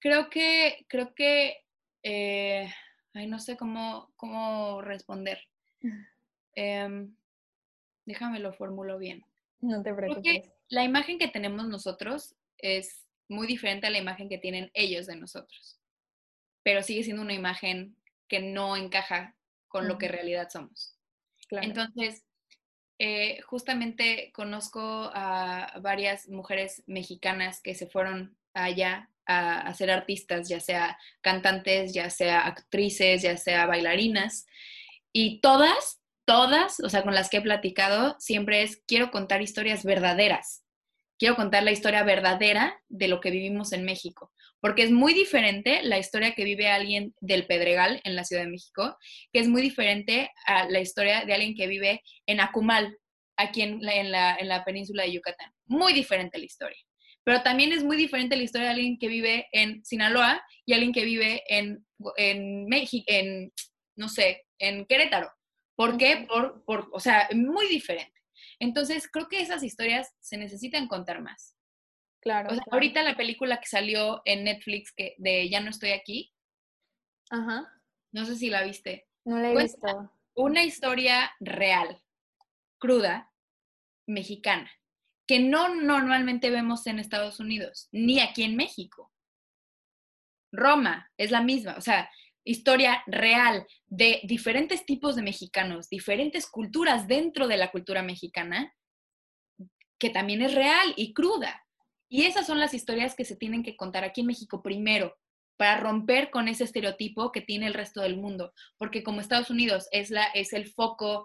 creo 0.00 0.28
que, 0.28 0.84
creo 0.88 1.14
que, 1.14 1.64
eh, 2.02 2.68
ay, 3.14 3.26
no 3.28 3.38
sé 3.38 3.56
cómo, 3.56 4.12
cómo 4.16 4.82
responder. 4.82 5.40
Em, 6.60 7.14
déjame 8.04 8.40
lo 8.40 8.52
formulo 8.52 8.98
bien. 8.98 9.24
No 9.60 9.80
te 9.80 9.94
preocupes. 9.94 10.50
la 10.70 10.82
imagen 10.82 11.16
que 11.16 11.28
tenemos 11.28 11.68
nosotros 11.68 12.34
es 12.56 13.06
muy 13.28 13.46
diferente 13.46 13.86
a 13.86 13.90
la 13.90 13.98
imagen 13.98 14.28
que 14.28 14.38
tienen 14.38 14.68
ellos 14.74 15.06
de 15.06 15.14
nosotros, 15.14 15.78
pero 16.64 16.82
sigue 16.82 17.04
siendo 17.04 17.22
una 17.22 17.34
imagen 17.34 17.94
que 18.28 18.40
no 18.40 18.76
encaja 18.76 19.36
con 19.68 19.88
lo 19.88 19.98
que 19.98 20.06
en 20.06 20.12
realidad 20.12 20.48
somos. 20.50 20.96
Entonces, 21.50 22.24
eh, 22.98 23.40
justamente 23.42 24.32
conozco 24.34 24.80
a 25.14 25.78
varias 25.80 26.28
mujeres 26.28 26.82
mexicanas 26.86 27.60
que 27.62 27.74
se 27.74 27.86
fueron 27.86 28.36
allá 28.54 29.10
a, 29.26 29.72
ser 29.74 29.90
artistas, 29.90 30.48
ya 30.48 30.58
sea 30.58 30.98
cantantes, 31.20 31.92
ya 31.92 32.10
sea 32.10 32.40
actrices, 32.40 33.22
ya 33.22 33.36
sea 33.36 33.66
bailarinas, 33.66 34.46
y 35.12 35.40
todas, 35.40 36.00
todas, 36.24 36.80
o 36.80 36.88
sea, 36.88 37.02
con 37.02 37.14
las 37.14 37.28
que 37.28 37.38
he 37.38 37.42
platicado, 37.42 38.16
siempre 38.18 38.62
es, 38.62 38.82
quiero 38.86 39.10
contar 39.10 39.42
historias 39.42 39.84
verdaderas, 39.84 40.64
quiero 41.18 41.36
contar 41.36 41.62
la 41.62 41.72
historia 41.72 42.02
verdadera 42.04 42.80
de 42.88 43.08
lo 43.08 43.20
que 43.20 43.30
vivimos 43.30 43.72
en 43.72 43.84
México 43.84 44.32
porque 44.60 44.82
es 44.82 44.90
muy 44.90 45.14
diferente 45.14 45.82
la 45.82 45.98
historia 45.98 46.34
que 46.34 46.44
vive 46.44 46.68
alguien 46.68 47.14
del 47.20 47.46
Pedregal 47.46 48.00
en 48.04 48.16
la 48.16 48.24
Ciudad 48.24 48.42
de 48.42 48.50
México, 48.50 48.96
que 49.32 49.40
es 49.40 49.48
muy 49.48 49.62
diferente 49.62 50.30
a 50.46 50.68
la 50.68 50.80
historia 50.80 51.24
de 51.24 51.34
alguien 51.34 51.54
que 51.54 51.66
vive 51.66 52.02
en 52.26 52.40
Acumal, 52.40 52.96
aquí 53.36 53.62
en 53.62 53.80
la, 53.82 54.36
en 54.36 54.48
la, 54.48 54.64
península 54.64 55.04
de 55.04 55.12
Yucatán. 55.12 55.52
Muy 55.66 55.92
diferente 55.92 56.38
la 56.38 56.44
historia. 56.44 56.78
Pero 57.24 57.42
también 57.42 57.72
es 57.72 57.84
muy 57.84 57.96
diferente 57.96 58.36
la 58.36 58.42
historia 58.42 58.68
de 58.68 58.74
alguien 58.74 58.98
que 58.98 59.08
vive 59.08 59.46
en 59.52 59.84
Sinaloa 59.84 60.42
y 60.66 60.72
alguien 60.72 60.92
que 60.92 61.04
vive 61.04 61.42
en, 61.48 61.86
en 62.16 62.66
México, 62.66 63.04
en, 63.06 63.52
no 63.96 64.08
sé, 64.08 64.46
en 64.58 64.86
Querétaro. 64.86 65.30
¿Por 65.76 65.96
qué? 65.98 66.26
Por, 66.28 66.64
por, 66.64 66.88
o 66.92 66.98
sea, 66.98 67.28
muy 67.32 67.68
diferente. 67.68 68.18
Entonces, 68.58 69.08
creo 69.08 69.28
que 69.28 69.40
esas 69.40 69.62
historias 69.62 70.12
se 70.20 70.36
necesitan 70.36 70.88
contar 70.88 71.22
más. 71.22 71.57
Claro, 72.20 72.50
ahorita 72.70 73.02
la 73.02 73.16
película 73.16 73.60
que 73.60 73.66
salió 73.66 74.22
en 74.24 74.44
Netflix 74.44 74.92
que 74.92 75.14
de 75.18 75.48
Ya 75.48 75.60
no 75.60 75.70
estoy 75.70 75.90
aquí. 75.90 76.34
Ajá. 77.30 77.72
No 78.12 78.24
sé 78.24 78.36
si 78.36 78.50
la 78.50 78.62
viste. 78.62 79.08
No 79.24 79.38
la 79.38 79.52
he 79.52 79.56
visto. 79.56 80.12
Una 80.34 80.62
historia 80.62 81.30
real, 81.40 82.00
cruda, 82.78 83.30
mexicana, 84.06 84.70
que 85.26 85.40
no 85.40 85.74
normalmente 85.74 86.50
vemos 86.50 86.86
en 86.86 86.98
Estados 86.98 87.38
Unidos, 87.38 87.88
ni 87.92 88.20
aquí 88.20 88.42
en 88.44 88.56
México. 88.56 89.12
Roma 90.50 91.10
es 91.18 91.30
la 91.30 91.42
misma, 91.42 91.76
o 91.76 91.80
sea, 91.80 92.10
historia 92.44 93.02
real 93.06 93.66
de 93.86 94.20
diferentes 94.24 94.86
tipos 94.86 95.16
de 95.16 95.22
mexicanos, 95.22 95.90
diferentes 95.90 96.46
culturas 96.46 97.06
dentro 97.06 97.46
de 97.46 97.58
la 97.58 97.70
cultura 97.70 98.02
mexicana, 98.02 98.74
que 99.98 100.08
también 100.08 100.40
es 100.40 100.54
real 100.54 100.94
y 100.96 101.12
cruda. 101.12 101.66
Y 102.08 102.24
esas 102.24 102.46
son 102.46 102.58
las 102.58 102.74
historias 102.74 103.14
que 103.14 103.24
se 103.24 103.36
tienen 103.36 103.62
que 103.62 103.76
contar 103.76 104.04
aquí 104.04 104.22
en 104.22 104.28
México 104.28 104.62
primero. 104.62 105.16
para 105.56 105.80
romper 105.80 106.30
con 106.30 106.46
ese 106.46 106.62
estereotipo 106.62 107.32
que 107.32 107.40
tiene 107.40 107.66
el 107.66 107.74
resto 107.74 108.00
del 108.00 108.16
mundo, 108.16 108.52
porque 108.76 109.02
como 109.02 109.20
Estados 109.20 109.50
Unidos 109.50 109.88
es, 109.90 110.08
la, 110.08 110.22
es 110.26 110.52
el 110.52 110.68
foco 110.68 111.24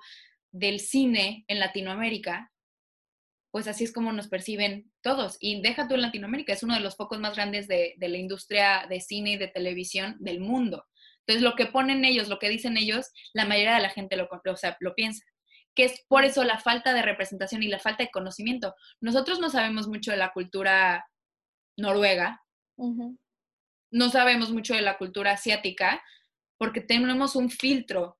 del 0.51 0.79
cine 0.79 1.45
en 1.47 1.59
Latinoamérica, 1.59 2.51
pues 3.53 3.67
así 3.67 3.83
es 3.83 3.93
como 3.93 4.11
nos 4.11 4.29
perciben 4.29 4.91
todos. 5.03 5.37
Y 5.39 5.61
deja 5.61 5.87
tú 5.87 5.93
en 5.93 6.01
Latinoamérica, 6.01 6.53
es 6.53 6.63
uno 6.63 6.73
de 6.73 6.79
los 6.79 6.95
focos 6.95 7.19
más 7.19 7.35
grandes 7.35 7.67
de, 7.67 7.93
la 7.99 8.17
industria 8.17 8.87
de 8.89 8.99
cine 8.99 9.33
y 9.33 9.37
de 9.37 9.47
televisión 9.47 10.15
del 10.19 10.39
mundo. 10.39 10.87
Entonces, 11.19 11.43
lo 11.43 11.55
que 11.55 11.67
ponen 11.67 12.03
ellos, 12.03 12.29
lo 12.29 12.39
que 12.39 12.49
dicen 12.49 12.77
ellos, 12.77 13.11
la 13.31 13.45
mayoría 13.45 13.75
de 13.75 13.83
la 13.83 13.91
gente 13.91 14.17
lo, 14.17 14.27
o 14.27 14.57
sea, 14.57 14.75
lo 14.79 14.95
piensa. 14.95 15.23
Que 15.75 15.85
es 15.85 16.03
por 16.07 16.23
eso 16.25 16.43
la 16.43 16.59
falta 16.59 16.93
de 16.93 17.01
representación 17.01 17.63
y 17.63 17.67
la 17.67 17.79
falta 17.79 18.03
de 18.03 18.11
conocimiento. 18.11 18.75
Nosotros 19.01 19.39
no 19.39 19.49
sabemos 19.49 19.87
mucho 19.87 20.11
de 20.11 20.17
la 20.17 20.31
cultura 20.31 21.07
noruega, 21.77 22.43
no 22.77 24.09
sabemos 24.09 24.51
mucho 24.51 24.73
de 24.73 24.81
la 24.81 24.97
cultura 24.97 25.31
asiática, 25.31 26.03
porque 26.57 26.81
tenemos 26.81 27.35
un 27.35 27.49
filtro 27.49 28.19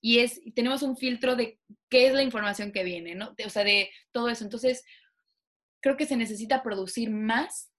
y 0.00 0.18
es, 0.18 0.40
tenemos 0.54 0.82
un 0.82 0.96
filtro 0.96 1.34
de 1.36 1.58
qué 1.88 2.08
es 2.08 2.14
la 2.14 2.22
información 2.22 2.72
que 2.72 2.84
viene, 2.84 3.14
¿no? 3.14 3.34
o 3.44 3.50
sea, 3.50 3.64
de 3.64 3.90
todo 4.12 4.28
eso. 4.28 4.44
Entonces, 4.44 4.84
creo 5.80 5.96
que 5.96 6.06
se 6.06 6.16
necesita 6.16 6.62
producir 6.62 7.10
más 7.10 7.73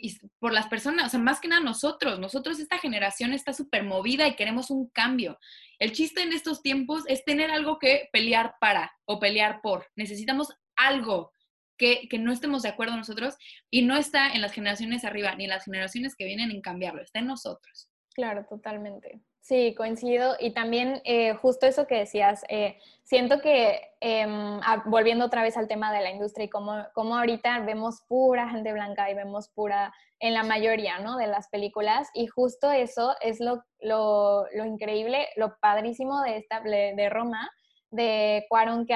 y 0.00 0.16
por 0.38 0.52
las 0.52 0.68
personas, 0.68 1.06
o 1.06 1.08
sea, 1.10 1.20
más 1.20 1.40
que 1.40 1.48
nada 1.48 1.62
nosotros, 1.62 2.18
nosotros 2.18 2.58
esta 2.58 2.78
generación 2.78 3.32
está 3.32 3.52
súper 3.52 3.84
movida 3.84 4.26
y 4.26 4.36
queremos 4.36 4.70
un 4.70 4.88
cambio. 4.88 5.38
El 5.78 5.92
chiste 5.92 6.22
en 6.22 6.32
estos 6.32 6.62
tiempos 6.62 7.04
es 7.06 7.24
tener 7.24 7.50
algo 7.50 7.78
que 7.78 8.08
pelear 8.12 8.54
para 8.60 8.92
o 9.04 9.18
pelear 9.18 9.60
por. 9.62 9.86
Necesitamos 9.96 10.48
algo 10.76 11.32
que, 11.78 12.08
que, 12.08 12.18
no 12.18 12.32
estemos 12.32 12.62
de 12.62 12.68
acuerdo 12.68 12.96
nosotros 12.96 13.36
y 13.70 13.82
no 13.82 13.96
está 13.96 14.32
en 14.32 14.42
las 14.42 14.52
generaciones 14.52 15.04
arriba 15.04 15.34
ni 15.34 15.44
en 15.44 15.50
las 15.50 15.64
generaciones 15.64 16.14
que 16.14 16.26
vienen 16.26 16.50
en 16.50 16.60
cambiarlo, 16.60 17.02
está 17.02 17.20
en 17.20 17.26
nosotros. 17.26 17.90
Claro, 18.14 18.44
totalmente. 18.48 19.22
Sí, 19.40 19.74
coincido. 19.74 20.36
Y 20.38 20.52
también 20.52 21.00
eh, 21.04 21.34
justo 21.34 21.66
eso 21.66 21.86
que 21.86 21.96
decías, 21.96 22.44
eh, 22.48 22.78
siento 23.04 23.40
que 23.40 23.80
em, 24.00 24.60
volviendo 24.86 25.24
otra 25.24 25.42
vez 25.42 25.56
al 25.56 25.66
tema 25.66 25.92
de 25.92 26.02
la 26.02 26.10
industria 26.10 26.44
y 26.44 26.50
como, 26.50 26.86
como 26.94 27.16
ahorita 27.16 27.60
vemos 27.60 28.02
pura 28.06 28.50
gente 28.50 28.72
blanca 28.72 29.10
y 29.10 29.14
vemos 29.14 29.48
pura 29.48 29.92
en 30.20 30.34
la 30.34 30.42
mayoría 30.42 30.98
¿no? 30.98 31.16
de 31.16 31.26
las 31.26 31.48
películas 31.48 32.08
y 32.12 32.26
justo 32.26 32.70
eso 32.70 33.16
es 33.22 33.40
lo, 33.40 33.64
lo, 33.80 34.44
lo 34.54 34.64
increíble, 34.66 35.28
lo 35.36 35.56
padrísimo 35.60 36.22
de, 36.22 36.36
esta, 36.36 36.60
de 36.60 37.08
Roma, 37.10 37.50
de 37.90 38.44
Cuarón, 38.48 38.86
que 38.86 38.94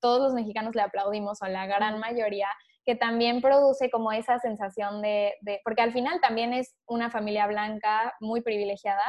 todos 0.00 0.22
los 0.22 0.32
mexicanos 0.32 0.74
le 0.74 0.82
aplaudimos 0.82 1.42
o 1.42 1.46
la 1.46 1.66
gran 1.66 1.98
mayoría 1.98 2.48
que 2.84 2.94
también 2.96 3.40
produce 3.40 3.90
como 3.90 4.12
esa 4.12 4.38
sensación 4.38 5.02
de, 5.02 5.34
de, 5.42 5.60
porque 5.64 5.82
al 5.82 5.92
final 5.92 6.20
también 6.20 6.52
es 6.52 6.74
una 6.86 7.10
familia 7.10 7.46
blanca 7.46 8.14
muy 8.20 8.40
privilegiada, 8.40 9.04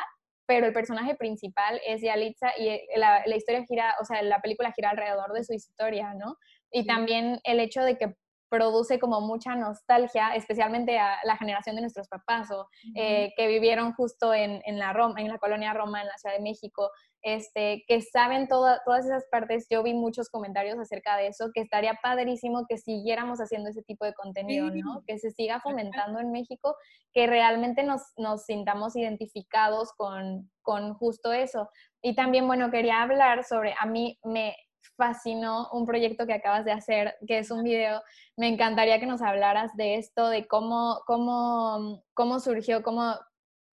pero 0.46 0.66
el 0.68 0.74
personaje 0.74 1.16
principal 1.16 1.80
es 1.86 2.02
Yalitza 2.02 2.52
y 2.58 2.68
eh, 2.70 2.88
la, 2.96 3.24
la, 3.26 3.36
historia 3.36 3.64
gira, 3.66 3.96
o 4.02 4.06
sea, 4.06 4.22
la 4.22 4.42
película 4.42 4.72
gira 4.74 4.90
alrededor 4.90 5.34
de 5.34 5.44
su 5.44 5.54
historia, 5.54 6.14
¿no? 6.14 6.38
Y 6.72 6.86
también 6.86 7.40
el 7.44 7.60
hecho 7.60 7.82
de 7.82 7.98
que 7.98 8.16
produce 8.54 9.00
como 9.00 9.20
mucha 9.20 9.56
nostalgia, 9.56 10.36
especialmente 10.36 11.00
a 11.00 11.18
la 11.24 11.38
generación 11.38 11.76
de 11.76 11.82
nuestros 11.82 12.08
papás 12.08 12.52
o 12.52 12.68
eh, 12.96 13.32
que 13.36 13.48
vivieron 13.48 13.94
justo 13.94 14.32
en, 14.32 14.62
en, 14.66 14.78
la 14.78 14.94
Roma, 14.94 15.20
en 15.20 15.30
la 15.30 15.40
colonia 15.40 15.74
Roma, 15.74 16.02
en 16.02 16.08
la 16.08 16.18
Ciudad 16.20 16.36
de 16.36 16.44
México, 16.44 16.92
este, 17.24 17.84
que 17.88 18.02
saben 18.02 18.48
todas 18.48 19.06
esas 19.06 19.26
partes. 19.32 19.66
Yo 19.70 19.82
vi 19.82 19.94
muchos 19.94 20.30
comentarios 20.30 20.78
acerca 20.78 21.18
de 21.18 21.28
eso, 21.28 21.52
que 21.54 21.62
estaría 21.62 21.98
padrísimo 22.02 22.66
que 22.68 22.78
siguiéramos 22.78 23.40
haciendo 23.40 23.70
ese 23.70 23.82
tipo 23.84 24.06
de 24.06 24.14
contenido, 24.14 24.70
¿no? 24.70 25.04
Que 25.08 25.18
se 25.18 25.32
siga 25.32 25.60
fomentando 25.62 26.20
en 26.20 26.32
México, 26.32 26.76
que 27.14 27.26
realmente 27.26 27.84
nos, 27.84 28.02
nos 28.18 28.44
sintamos 28.46 28.96
identificados 28.96 29.94
con, 29.94 30.52
con 30.62 30.94
justo 30.94 31.32
eso. 31.34 31.70
Y 32.02 32.16
también, 32.16 32.46
bueno, 32.46 32.70
quería 32.70 33.02
hablar 33.02 33.44
sobre, 33.44 33.74
a 33.80 33.86
mí 33.86 34.20
me, 34.24 34.56
fascinó 34.98 35.70
un 35.72 35.86
proyecto 35.86 36.26
que 36.26 36.34
acabas 36.34 36.66
de 36.66 36.72
hacer, 36.72 37.16
que 37.28 37.40
es 37.40 37.52
un 37.52 37.64
video. 37.64 38.02
Me 38.38 38.48
encantaría 38.48 39.00
que 39.00 39.06
nos 39.06 39.22
hablaras 39.22 39.76
de 39.76 39.96
esto, 39.96 40.30
de 40.30 40.48
cómo, 40.48 41.02
cómo, 41.06 42.04
cómo 42.14 42.40
surgió, 42.40 42.84
cómo, 42.84 43.16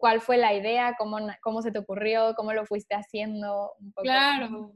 cuál 0.00 0.20
fue 0.20 0.38
la 0.38 0.54
idea, 0.54 0.96
cómo, 0.98 1.18
cómo 1.42 1.62
se 1.62 1.70
te 1.70 1.78
ocurrió, 1.78 2.34
cómo 2.34 2.52
lo 2.52 2.66
fuiste 2.66 2.94
haciendo. 2.94 3.72
Claro. 3.96 4.72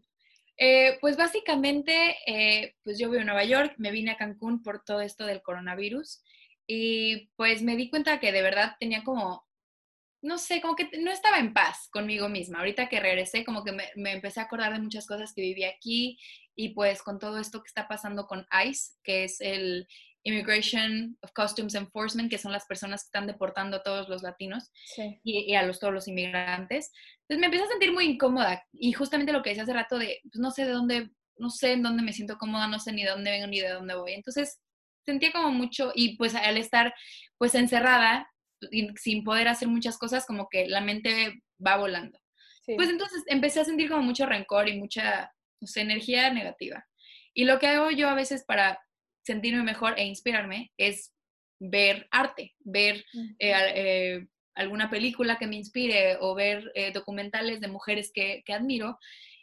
Eh, 0.56 0.98
pues 1.00 1.16
básicamente, 1.16 2.16
eh, 2.26 2.76
pues 2.84 2.98
yo 2.98 3.10
vivo 3.10 3.20
en 3.20 3.26
Nueva 3.26 3.44
York, 3.44 3.74
me 3.78 3.90
vine 3.90 4.12
a 4.12 4.16
Cancún 4.16 4.62
por 4.62 4.84
todo 4.84 5.00
esto 5.00 5.26
del 5.26 5.42
coronavirus 5.42 6.22
y 6.66 7.28
pues 7.36 7.62
me 7.62 7.74
di 7.74 7.90
cuenta 7.90 8.20
que 8.20 8.30
de 8.30 8.42
verdad 8.42 8.76
tenía 8.78 9.02
como 9.02 9.44
no 10.24 10.38
sé, 10.38 10.62
como 10.62 10.74
que 10.74 10.88
no 11.00 11.10
estaba 11.10 11.38
en 11.38 11.52
paz 11.52 11.88
conmigo 11.92 12.30
misma. 12.30 12.58
Ahorita 12.58 12.88
que 12.88 12.98
regresé, 12.98 13.44
como 13.44 13.62
que 13.62 13.72
me, 13.72 14.12
empecé 14.12 14.40
a 14.40 14.44
acordar 14.44 14.72
de 14.72 14.78
muchas 14.78 15.06
cosas 15.06 15.34
que 15.34 15.42
viví 15.42 15.64
aquí 15.64 16.18
y 16.56 16.70
pues 16.70 17.02
con 17.02 17.18
todo 17.18 17.38
esto 17.38 17.62
que 17.62 17.68
está 17.68 17.86
pasando 17.88 18.26
con 18.26 18.46
ICE, 18.64 18.92
que 19.02 19.24
es 19.24 19.42
el 19.42 19.86
Immigration 20.24 21.16
of 21.22 21.32
Customs 21.34 21.74
Enforcement, 21.74 22.30
que 22.30 22.38
son 22.38 22.52
las 22.52 22.66
personas 22.66 23.02
que 23.02 23.08
están 23.08 23.26
deportando 23.26 23.76
a 23.76 23.82
todos 23.82 24.08
los 24.08 24.22
latinos 24.22 24.70
y, 25.22 25.54
a 25.54 25.62
los, 25.62 25.78
todos 25.78 25.92
los 25.92 26.08
inmigrantes. 26.08 26.90
Entonces 27.22 27.40
me 27.40 27.46
empecé 27.46 27.64
a 27.64 27.68
sentir 27.68 27.92
muy 27.92 28.06
incómoda 28.06 28.64
y 28.72 28.92
justamente 28.92 29.32
lo 29.32 29.42
que 29.42 29.50
decía 29.50 29.64
hace 29.64 29.74
rato 29.74 29.98
de, 29.98 30.20
pues 30.22 30.40
no 30.40 30.50
sé 30.50 30.64
de 30.64 30.72
dónde, 30.72 31.10
no 31.36 31.50
sé 31.50 31.72
en 31.72 31.82
dónde 31.82 32.02
me 32.02 32.12
siento 32.12 32.38
cómoda, 32.38 32.66
no 32.66 32.80
sé 32.80 32.92
ni 32.92 33.04
de 33.04 33.10
dónde 33.10 33.30
vengo 33.30 33.46
ni 33.46 33.60
de 33.60 33.68
dónde 33.68 33.94
voy. 33.94 34.12
Entonces 34.12 34.60
sentía 35.04 35.32
como 35.32 35.50
mucho 35.50 35.92
y 35.94 36.16
pues 36.16 36.34
al 36.34 36.56
estar 36.56 36.94
pues 37.36 37.54
encerrada 37.54 38.30
sin 38.96 39.24
poder 39.24 39.48
hacer 39.48 39.68
muchas 39.68 39.98
cosas, 39.98 40.24
como 40.26 40.48
que 40.48 40.66
la 40.66 40.80
mente 40.80 41.42
va 41.64 41.76
volando. 41.76 42.18
Pues 42.66 42.88
entonces 42.88 43.22
empecé 43.26 43.60
a 43.60 43.64
sentir 43.64 43.90
como 43.90 44.02
mucho 44.02 44.24
rencor 44.24 44.68
y 44.68 44.78
mucha, 44.78 45.30
no 45.60 45.66
sé, 45.66 45.82
energía 45.82 46.32
negativa. 46.32 46.86
Y 47.34 47.44
lo 47.44 47.58
que 47.58 47.66
hago 47.66 47.90
yo 47.90 48.08
a 48.08 48.14
veces 48.14 48.44
para 48.46 48.80
sentirme 49.24 49.62
mejor 49.62 49.98
e 49.98 50.04
inspirarme 50.04 50.72
es 50.76 51.12
ver 51.58 52.06
arte, 52.10 52.54
ver 52.60 53.04
eh, 53.38 53.52
eh, 53.74 54.26
alguna 54.54 54.90
película 54.90 55.38
que 55.38 55.46
me 55.46 55.56
inspire 55.56 56.18
o 56.20 56.34
ver 56.34 56.70
eh, 56.74 56.92
documentales 56.92 57.60
de 57.60 57.68
mujeres 57.68 58.10
que, 58.12 58.42
que, 58.44 58.52
admiro. 58.52 58.98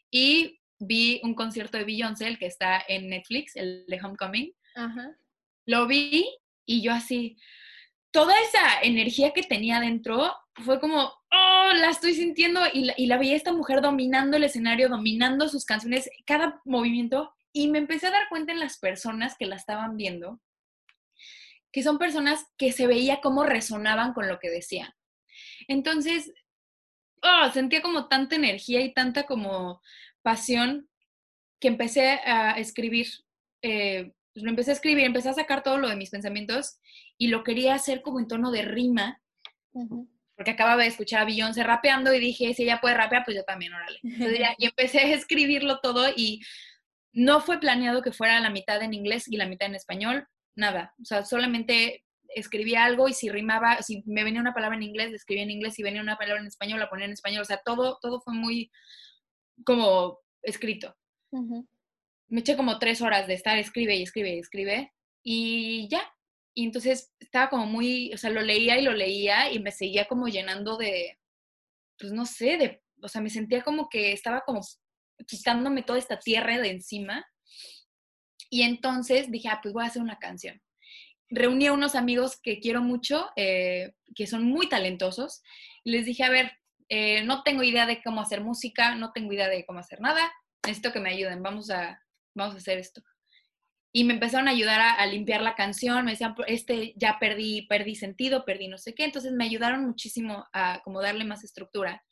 Y 0.09 0.59
vi 0.79 1.19
un 1.23 1.35
concierto 1.35 1.77
de 1.77 1.83
Beyoncé, 1.83 2.27
el 2.27 2.37
que 2.37 2.47
está 2.47 2.83
en 2.87 3.09
Netflix, 3.09 3.55
el 3.55 3.85
de 3.87 3.99
Homecoming. 4.01 4.53
Lo 5.65 5.87
vi 5.87 6.25
y 6.65 6.81
yo 6.81 6.93
así, 6.93 7.37
toda 8.11 8.33
esa 8.39 8.81
energía 8.81 9.31
que 9.31 9.43
tenía 9.43 9.79
dentro 9.79 10.33
fue 10.55 10.79
como, 10.79 11.03
oh, 11.31 11.73
la 11.75 11.89
estoy 11.89 12.13
sintiendo 12.13 12.61
y 12.71 12.85
la, 12.85 12.93
y 12.97 13.07
la 13.07 13.17
veía 13.17 13.35
esta 13.35 13.53
mujer 13.53 13.81
dominando 13.81 14.37
el 14.37 14.43
escenario, 14.43 14.89
dominando 14.89 15.47
sus 15.47 15.65
canciones, 15.65 16.09
cada 16.25 16.61
movimiento, 16.65 17.33
y 17.53 17.69
me 17.69 17.79
empecé 17.79 18.07
a 18.07 18.11
dar 18.11 18.29
cuenta 18.29 18.51
en 18.51 18.59
las 18.59 18.77
personas 18.77 19.35
que 19.37 19.45
la 19.45 19.55
estaban 19.55 19.97
viendo, 19.97 20.41
que 21.71 21.83
son 21.83 21.97
personas 21.97 22.45
que 22.57 22.71
se 22.71 22.87
veía 22.87 23.21
cómo 23.21 23.43
resonaban 23.43 24.13
con 24.13 24.27
lo 24.27 24.39
que 24.39 24.49
decían. 24.49 24.93
Entonces, 25.67 26.33
oh, 27.21 27.49
sentía 27.51 27.81
como 27.81 28.07
tanta 28.07 28.35
energía 28.35 28.81
y 28.81 28.93
tanta 28.93 29.23
como 29.23 29.81
pasión 30.21 30.89
que 31.59 31.67
empecé 31.67 32.19
a 32.25 32.57
escribir 32.57 33.07
eh, 33.61 34.11
pues 34.33 34.43
lo 34.43 34.49
empecé 34.49 34.71
a 34.71 34.75
escribir, 34.75 35.05
empecé 35.05 35.29
a 35.29 35.33
sacar 35.33 35.63
todo 35.63 35.77
lo 35.77 35.89
de 35.89 35.95
mis 35.95 36.09
pensamientos 36.09 36.79
y 37.17 37.27
lo 37.27 37.43
quería 37.43 37.75
hacer 37.75 38.01
como 38.01 38.19
en 38.19 38.27
tono 38.27 38.51
de 38.51 38.61
rima, 38.61 39.21
porque 40.35 40.51
acababa 40.51 40.81
de 40.81 40.87
escuchar 40.87 41.21
a 41.21 41.25
Beyoncé 41.25 41.63
rapeando 41.63 42.13
y 42.13 42.19
dije, 42.19 42.53
si 42.53 42.63
ella 42.63 42.79
puede 42.79 42.95
rapear, 42.95 43.23
pues 43.25 43.35
yo 43.35 43.43
también, 43.43 43.73
órale. 43.73 43.99
y 44.57 44.65
empecé 44.65 44.99
a 44.99 45.13
escribirlo 45.13 45.79
todo 45.79 46.07
y 46.15 46.41
no 47.13 47.41
fue 47.41 47.59
planeado 47.59 48.01
que 48.01 48.11
fuera 48.11 48.39
la 48.39 48.49
mitad 48.49 48.81
en 48.81 48.93
inglés 48.93 49.27
y 49.27 49.37
la 49.37 49.47
mitad 49.47 49.67
en 49.67 49.75
español, 49.75 50.27
nada. 50.55 50.93
O 51.01 51.05
sea, 51.05 51.23
solamente 51.25 52.03
escribía 52.33 52.85
algo 52.85 53.09
y 53.09 53.13
si 53.13 53.29
rimaba, 53.29 53.81
si 53.81 54.03
me 54.05 54.23
venía 54.23 54.41
una 54.41 54.53
palabra 54.53 54.77
en 54.77 54.83
inglés, 54.83 55.09
la 55.09 55.17
escribía 55.17 55.43
en 55.43 55.51
inglés, 55.51 55.73
si 55.75 55.83
venía 55.83 56.01
una 56.01 56.17
palabra 56.17 56.41
en 56.41 56.47
español, 56.47 56.79
la 56.79 56.89
ponía 56.89 57.05
en 57.05 57.11
español. 57.11 57.41
O 57.41 57.45
sea, 57.45 57.61
todo, 57.63 57.97
todo 58.01 58.21
fue 58.21 58.33
muy 58.33 58.71
como 59.63 60.19
escrito 60.41 60.95
me 62.31 62.39
eché 62.39 62.55
como 62.55 62.79
tres 62.79 63.01
horas 63.01 63.27
de 63.27 63.33
estar, 63.33 63.57
escribe 63.57 63.95
y 63.95 64.03
escribe 64.03 64.35
y 64.35 64.39
escribe, 64.39 64.93
y 65.21 65.89
ya. 65.89 66.01
Y 66.53 66.65
entonces 66.65 67.13
estaba 67.19 67.49
como 67.49 67.65
muy, 67.65 68.11
o 68.13 68.17
sea, 68.17 68.29
lo 68.29 68.41
leía 68.41 68.79
y 68.79 68.83
lo 68.83 68.93
leía 68.93 69.51
y 69.51 69.59
me 69.59 69.71
seguía 69.71 70.05
como 70.05 70.27
llenando 70.27 70.77
de, 70.77 71.19
pues 71.99 72.13
no 72.13 72.25
sé, 72.25 72.57
de, 72.57 72.81
o 73.01 73.09
sea, 73.09 73.21
me 73.21 73.29
sentía 73.29 73.63
como 73.63 73.89
que 73.89 74.13
estaba 74.13 74.41
como 74.45 74.61
quitándome 75.27 75.83
toda 75.83 75.99
esta 75.99 76.19
tierra 76.19 76.57
de 76.57 76.71
encima. 76.71 77.25
Y 78.49 78.63
entonces 78.63 79.31
dije, 79.31 79.47
ah, 79.49 79.59
pues 79.61 79.73
voy 79.73 79.83
a 79.83 79.87
hacer 79.87 80.01
una 80.01 80.19
canción. 80.19 80.61
Reuní 81.29 81.67
a 81.67 81.73
unos 81.73 81.95
amigos 81.95 82.39
que 82.41 82.59
quiero 82.59 82.81
mucho, 82.81 83.29
eh, 83.37 83.93
que 84.13 84.27
son 84.27 84.43
muy 84.43 84.67
talentosos, 84.67 85.41
y 85.83 85.91
les 85.91 86.05
dije, 86.05 86.23
a 86.25 86.29
ver, 86.29 86.51
eh, 86.89 87.23
no 87.23 87.43
tengo 87.43 87.63
idea 87.63 87.85
de 87.85 88.01
cómo 88.03 88.19
hacer 88.19 88.41
música, 88.41 88.95
no 88.95 89.13
tengo 89.13 89.31
idea 89.31 89.47
de 89.47 89.65
cómo 89.65 89.79
hacer 89.79 90.01
nada, 90.01 90.29
necesito 90.65 90.91
que 90.91 90.99
me 90.99 91.11
ayuden, 91.11 91.41
vamos 91.41 91.69
a, 91.69 92.03
vamos 92.35 92.55
a 92.55 92.57
hacer 92.57 92.77
esto. 92.77 93.01
y 93.93 94.03
me 94.05 94.13
empezaron 94.13 94.47
a 94.47 94.51
ayudar 94.51 94.81
a, 94.81 95.05
limpiar 95.05 95.41
la 95.41 95.55
canción, 95.55 96.05
me 96.05 96.11
decían, 96.11 96.35
este 96.47 96.93
ya 96.97 97.17
perdí, 97.19 97.67
perdí 97.67 97.95
sentido, 97.95 98.45
perdí 98.45 98.67
no 98.67 98.77
sé 98.77 98.93
qué, 98.93 99.03
entonces 99.05 99.31
me 99.33 99.45
ayudaron 99.45 99.85
muchísimo 99.85 100.45
a 100.53 100.81
como 100.83 101.01
darle 101.01 101.25
más 101.25 101.43
estructura. 101.43 102.03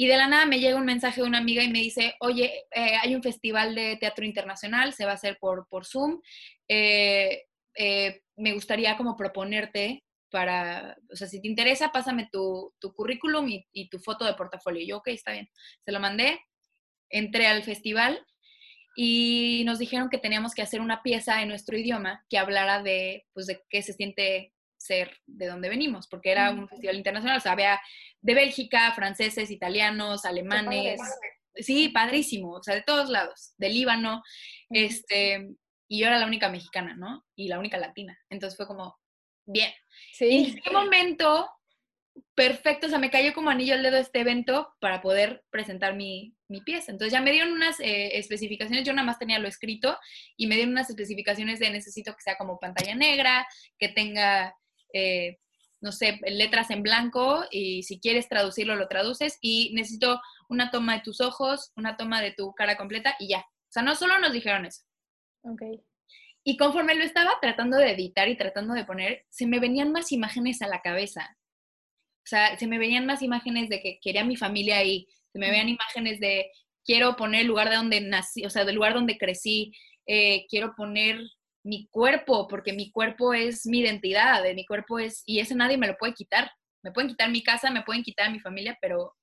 Y 0.00 0.06
de 0.06 0.16
la 0.16 0.28
nada 0.28 0.46
me 0.46 0.60
llega 0.60 0.78
un 0.78 0.86
mensaje 0.86 1.20
de 1.20 1.26
una 1.26 1.36
amiga 1.36 1.62
y 1.62 1.68
me 1.68 1.80
dice, 1.80 2.14
oye, 2.20 2.64
eh, 2.70 2.96
hay 3.02 3.14
un 3.14 3.22
festival 3.22 3.74
de 3.74 3.98
teatro 3.98 4.24
internacional, 4.24 4.94
se 4.94 5.04
va 5.04 5.10
a 5.10 5.16
hacer 5.16 5.36
por, 5.38 5.68
por 5.68 5.84
Zoom, 5.84 6.22
eh, 6.68 7.44
eh, 7.76 8.22
me 8.34 8.54
gustaría 8.54 8.96
como 8.96 9.14
proponerte 9.14 10.02
para, 10.30 10.96
o 11.12 11.16
sea, 11.16 11.26
si 11.26 11.42
te 11.42 11.48
interesa, 11.48 11.92
pásame 11.92 12.30
tu, 12.32 12.72
tu 12.78 12.94
currículum 12.94 13.46
y, 13.46 13.90
tu 13.90 13.98
foto 13.98 14.24
de 14.24 14.32
portafolio. 14.32 14.86
Yo, 14.86 14.96
ok, 14.96 15.08
está 15.08 15.32
bien. 15.32 15.50
Se 15.84 15.92
lo 15.92 16.00
mandé, 16.00 16.40
entré 17.10 17.46
al 17.46 17.62
festival 17.62 18.26
y 18.96 19.64
nos 19.66 19.78
dijeron 19.78 20.08
que 20.08 20.16
teníamos 20.16 20.54
que 20.54 20.62
hacer 20.62 20.80
una 20.80 21.02
pieza 21.02 21.42
en 21.42 21.48
nuestro 21.48 21.76
idioma 21.76 22.24
que 22.30 22.38
hablara 22.38 22.82
de, 22.82 23.26
pues, 23.34 23.44
de 23.48 23.62
qué 23.68 23.82
se 23.82 23.92
siente 23.92 24.54
ser 24.80 25.14
de 25.26 25.46
dónde 25.46 25.68
venimos, 25.68 26.08
porque 26.08 26.30
era 26.30 26.50
un 26.50 26.68
festival 26.68 26.96
internacional, 26.96 27.36
o 27.36 27.40
sea, 27.40 27.52
había 27.52 27.80
de 28.20 28.34
Bélgica, 28.34 28.92
franceses, 28.92 29.50
italianos, 29.50 30.24
alemanes, 30.24 31.00
sí, 31.54 31.90
padrísimo, 31.90 32.52
o 32.52 32.62
sea, 32.62 32.74
de 32.74 32.82
todos 32.82 33.10
lados, 33.10 33.52
de 33.58 33.68
Líbano, 33.68 34.22
este, 34.70 35.50
y 35.86 36.00
yo 36.00 36.06
era 36.06 36.18
la 36.18 36.26
única 36.26 36.48
mexicana, 36.48 36.96
¿no? 36.96 37.26
Y 37.36 37.48
la 37.48 37.58
única 37.58 37.76
latina, 37.76 38.18
entonces 38.30 38.56
fue 38.56 38.66
como, 38.66 38.96
bien. 39.44 39.72
Sí. 40.12 40.54
¿En 40.56 40.62
qué 40.62 40.70
momento 40.70 41.46
perfecto, 42.34 42.86
o 42.86 42.90
sea, 42.90 42.98
me 42.98 43.10
cayó 43.10 43.32
como 43.34 43.50
anillo 43.50 43.74
al 43.74 43.82
dedo 43.82 43.96
este 43.96 44.20
evento 44.20 44.74
para 44.80 45.00
poder 45.02 45.44
presentar 45.50 45.94
mi, 45.94 46.34
pieza. 46.64 46.90
Entonces 46.90 47.12
ya 47.12 47.20
me 47.20 47.30
dieron 47.30 47.52
unas 47.52 47.78
eh, 47.78 48.18
especificaciones, 48.18 48.84
yo 48.84 48.92
nada 48.92 49.06
más 49.06 49.20
tenía 49.20 49.38
lo 49.38 49.46
escrito 49.46 49.96
y 50.36 50.48
me 50.48 50.56
dieron 50.56 50.72
unas 50.72 50.90
especificaciones 50.90 51.60
de 51.60 51.70
necesito 51.70 52.12
que 52.12 52.22
sea 52.22 52.36
como 52.36 52.58
pantalla 52.58 52.96
negra, 52.96 53.46
que 53.78 53.88
tenga, 53.88 54.56
eh, 54.92 55.38
no 55.80 55.92
sé, 55.92 56.20
letras 56.26 56.70
en 56.70 56.82
blanco 56.82 57.44
y 57.50 57.82
si 57.84 58.00
quieres 58.00 58.28
traducirlo, 58.28 58.76
lo 58.76 58.88
traduces 58.88 59.38
y 59.40 59.72
necesito 59.74 60.20
una 60.48 60.70
toma 60.70 60.94
de 60.96 61.02
tus 61.02 61.20
ojos, 61.20 61.72
una 61.76 61.96
toma 61.96 62.20
de 62.20 62.32
tu 62.32 62.52
cara 62.54 62.76
completa 62.76 63.16
y 63.18 63.28
ya. 63.28 63.38
O 63.38 63.72
sea, 63.72 63.82
no 63.82 63.94
solo 63.94 64.18
nos 64.18 64.32
dijeron 64.32 64.66
eso. 64.66 64.82
Ok. 65.42 65.62
Y 66.44 66.56
conforme 66.56 66.94
lo 66.94 67.04
estaba 67.04 67.32
tratando 67.40 67.76
de 67.76 67.92
editar 67.92 68.28
y 68.28 68.36
tratando 68.36 68.74
de 68.74 68.84
poner, 68.84 69.24
se 69.30 69.46
me 69.46 69.60
venían 69.60 69.92
más 69.92 70.12
imágenes 70.12 70.62
a 70.62 70.68
la 70.68 70.80
cabeza. 70.80 71.36
O 72.18 72.26
sea, 72.26 72.58
se 72.58 72.66
me 72.66 72.78
venían 72.78 73.06
más 73.06 73.22
imágenes 73.22 73.68
de 73.68 73.80
que 73.80 73.98
quería 74.02 74.24
mi 74.24 74.36
familia 74.36 74.78
ahí, 74.78 75.06
se 75.32 75.38
me 75.38 75.50
veían 75.50 75.68
imágenes 75.68 76.20
de 76.20 76.50
quiero 76.84 77.16
poner 77.16 77.42
el 77.42 77.46
lugar 77.46 77.70
de 77.70 77.76
donde 77.76 78.00
nací, 78.00 78.44
o 78.44 78.50
sea, 78.50 78.64
del 78.64 78.76
lugar 78.76 78.94
donde 78.94 79.18
crecí, 79.18 79.72
eh, 80.06 80.46
quiero 80.48 80.74
poner 80.76 81.20
mi 81.62 81.88
cuerpo, 81.88 82.48
porque 82.48 82.72
mi 82.72 82.90
cuerpo 82.90 83.34
es 83.34 83.66
mi 83.66 83.80
identidad, 83.80 84.42
de 84.42 84.54
mi 84.54 84.64
cuerpo 84.64 84.98
es, 84.98 85.22
y 85.26 85.40
eso 85.40 85.54
nadie 85.54 85.76
me 85.76 85.86
lo 85.86 85.96
puede 85.96 86.14
quitar. 86.14 86.50
Me 86.82 86.92
pueden 86.92 87.10
quitar 87.10 87.30
mi 87.30 87.42
casa, 87.42 87.70
me 87.70 87.82
pueden 87.82 88.02
quitar 88.02 88.32
mi 88.32 88.40
familia, 88.40 88.78
pero 88.80 89.14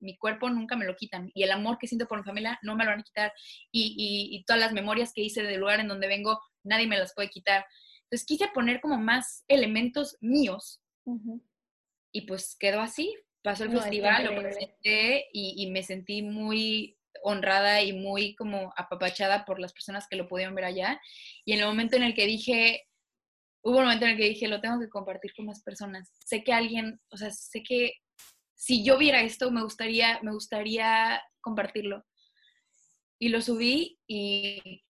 mi 0.00 0.16
cuerpo 0.16 0.50
nunca 0.50 0.76
me 0.76 0.84
lo 0.84 0.96
quitan. 0.96 1.30
Y 1.34 1.42
el 1.44 1.52
amor 1.52 1.78
que 1.78 1.86
siento 1.86 2.06
por 2.06 2.18
mi 2.18 2.24
familia 2.24 2.58
no 2.62 2.76
me 2.76 2.84
lo 2.84 2.90
van 2.90 3.00
a 3.00 3.04
quitar. 3.04 3.32
Y, 3.72 4.44
todas 4.46 4.60
las 4.60 4.72
memorias 4.72 5.12
que 5.12 5.22
hice 5.22 5.42
del 5.42 5.60
lugar 5.60 5.80
en 5.80 5.88
donde 5.88 6.08
vengo, 6.08 6.40
nadie 6.62 6.86
me 6.86 6.98
las 6.98 7.14
puede 7.14 7.30
quitar. 7.30 7.64
Entonces 8.04 8.26
quise 8.26 8.48
poner 8.48 8.80
como 8.80 8.98
más 8.98 9.44
elementos 9.48 10.16
míos 10.20 10.82
y 12.12 12.22
pues 12.22 12.56
quedó 12.58 12.80
así. 12.80 13.14
Pasó 13.42 13.64
el 13.64 13.72
festival, 13.72 14.24
lo 14.24 14.40
presenté 14.40 15.26
y, 15.32 15.70
me 15.70 15.82
sentí 15.82 16.22
muy 16.22 16.96
honrada 17.22 17.82
y 17.82 17.92
muy 17.92 18.34
como 18.34 18.72
apapachada 18.76 19.44
por 19.44 19.60
las 19.60 19.72
personas 19.72 20.06
que 20.08 20.16
lo 20.16 20.28
pudieron 20.28 20.54
ver 20.54 20.64
allá. 20.64 21.00
Y 21.44 21.52
en 21.52 21.60
el 21.60 21.66
momento 21.66 21.96
en 21.96 22.02
el 22.02 22.14
que 22.14 22.26
dije, 22.26 22.82
hubo 23.62 23.78
un 23.78 23.84
momento 23.84 24.04
en 24.04 24.12
el 24.12 24.16
que 24.16 24.28
dije, 24.28 24.48
lo 24.48 24.60
tengo 24.60 24.80
que 24.80 24.88
compartir 24.88 25.32
con 25.34 25.46
más 25.46 25.62
personas. 25.62 26.12
Sé 26.24 26.44
que 26.44 26.52
alguien, 26.52 27.00
o 27.10 27.16
sea, 27.16 27.30
sé 27.30 27.62
que 27.62 27.94
si 28.54 28.84
yo 28.84 28.98
viera 28.98 29.22
esto, 29.22 29.50
me 29.50 29.62
gustaría, 29.62 30.20
me 30.22 30.32
gustaría 30.32 31.22
compartirlo. 31.40 32.04
Y 33.18 33.28
lo 33.28 33.40
subí 33.40 33.98
y 34.06 34.82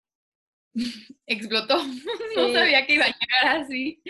explotó. 1.27 1.77
no 2.37 2.53
sabía 2.53 2.87
que 2.87 2.95
iba 2.95 3.05
a 3.05 3.09
llegar 3.18 3.62
así. 3.62 4.03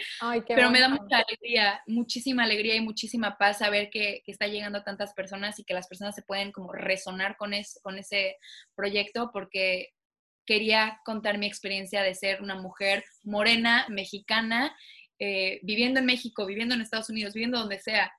Pero 0.49 0.71
me 0.71 0.81
da 0.81 0.89
mucha 0.89 1.19
alegría, 1.19 1.83
muchísima 1.87 2.45
alegría 2.45 2.77
y 2.77 2.81
muchísima 2.81 3.37
paz 3.37 3.59
saber 3.59 3.91
que, 3.91 4.23
que, 4.25 4.33
está 4.33 4.47
llegando 4.47 4.79
a 4.79 4.85
tantas 4.85 5.13
personas 5.15 5.59
y 5.59 5.65
que 5.65 5.75
las 5.75 5.89
personas 5.89 6.15
se 6.15 6.23
pueden 6.23 6.53
como 6.53 6.73
resonar 6.73 7.37
con, 7.37 7.53
con 7.83 7.99
ese 7.99 8.37
proyecto 8.75 9.31
porque 9.33 9.91
quería 10.47 11.01
contar 11.05 11.39
mi 11.39 11.47
experiencia 11.47 12.03
de 12.03 12.15
ser 12.15 12.43
una 12.43 12.57
mujer 12.57 13.05
morena, 13.23 13.87
mexicana, 13.89 14.77
eh, 15.19 15.61
viviendo 15.63 16.01
en 16.01 16.07
México, 16.07 16.47
viviendo 16.47 16.75
en 16.75 16.81
Estados 16.81 17.11
Unidos, 17.11 17.35
viviendo 17.35 17.59
donde 17.59 17.79
sea. 17.79 18.13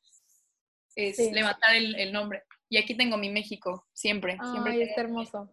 Es 0.95 1.17
levantar 1.31 1.75
el, 1.75 1.95
el, 1.95 2.13
nombre. 2.13 2.43
Y 2.69 2.77
aquí 2.77 2.95
tengo 2.95 3.17
mi 3.17 3.29
México, 3.31 3.87
siempre. 3.93 4.37
Ay, 4.39 4.51
siempre 4.51 4.83
está 4.83 5.01
hermoso. 5.01 5.49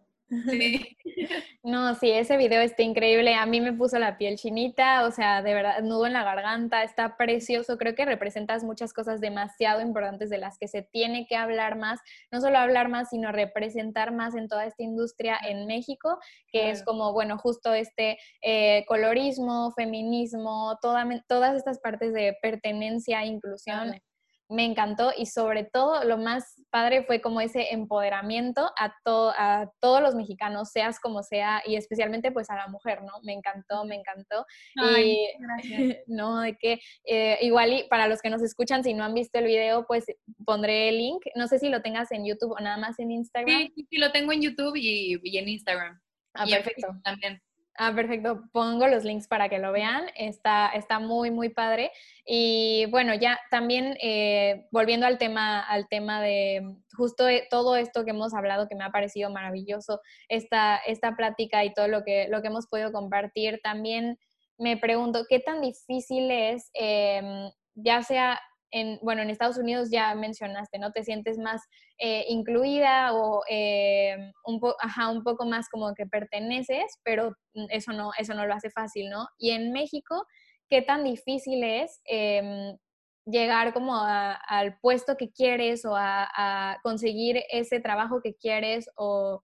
Sí. 0.49 0.97
No, 1.63 1.93
sí, 1.93 2.09
ese 2.09 2.37
video 2.37 2.59
está 2.61 2.81
increíble. 2.81 3.35
A 3.35 3.45
mí 3.45 3.61
me 3.61 3.71
puso 3.71 3.99
la 3.99 4.17
piel 4.17 4.37
chinita, 4.37 5.05
o 5.05 5.11
sea, 5.11 5.43
de 5.43 5.53
verdad, 5.53 5.81
nudo 5.83 6.07
en 6.07 6.13
la 6.13 6.23
garganta, 6.23 6.81
está 6.81 7.17
precioso. 7.17 7.77
Creo 7.77 7.93
que 7.93 8.03
representas 8.03 8.63
muchas 8.63 8.93
cosas 8.93 9.21
demasiado 9.21 9.79
importantes 9.81 10.31
de 10.31 10.39
las 10.39 10.57
que 10.57 10.67
se 10.67 10.81
tiene 10.81 11.27
que 11.27 11.35
hablar 11.35 11.77
más, 11.77 11.99
no 12.31 12.41
solo 12.41 12.57
hablar 12.57 12.89
más, 12.89 13.09
sino 13.09 13.31
representar 13.31 14.11
más 14.11 14.33
en 14.33 14.47
toda 14.47 14.65
esta 14.65 14.81
industria 14.81 15.37
en 15.47 15.67
México, 15.67 16.17
que 16.51 16.71
es 16.71 16.83
como, 16.83 17.13
bueno, 17.13 17.37
justo 17.37 17.75
este 17.75 18.17
eh, 18.41 18.83
colorismo, 18.87 19.71
feminismo, 19.75 20.79
todas 20.81 21.55
estas 21.55 21.77
partes 21.77 22.11
de 22.11 22.35
pertenencia, 22.41 23.23
inclusión 23.23 24.01
me 24.51 24.65
encantó 24.65 25.11
y 25.17 25.25
sobre 25.25 25.63
todo 25.63 26.03
lo 26.03 26.17
más 26.17 26.61
padre 26.69 27.03
fue 27.03 27.21
como 27.21 27.41
ese 27.41 27.71
empoderamiento 27.71 28.69
a, 28.77 28.93
a 29.05 29.71
todos 29.79 30.01
los 30.01 30.15
mexicanos, 30.15 30.71
seas 30.71 30.99
como 30.99 31.23
sea, 31.23 31.61
y 31.65 31.75
especialmente 31.75 32.31
pues 32.31 32.49
a 32.49 32.55
la 32.55 32.67
mujer, 32.67 33.01
¿no? 33.03 33.13
Me 33.23 33.33
encantó, 33.33 33.85
me 33.85 33.95
encantó. 33.95 34.45
y 34.99 35.27
no, 36.07 36.41
de 36.41 36.57
que 36.57 36.79
eh, 37.05 37.37
igual 37.41 37.73
y 37.73 37.83
para 37.89 38.07
los 38.07 38.21
que 38.21 38.29
nos 38.29 38.41
escuchan, 38.41 38.83
si 38.83 38.93
no 38.93 39.03
han 39.03 39.13
visto 39.13 39.39
el 39.39 39.45
video, 39.45 39.85
pues 39.87 40.05
pondré 40.45 40.89
el 40.89 40.97
link. 40.97 41.23
No 41.35 41.47
sé 41.47 41.59
si 41.59 41.69
lo 41.69 41.81
tengas 41.81 42.11
en 42.11 42.25
YouTube 42.25 42.51
o 42.51 42.59
nada 42.59 42.77
más 42.77 42.99
en 42.99 43.11
Instagram. 43.11 43.69
Sí, 43.75 43.87
sí, 43.89 43.97
lo 43.97 44.11
tengo 44.11 44.31
en 44.31 44.41
YouTube 44.41 44.75
y, 44.75 45.17
y 45.23 45.37
en 45.37 45.47
Instagram. 45.47 45.99
Ah, 46.33 46.45
perfecto. 46.45 46.87
también. 47.03 47.41
Ah, 47.77 47.93
perfecto. 47.95 48.43
Pongo 48.51 48.87
los 48.87 49.03
links 49.03 49.27
para 49.27 49.47
que 49.49 49.57
lo 49.59 49.71
vean. 49.71 50.05
Está, 50.15 50.67
está 50.69 50.99
muy, 50.99 51.31
muy 51.31 51.49
padre. 51.49 51.91
Y 52.25 52.85
bueno, 52.91 53.13
ya 53.15 53.39
también 53.49 53.97
eh, 54.01 54.67
volviendo 54.71 55.05
al 55.05 55.17
tema, 55.17 55.61
al 55.61 55.87
tema 55.87 56.21
de 56.21 56.75
justo 56.95 57.25
todo 57.49 57.75
esto 57.75 58.03
que 58.03 58.11
hemos 58.11 58.33
hablado, 58.33 58.67
que 58.67 58.75
me 58.75 58.83
ha 58.83 58.91
parecido 58.91 59.29
maravilloso, 59.29 60.01
esta, 60.27 60.77
esta 60.85 61.15
plática 61.15 61.63
y 61.63 61.73
todo 61.73 61.87
lo 61.87 62.03
que, 62.03 62.27
lo 62.27 62.41
que 62.41 62.49
hemos 62.49 62.67
podido 62.67 62.91
compartir, 62.91 63.61
también 63.63 64.19
me 64.57 64.77
pregunto, 64.77 65.25
¿qué 65.27 65.39
tan 65.39 65.61
difícil 65.61 66.29
es, 66.29 66.69
em, 66.73 67.49
ya 67.73 68.03
sea 68.03 68.39
bueno, 69.01 69.21
en 69.21 69.29
Estados 69.29 69.57
Unidos 69.57 69.89
ya 69.91 70.13
mencionaste, 70.15 70.79
¿no? 70.79 70.91
Te 70.91 71.03
sientes 71.03 71.37
más 71.37 71.61
eh, 71.97 72.25
incluida 72.29 73.13
o 73.13 73.43
eh, 73.49 74.15
un, 74.45 74.61
un 75.09 75.23
poco 75.23 75.45
más 75.45 75.69
como 75.69 75.93
que 75.93 76.05
perteneces, 76.05 76.99
pero 77.03 77.35
eso 77.69 77.91
no, 77.93 78.11
eso 78.17 78.33
no 78.33 78.45
lo 78.45 78.53
hace 78.53 78.69
fácil, 78.69 79.09
¿no? 79.09 79.27
Y 79.37 79.51
en 79.51 79.71
México, 79.71 80.25
¿qué 80.69 80.81
tan 80.81 81.03
difícil 81.03 81.63
es 81.63 82.01
em, 82.05 82.77
llegar 83.25 83.73
como 83.73 83.95
al 83.97 84.77
puesto 84.79 85.15
que 85.17 85.31
quieres 85.31 85.85
o 85.85 85.95
a, 85.95 86.27
a, 86.35 86.79
conseguir 86.81 87.43
ese 87.51 87.79
trabajo 87.79 88.21
que 88.21 88.35
quieres 88.35 88.89
o 88.95 89.43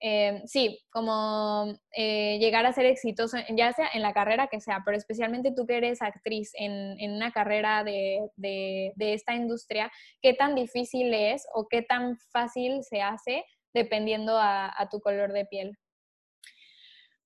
eh, 0.00 0.42
sí, 0.46 0.80
como 0.90 1.76
eh, 1.92 2.38
llegar 2.38 2.64
a 2.66 2.72
ser 2.72 2.86
exitoso, 2.86 3.36
ya 3.56 3.72
sea 3.72 3.88
en 3.92 4.02
la 4.02 4.12
carrera 4.12 4.46
que 4.46 4.60
sea, 4.60 4.82
pero 4.84 4.96
especialmente 4.96 5.52
tú 5.54 5.66
que 5.66 5.78
eres 5.78 6.02
actriz 6.02 6.52
en, 6.54 6.96
una 7.10 7.32
carrera 7.32 7.82
de, 7.82 8.92
esta 8.98 9.34
industria, 9.34 9.90
¿qué 10.22 10.34
tan 10.34 10.54
difícil 10.54 11.12
es 11.12 11.46
o 11.52 11.66
qué 11.68 11.82
tan 11.82 12.16
fácil 12.30 12.84
se 12.84 13.02
hace 13.02 13.44
dependiendo 13.74 14.38
a, 14.38 14.88
tu 14.90 15.00
color 15.00 15.32
de 15.32 15.46
piel? 15.46 15.76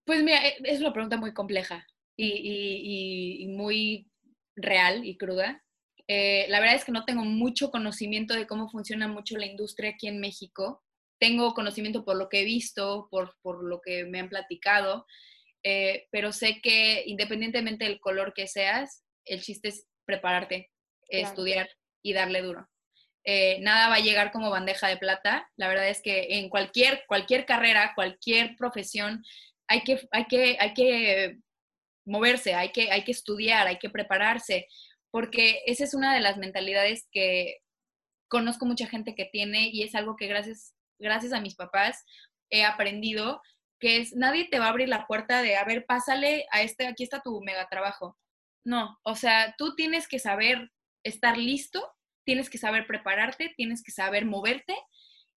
Pues 0.04 0.22
mira, 0.22 0.46
e, 0.46 0.56
es 0.64 0.80
una 0.80 0.94
pregunta 0.94 1.18
muy 1.18 1.34
compleja 1.34 1.86
y, 2.16 3.46
muy 3.48 4.10
real 4.56 5.04
y 5.04 5.18
cruda. 5.18 5.62
Eh, 6.08 6.46
la 6.48 6.58
verdad 6.58 6.76
es 6.76 6.84
que 6.84 6.92
no 6.92 7.04
tengo 7.04 7.24
mucho 7.24 7.70
conocimiento 7.70 8.34
de 8.34 8.46
cómo 8.46 8.68
funciona 8.68 9.08
mucho 9.08 9.36
la 9.36 9.46
industria 9.46 9.90
aquí 9.90 10.08
en 10.08 10.20
México 10.20 10.82
tengo 11.22 11.54
conocimiento 11.54 12.04
por 12.04 12.16
lo 12.16 12.28
que 12.28 12.40
he 12.40 12.44
visto, 12.44 13.06
por, 13.08 13.36
por 13.42 13.62
lo 13.62 13.80
que 13.80 14.04
me 14.06 14.18
han 14.18 14.28
platicado, 14.28 15.06
eh, 15.62 16.08
pero 16.10 16.32
sé 16.32 16.60
que 16.60 17.04
independientemente 17.06 17.84
del 17.84 18.00
color 18.00 18.34
que 18.34 18.48
seas, 18.48 19.04
el 19.24 19.40
chiste 19.40 19.68
es 19.68 19.86
prepararte, 20.04 20.72
estudiar 21.06 21.70
y 22.02 22.12
darle 22.12 22.42
duro. 22.42 22.68
Eh, 23.22 23.60
nada 23.60 23.88
va 23.88 23.94
a 23.94 24.00
llegar 24.00 24.32
como 24.32 24.50
bandeja 24.50 24.88
de 24.88 24.96
plata. 24.96 25.48
La 25.54 25.68
verdad 25.68 25.88
es 25.88 26.02
que 26.02 26.38
en 26.40 26.48
cualquier, 26.48 27.04
cualquier 27.06 27.46
carrera, 27.46 27.92
cualquier 27.94 28.56
profesión, 28.56 29.22
hay 29.68 29.82
que, 29.84 30.00
hay 30.10 30.24
que, 30.24 30.56
hay 30.58 30.74
que 30.74 31.38
moverse, 32.04 32.54
hay 32.54 32.72
que, 32.72 32.90
hay 32.90 33.04
que 33.04 33.12
estudiar, 33.12 33.68
hay 33.68 33.78
que 33.78 33.90
prepararse, 33.90 34.66
porque 35.12 35.62
esa 35.66 35.84
es 35.84 35.94
una 35.94 36.14
de 36.14 36.20
las 36.20 36.36
mentalidades 36.36 37.06
que 37.12 37.58
conozco 38.26 38.66
mucha 38.66 38.88
gente 38.88 39.14
que 39.14 39.26
tiene 39.26 39.68
y 39.68 39.84
es 39.84 39.94
algo 39.94 40.16
que 40.16 40.26
gracias, 40.26 40.74
gracias 41.02 41.32
a 41.32 41.40
mis 41.40 41.54
papás 41.54 42.04
he 42.50 42.64
aprendido, 42.64 43.42
que 43.80 43.98
es 43.98 44.14
nadie 44.14 44.48
te 44.48 44.58
va 44.58 44.66
a 44.66 44.70
abrir 44.70 44.88
la 44.88 45.06
puerta 45.06 45.42
de, 45.42 45.56
a 45.56 45.64
ver, 45.64 45.84
pásale 45.86 46.46
a 46.50 46.62
este, 46.62 46.86
aquí 46.86 47.02
está 47.02 47.20
tu 47.20 47.40
mega 47.42 47.68
trabajo. 47.68 48.16
No, 48.64 48.98
o 49.02 49.16
sea, 49.16 49.54
tú 49.58 49.74
tienes 49.74 50.06
que 50.06 50.18
saber 50.18 50.70
estar 51.04 51.36
listo, 51.36 51.92
tienes 52.24 52.48
que 52.48 52.58
saber 52.58 52.86
prepararte, 52.86 53.52
tienes 53.56 53.82
que 53.82 53.90
saber 53.90 54.24
moverte 54.24 54.76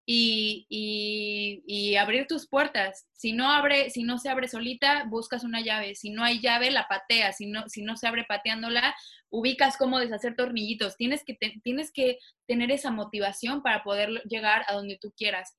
y, 0.06 1.96
abrir 1.96 2.26
tus 2.26 2.48
puertas. 2.48 3.06
Si 3.12 3.32
no, 3.32 3.50
abre, 3.50 3.90
si 3.90 4.02
no 4.02 4.18
se 4.18 4.28
abre 4.28 4.48
solita, 4.48 5.04
buscas 5.08 5.44
una 5.44 5.60
llave. 5.60 5.94
Si 5.94 6.10
no 6.10 6.24
hay 6.24 6.40
llave, 6.40 6.70
la 6.70 6.86
pateas. 6.88 7.36
Si 7.38 7.46
no, 7.46 7.68
si 7.68 7.82
no 7.82 7.96
se 7.96 8.06
abre 8.06 8.24
pateándola, 8.24 8.94
ubicas 9.30 9.76
cómo 9.76 9.98
deshacer 9.98 10.36
tornillitos. 10.36 10.96
Tienes 10.96 11.24
que, 11.24 11.36
tienes 11.62 11.92
que 11.92 12.18
tener 12.46 12.70
esa 12.70 12.90
motivación 12.90 13.62
para 13.62 13.82
poder 13.82 14.10
llegar 14.28 14.64
a 14.68 14.74
donde 14.74 14.98
tú 15.00 15.12
quieras. 15.16 15.56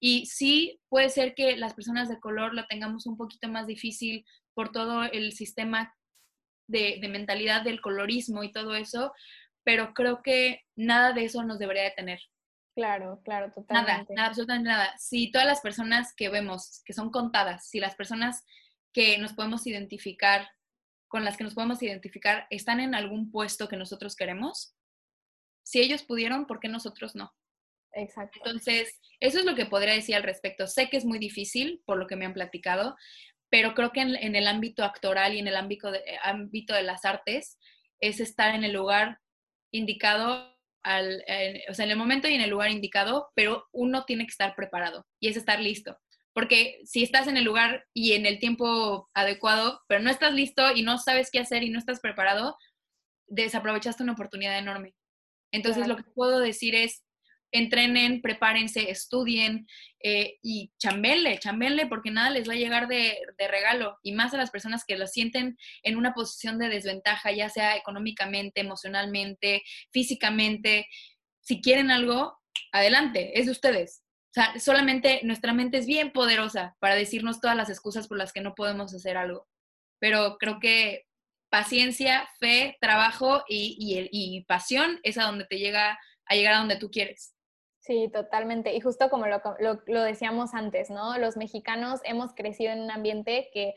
Y, 0.00 0.26
sí, 0.26 0.80
puede 0.88 1.08
ser 1.08 1.34
que 1.34 1.56
las 1.56 1.74
personas 1.74 2.08
de 2.08 2.20
color 2.20 2.54
lo 2.54 2.66
tengamos 2.66 3.06
un 3.06 3.16
poquito 3.16 3.48
más 3.48 3.66
difícil 3.66 4.24
por 4.52 4.70
todo 4.70 5.04
el 5.04 5.32
sistema 5.32 5.94
de, 6.68 6.98
de 7.00 7.08
mentalidad 7.08 7.62
del 7.62 7.80
colorismo 7.80 8.42
y 8.42 8.52
todo 8.52 8.74
eso, 8.74 9.12
pero 9.64 9.94
creo 9.94 10.22
que 10.22 10.62
nada 10.76 11.12
de 11.12 11.24
eso 11.24 11.42
nos 11.44 11.58
debería 11.58 11.84
detener. 11.84 12.20
Claro, 12.74 13.20
claro, 13.24 13.52
totalmente. 13.52 13.92
Nada, 13.92 14.06
nada, 14.10 14.28
absolutamente 14.28 14.68
nada. 14.68 14.94
Si 14.98 15.30
todas 15.30 15.46
las 15.46 15.60
personas 15.60 16.12
que 16.16 16.28
vemos, 16.28 16.82
que 16.84 16.92
son 16.92 17.10
contadas, 17.10 17.68
si 17.68 17.78
las 17.78 17.94
personas 17.94 18.44
que 18.92 19.16
nos 19.18 19.32
podemos 19.32 19.66
identificar, 19.66 20.48
con 21.08 21.24
las 21.24 21.36
que 21.36 21.44
nos 21.44 21.54
podemos 21.54 21.82
identificar, 21.82 22.46
están 22.50 22.80
en 22.80 22.94
algún 22.94 23.30
puesto 23.30 23.68
que 23.68 23.76
nosotros 23.76 24.16
queremos, 24.16 24.76
si 25.64 25.80
ellos 25.80 26.02
pudieron, 26.02 26.46
¿por 26.46 26.60
qué 26.60 26.68
nosotros 26.68 27.14
no? 27.14 27.32
Exacto. 27.92 28.40
Entonces, 28.44 29.00
eso 29.20 29.38
es 29.38 29.44
lo 29.44 29.54
que 29.54 29.66
podría 29.66 29.94
decir 29.94 30.16
al 30.16 30.24
respecto. 30.24 30.66
Sé 30.66 30.90
que 30.90 30.96
es 30.96 31.04
muy 31.04 31.18
difícil, 31.18 31.82
por 31.86 31.96
lo 31.96 32.08
que 32.08 32.16
me 32.16 32.26
han 32.26 32.34
platicado, 32.34 32.96
pero 33.50 33.74
creo 33.74 33.92
que 33.92 34.00
en, 34.00 34.34
el 34.34 34.48
ámbito 34.48 34.82
actoral 34.82 35.34
y 35.34 35.38
en 35.38 35.46
el 35.46 35.56
ámbito 35.56 35.92
de, 35.92 36.02
ámbito 36.22 36.74
de 36.74 36.82
las 36.82 37.04
artes 37.04 37.56
es 38.00 38.18
estar 38.18 38.52
en 38.54 38.64
el 38.64 38.72
lugar 38.72 39.20
indicado 39.70 40.53
al, 40.84 41.24
o 41.68 41.74
sea, 41.74 41.84
en 41.84 41.90
el 41.90 41.96
momento 41.96 42.28
y 42.28 42.34
en 42.34 42.40
el 42.40 42.50
lugar 42.50 42.70
indicado, 42.70 43.30
pero 43.34 43.66
uno 43.72 44.04
tiene 44.04 44.24
que 44.24 44.30
estar 44.30 44.54
preparado 44.54 45.06
y 45.20 45.28
es 45.28 45.36
estar 45.36 45.60
listo. 45.60 45.98
Porque 46.32 46.80
si 46.84 47.02
estás 47.02 47.26
en 47.28 47.36
el 47.36 47.44
lugar 47.44 47.86
y 47.94 48.12
en 48.12 48.26
el 48.26 48.38
tiempo 48.38 49.08
adecuado, 49.14 49.80
pero 49.88 50.02
no 50.02 50.10
estás 50.10 50.34
listo 50.34 50.72
y 50.74 50.82
no 50.82 50.98
sabes 50.98 51.30
qué 51.30 51.38
hacer 51.38 51.62
y 51.62 51.70
no 51.70 51.78
estás 51.78 52.00
preparado, 52.00 52.56
desaprovechaste 53.28 54.02
una 54.02 54.12
oportunidad 54.12 54.58
enorme. 54.58 54.94
Entonces, 55.52 55.86
lo 55.86 55.96
que 55.96 56.02
puedo 56.02 56.40
decir 56.40 56.74
es, 56.74 57.04
entrenen, 57.54 58.20
prepárense, 58.20 58.90
estudien 58.90 59.66
eh, 60.00 60.38
y 60.42 60.72
chambele, 60.78 61.38
chambele, 61.38 61.86
porque 61.86 62.10
nada 62.10 62.30
les 62.30 62.48
va 62.48 62.52
a 62.52 62.56
llegar 62.56 62.88
de, 62.88 63.16
regalo, 63.38 63.96
y 64.02 64.12
más 64.12 64.34
a 64.34 64.36
las 64.36 64.50
personas 64.50 64.84
que 64.84 64.98
lo 64.98 65.06
sienten 65.06 65.56
en 65.82 65.96
una 65.96 66.14
posición 66.14 66.58
de 66.58 66.68
desventaja, 66.68 67.30
ya 67.30 67.48
sea 67.48 67.76
económicamente, 67.76 68.60
emocionalmente, 68.60 69.62
físicamente. 69.92 70.88
Si 71.40 71.60
quieren 71.60 71.90
algo, 71.90 72.36
adelante, 72.72 73.38
es 73.38 73.46
de 73.46 73.52
ustedes. 73.52 74.02
O 74.30 74.34
sea, 74.34 74.58
solamente 74.58 75.20
nuestra 75.22 75.52
mente 75.52 75.78
es 75.78 75.86
bien 75.86 76.10
poderosa 76.10 76.74
para 76.80 76.96
decirnos 76.96 77.40
todas 77.40 77.56
las 77.56 77.70
excusas 77.70 78.08
por 78.08 78.18
las 78.18 78.32
que 78.32 78.40
no 78.40 78.54
podemos 78.54 78.92
hacer 78.92 79.16
algo. 79.16 79.46
Pero 80.00 80.38
creo 80.38 80.58
que 80.58 81.04
paciencia, 81.50 82.28
fe, 82.40 82.76
trabajo 82.80 83.44
y, 83.48 84.44
pasión 84.48 84.98
es 85.04 85.18
a 85.18 85.24
donde 85.24 85.44
te 85.44 85.58
llega 85.58 85.96
a 86.26 86.34
llegar 86.34 86.54
a 86.54 86.58
donde 86.58 86.76
tú 86.76 86.90
quieres. 86.90 87.33
Sí, 87.84 88.08
totalmente. 88.10 88.74
Y 88.74 88.80
justo 88.80 89.10
como 89.10 89.26
lo, 89.26 89.42
lo, 89.58 90.02
decíamos 90.02 90.54
antes, 90.54 90.88
¿no? 90.88 91.18
Los 91.18 91.36
mexicanos 91.36 92.00
hemos 92.04 92.32
crecido 92.34 92.72
en 92.72 92.80
un 92.80 92.90
ambiente 92.90 93.50
que 93.52 93.74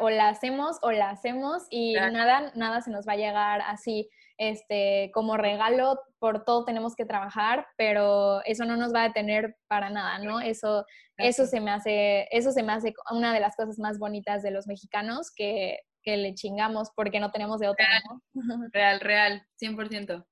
o, 0.00 0.08
la 0.08 0.30
hacemos 0.30 0.78
o 0.80 0.90
la 0.92 1.10
hacemos 1.10 1.66
y 1.68 1.92
nada, 1.92 2.52
nada 2.54 2.80
se 2.80 2.90
nos 2.90 3.06
va 3.06 3.12
a 3.12 3.16
llegar 3.16 3.60
así, 3.66 4.08
este, 4.38 5.10
como 5.12 5.36
regalo, 5.36 6.00
por 6.18 6.44
todo 6.44 6.64
tenemos 6.64 6.96
que 6.96 7.04
trabajar, 7.04 7.66
pero 7.76 8.42
eso 8.46 8.64
no 8.64 8.78
nos 8.78 8.94
va 8.94 9.02
a 9.02 9.08
detener 9.08 9.58
para 9.68 9.90
nada, 9.90 10.20
¿no? 10.20 10.40
Eso, 10.40 10.86
eso 11.18 11.44
se 11.44 11.60
me 11.60 11.70
hace, 11.70 12.26
eso 12.30 12.50
se 12.50 12.62
me 12.62 12.72
hace 12.72 12.94
una 13.10 13.34
de 13.34 13.40
las 13.40 13.56
cosas 13.56 13.78
más 13.78 13.98
bonitas 13.98 14.42
de 14.42 14.52
los 14.52 14.66
mexicanos 14.66 15.30
que, 15.30 15.80
que 16.02 16.16
le 16.16 16.32
chingamos 16.32 16.92
porque 16.96 17.20
no 17.20 17.30
tenemos 17.30 17.60
de 17.60 17.68
otra, 17.68 17.86
¿no? 18.08 18.22
Real, 18.72 19.00
real, 19.00 19.46
100%. 19.60 20.24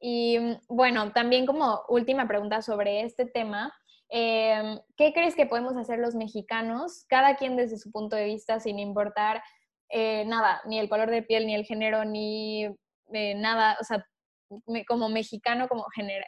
Y 0.00 0.38
mm, 0.38 0.56
bueno, 0.68 1.12
también 1.12 1.46
como 1.46 1.82
última 1.88 2.26
pregunta 2.28 2.62
sobre 2.62 3.02
este 3.02 3.26
tema, 3.26 3.72
em, 4.10 4.78
¿qué 4.96 5.12
crees 5.12 5.34
que 5.34 5.46
podemos 5.46 5.76
hacer 5.76 5.98
los 5.98 6.14
mexicanos, 6.14 7.04
cada 7.08 7.36
quien 7.36 7.56
desde 7.56 7.78
su 7.78 7.90
punto 7.90 8.16
de 8.16 8.24
vista, 8.24 8.60
sin 8.60 8.78
importar 8.78 9.42
eh, 9.90 10.24
nada, 10.26 10.60
ni 10.66 10.78
el 10.78 10.88
color 10.88 11.10
de 11.10 11.22
piel, 11.22 11.46
ni 11.46 11.54
el 11.54 11.64
género, 11.64 12.04
ni 12.04 12.64
eh, 13.12 13.34
nada, 13.34 13.76
o 13.80 13.84
sea, 13.84 14.04
como 14.86 15.08
mexicano 15.08 15.68
como 15.68 15.86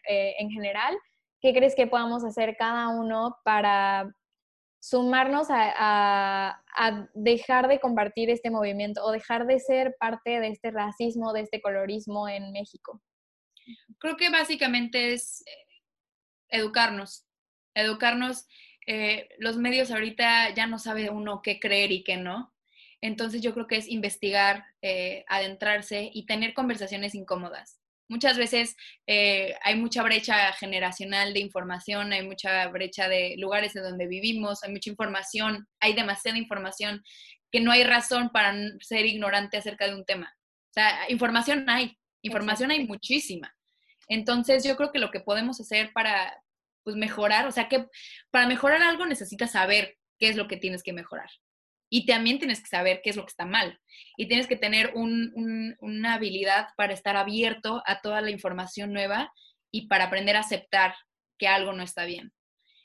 eh, 0.09 0.35
en 0.39 0.51
general, 0.51 0.97
¿qué 1.41 1.53
crees 1.55 1.75
que 1.75 1.87
podamos 1.87 2.25
hacer 2.25 2.57
cada 2.57 2.89
uno 2.89 3.37
para 3.45 4.13
sumarnos 4.83 5.49
a, 5.51 6.63
dejar 7.15 7.69
de 7.69 7.81
compartir 7.81 8.31
este 8.31 8.51
movimiento 8.51 9.05
o 9.05 9.11
dejar 9.11 9.47
de 9.47 9.59
ser 9.59 9.97
parte 9.99 10.41
de 10.41 10.49
este 10.49 10.71
racismo, 10.71 11.33
de 11.33 11.43
este 11.43 11.61
colorismo 11.61 12.29
en 12.29 12.53
México? 12.53 13.01
Creo 13.99 14.17
que 14.17 14.31
básicamente 14.31 15.13
es 15.13 15.43
eh, 15.47 15.67
educarnos, 16.49 17.27
educarnos. 17.75 18.47
Eh, 18.87 19.29
los 19.39 19.57
medios 19.57 19.91
ahorita 19.91 20.55
ya 20.55 20.67
no 20.67 20.79
sabe 20.79 21.11
uno 21.11 21.43
qué 21.43 21.61
creer 21.61 21.93
y 21.93 22.03
qué 22.03 22.17
no. 22.17 22.55
Entonces 23.01 23.41
yo 23.41 23.55
creo 23.55 23.67
que 23.67 23.77
es 23.77 23.89
investigar, 23.89 24.65
eh, 24.83 25.25
adentrarse 25.29 26.11
y 26.13 26.27
tener 26.27 26.53
conversaciones 26.55 27.15
incómodas. 27.15 27.81
Muchas 28.09 28.37
veces 28.37 28.75
hay 29.07 29.77
mucha 29.77 30.03
brecha 30.03 30.53
generacional 30.55 31.33
de 31.33 31.39
información, 31.39 32.13
hay 32.13 32.27
mucha 32.27 32.67
brecha 32.67 33.09
de 33.09 33.37
lugares 33.39 33.77
en 33.77 33.85
donde 33.85 34.09
vivimos, 34.09 34.65
hay 34.65 34.73
mucha 34.73 34.91
información, 34.91 35.69
hay 35.79 35.93
demasiada 35.93 36.37
información 36.37 37.05
que 37.51 37.61
no 37.61 37.71
hay 37.71 37.85
razón 37.85 38.31
para 38.31 38.55
ser 38.81 39.07
ignorante 39.07 39.57
acerca 39.57 39.87
de 39.87 39.95
un 39.95 40.05
tema. 40.05 40.35
O 40.71 40.73
sea, 40.73 41.11
información 41.11 41.69
hay, 41.69 41.99
información 42.23 42.71
hay 42.71 42.87
muchísima. 42.87 43.53
Entonces, 44.11 44.65
yo 44.65 44.77
creo 44.77 44.91
que 44.91 44.99
lo 44.99 45.13
que 45.13 45.21
podemos 45.21 45.61
hacer 45.61 45.93
para 45.93 46.43
pues, 46.83 46.97
mejorar, 46.97 47.47
o 47.47 47.53
sea, 47.53 47.69
que 47.69 47.87
para 48.31 48.49
mejorar 48.49 48.83
algo 48.83 49.07
necesitas 49.07 49.53
saber 49.53 49.97
qué 50.19 50.29
es 50.29 50.37
lo 50.37 50.49
que 50.49 50.57
tienes 50.57 50.83
que 50.83 50.93
mejorar. 50.93 51.31
Y 51.89 52.07
también 52.07 52.39
tienes 52.39 52.61
que 52.61 52.69
saber 52.69 53.01
qué 53.03 53.11
es 53.11 53.17
lo 53.17 53.23
que 53.23 53.31
está 53.31 53.47
mal. 53.47 53.81
Y 54.17 54.27
tienes 54.27 54.49
que 54.49 54.57
tener 54.57 54.93
una 54.95 56.15
habilidad 56.15 56.69
para 56.77 56.93
estar 56.93 57.17
abierto 57.17 57.83
a 57.87 58.01
toda 58.01 58.21
la 58.21 58.31
información 58.31 58.93
nueva 58.93 59.33
y 59.73 59.87
para 59.87 60.05
aprender 60.05 60.37
a 60.37 60.41
aceptar 60.41 60.95
que 61.39 61.47
algo 61.47 61.73
no 61.73 61.83
está 61.83 62.05
bien. 62.05 62.33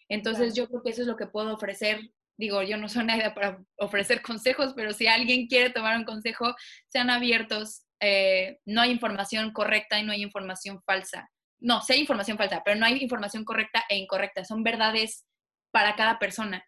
Entonces 0.10 0.54
yo 0.56 0.68
creo 0.68 0.84
que 0.84 0.92
eso 0.92 1.02
es 1.02 1.08
lo 1.08 1.18
que 1.18 1.28
puedo 1.28 1.54
ofrecer. 1.54 2.12
Digo, 2.38 2.62
yo 2.62 2.78
no 2.78 2.88
soy 2.88 3.06
nadie 3.06 3.32
para 3.32 3.64
ofrecer 3.78 4.22
consejos, 4.22 4.74
pero 4.76 4.94
si 4.94 5.08
alguien 5.08 5.48
quiere 5.48 5.72
tomar 5.72 5.98
un 5.98 6.06
consejo, 6.06 6.56
sean 6.88 7.10
abiertos 7.10 7.85
eh, 8.00 8.60
no 8.66 8.82
hay 8.82 8.92
información 8.92 9.52
correcta 9.52 10.00
y 10.00 10.04
no 10.04 10.12
hay 10.12 10.22
información 10.22 10.82
falsa. 10.84 11.30
No, 11.60 11.82
sí 11.82 11.94
hay 11.94 12.00
información 12.00 12.38
falsa, 12.38 12.62
pero 12.64 12.78
no 12.78 12.86
hay 12.86 13.02
información 13.02 13.46
correcta 13.46 13.86
e 13.90 13.98
incorrecta. 13.98 14.44
Son 14.44 14.64
verdades 14.64 15.26
para 15.72 15.96
cada 15.96 16.20
persona. 16.20 16.66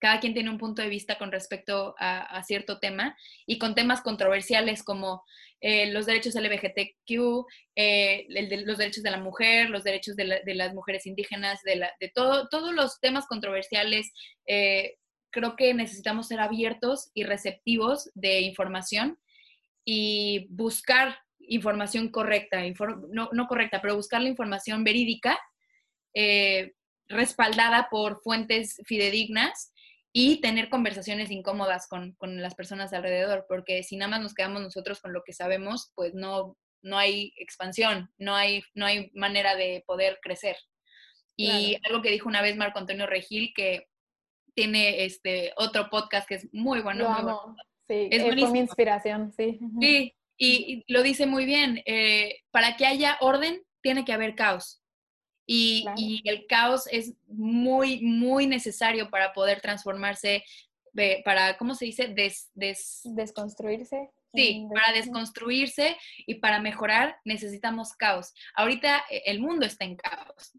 Cada 0.00 0.18
quien 0.18 0.32
tiene 0.32 0.50
un 0.50 0.58
punto 0.58 0.80
de 0.80 0.88
vista 0.88 1.18
con 1.18 1.30
respecto 1.30 1.94
a, 1.98 2.42
cierto 2.44 2.78
tema 2.78 3.14
y 3.46 3.58
con 3.58 3.74
temas 3.74 4.00
controversiales 4.00 4.82
como 4.82 5.22
eh, 5.60 5.92
los 5.92 6.06
derechos 6.06 6.34
LGBTQ, 6.34 7.44
eh, 7.76 8.26
los 8.64 8.78
derechos 8.78 9.02
de 9.02 9.10
la 9.10 9.18
mujer, 9.18 9.68
los 9.68 9.84
derechos 9.84 10.16
de, 10.16 10.40
las 10.54 10.72
mujeres 10.72 11.04
indígenas, 11.04 11.60
de, 11.64 11.86
de 12.00 12.08
todo, 12.14 12.48
todos 12.48 12.72
los 12.72 12.98
temas 13.00 13.26
controversiales. 13.26 14.10
creo 14.46 15.54
que 15.54 15.74
necesitamos 15.74 16.28
ser 16.28 16.40
abiertos 16.40 17.10
y 17.12 17.24
receptivos 17.24 18.10
de 18.14 18.40
información 18.40 19.18
y 19.92 20.46
buscar 20.50 21.18
información 21.40 22.10
correcta, 22.10 22.62
no, 23.10 23.48
correcta, 23.48 23.82
pero 23.82 23.96
buscar 23.96 24.22
la 24.22 24.28
información 24.28 24.84
verídica, 24.84 25.36
eh, 26.14 26.74
respaldada 27.08 27.88
por 27.90 28.22
fuentes 28.22 28.80
fidedignas 28.86 29.72
y 30.12 30.40
tener 30.40 30.68
conversaciones 30.68 31.32
incómodas 31.32 31.88
con, 31.88 32.14
las 32.20 32.54
personas 32.54 32.92
alrededor, 32.92 33.46
porque 33.48 33.82
si 33.82 33.96
nada 33.96 34.12
más 34.12 34.20
nos 34.20 34.32
quedamos 34.32 34.62
nosotros 34.62 35.00
con 35.00 35.12
lo 35.12 35.24
que 35.24 35.32
sabemos, 35.32 35.90
pues 35.96 36.14
no, 36.14 36.56
no 36.82 36.96
hay 36.96 37.32
expansión, 37.36 38.12
no 38.16 38.36
hay, 38.36 38.62
no 38.74 38.86
hay 38.86 39.10
manera 39.12 39.56
de 39.56 39.82
poder 39.88 40.20
crecer. 40.22 40.56
Y 41.36 41.78
algo 41.88 42.00
que 42.00 42.12
dijo 42.12 42.28
una 42.28 42.42
vez 42.42 42.56
Marco 42.56 42.78
Antonio 42.78 43.08
Regil, 43.08 43.52
que 43.56 43.88
tiene 44.54 45.04
este 45.04 45.52
otro 45.56 45.90
podcast 45.90 46.28
que 46.28 46.36
es 46.36 46.48
muy 46.52 46.80
bueno. 46.80 47.10
Muy 47.10 47.22
bueno. 47.22 47.56
Sí, 47.90 48.08
es, 48.08 48.22
es 48.22 48.50
mi 48.52 48.60
inspiración, 48.60 49.32
sí. 49.32 49.58
Sí, 49.80 50.14
y, 50.38 50.84
lo 50.86 51.02
dice 51.02 51.26
muy 51.26 51.44
bien. 51.44 51.82
Eh, 51.86 52.36
para 52.52 52.76
que 52.76 52.86
haya 52.86 53.18
orden, 53.20 53.62
tiene 53.82 54.04
que 54.04 54.12
haber 54.12 54.36
caos. 54.36 54.80
Y, 55.44 55.84
y, 55.96 56.22
el 56.24 56.46
caos 56.46 56.86
es 56.92 57.14
muy, 57.26 58.00
muy 58.02 58.46
necesario 58.46 59.10
para 59.10 59.32
poder 59.32 59.60
transformarse, 59.60 60.44
para, 61.24 61.56
¿cómo 61.56 61.74
se 61.74 61.86
dice? 61.86 62.06
Des, 62.06 62.52
des... 62.54 63.00
Desconstruirse. 63.02 64.10
Sí, 64.32 64.68
para 64.72 64.92
desconstruirse 64.92 65.96
y 66.18 66.36
para 66.36 66.60
mejorar 66.60 67.16
necesitamos 67.24 67.94
caos. 67.94 68.32
Ahorita 68.54 69.02
eh, 69.10 69.22
el 69.26 69.40
mundo 69.40 69.66
está 69.66 69.84
en 69.84 69.96
caos. 69.96 70.52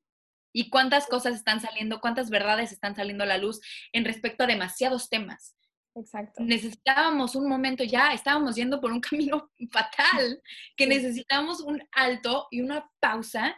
¿Y 0.52 0.70
cuántas 0.70 1.08
cosas 1.08 1.36
están 1.36 1.62
saliendo, 1.62 2.02
cuántas 2.02 2.30
verdades 2.30 2.74
están 2.74 2.94
saliendo 2.94 3.24
a 3.24 3.28
la 3.28 3.38
luz 3.38 3.62
en 3.94 4.04
respecto 4.04 4.44
a 4.44 4.48
demasiados 4.48 5.08
temas? 5.08 5.56
Exacto. 5.96 6.44
Necesitábamos 6.44 7.36
un 7.36 7.50
momento 7.50 7.84
ya, 7.84 8.14
estábamos 8.14 8.56
yendo 8.56 8.80
por 8.80 8.92
un 8.92 9.02
camino 9.02 9.52
fatal, 9.72 10.42
que 10.76 10.88
necesitamos 10.88 11.62
un 11.62 11.82
alto 11.92 12.48
y 12.52 12.62
una 12.62 12.90
pausa 13.00 13.56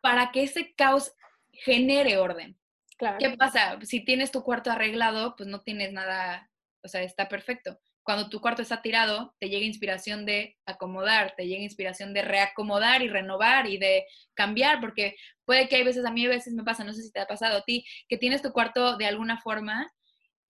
para 0.00 0.32
que 0.32 0.42
ese 0.42 0.74
caos 0.74 1.12
genere 1.52 2.18
orden. 2.18 2.58
Claro. 2.98 3.18
¿Qué 3.18 3.30
pasa? 3.36 3.78
Si 3.82 4.04
tienes 4.04 4.30
tu 4.30 4.42
cuarto 4.42 4.70
arreglado, 4.70 5.34
pues 5.36 5.48
no 5.48 5.62
tienes 5.62 5.92
nada, 5.92 6.50
o 6.82 6.88
sea, 6.88 7.02
está 7.02 7.28
perfecto 7.28 7.78
cuando 8.04 8.28
tu 8.28 8.40
cuarto 8.40 8.62
está 8.62 8.82
tirado, 8.82 9.34
te 9.40 9.48
llega 9.48 9.64
inspiración 9.64 10.26
de 10.26 10.58
acomodar, 10.66 11.34
te 11.36 11.46
llega 11.46 11.62
inspiración 11.62 12.12
de 12.12 12.22
reacomodar 12.22 13.02
y 13.02 13.08
renovar 13.08 13.66
y 13.66 13.78
de 13.78 14.04
cambiar, 14.34 14.80
porque 14.80 15.16
puede 15.44 15.68
que 15.68 15.76
hay 15.76 15.84
veces, 15.84 16.04
a 16.04 16.10
mí 16.10 16.26
a 16.26 16.28
veces 16.28 16.52
me 16.52 16.62
pasa, 16.62 16.84
no 16.84 16.92
sé 16.92 17.02
si 17.02 17.10
te 17.10 17.20
ha 17.20 17.26
pasado 17.26 17.58
a 17.58 17.62
ti, 17.62 17.84
que 18.08 18.18
tienes 18.18 18.42
tu 18.42 18.52
cuarto 18.52 18.98
de 18.98 19.06
alguna 19.06 19.40
forma 19.40 19.90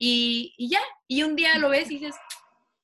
y, 0.07 0.53
y 0.59 0.69
ya, 0.69 0.81
y 1.09 1.23
un 1.23 1.35
día 1.35 1.59
lo 1.59 1.71
ves 1.71 1.91
y 1.91 1.95
dices, 1.95 2.15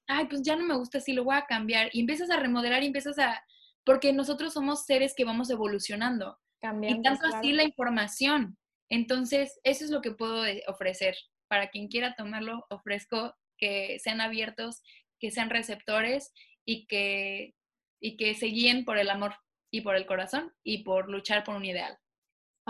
ay, 0.07 0.25
pues 0.25 0.41
ya 0.41 0.57
no 0.57 0.64
me 0.64 0.75
gusta 0.75 0.97
así, 0.97 1.12
lo 1.12 1.23
voy 1.23 1.37
a 1.37 1.45
cambiar, 1.45 1.91
y 1.93 2.01
empiezas 2.01 2.31
a 2.31 2.39
remodelar 2.39 2.83
y 2.83 2.87
empiezas 2.87 3.18
a, 3.18 3.45
porque 3.85 4.14
nosotros 4.14 4.55
somos 4.55 4.87
seres 4.87 5.12
que 5.14 5.27
vamos 5.27 5.51
evolucionando. 5.51 6.39
Cambiando, 6.62 6.99
y 6.99 7.03
tanto 7.03 7.27
así 7.27 7.53
la 7.53 7.64
información. 7.64 8.57
Entonces, 8.89 9.61
eso 9.64 9.85
es 9.85 9.91
lo 9.91 10.01
que 10.01 10.12
puedo 10.12 10.47
eh, 10.47 10.62
ofrecer. 10.66 11.14
Para 11.47 11.68
quien 11.68 11.89
quiera 11.89 12.14
tomarlo, 12.14 12.64
ofrezco 12.71 13.35
que 13.59 13.99
sean 13.99 14.23
abiertos, 14.23 14.81
que 15.18 15.31
sean 15.31 15.51
receptores 15.51 16.33
y 16.64 16.87
que, 16.87 17.55
y 18.01 18.16
que 18.16 18.35
se 18.35 18.47
guíen 18.47 18.87
por 18.87 18.97
el 18.97 19.11
amor 19.11 19.35
y 19.71 19.83
por 19.83 19.95
el 19.95 20.07
corazón 20.07 20.55
y 20.64 20.85
por 20.85 21.11
luchar 21.11 21.45
por 21.45 21.55
un 21.55 21.66
ideal. 21.66 21.99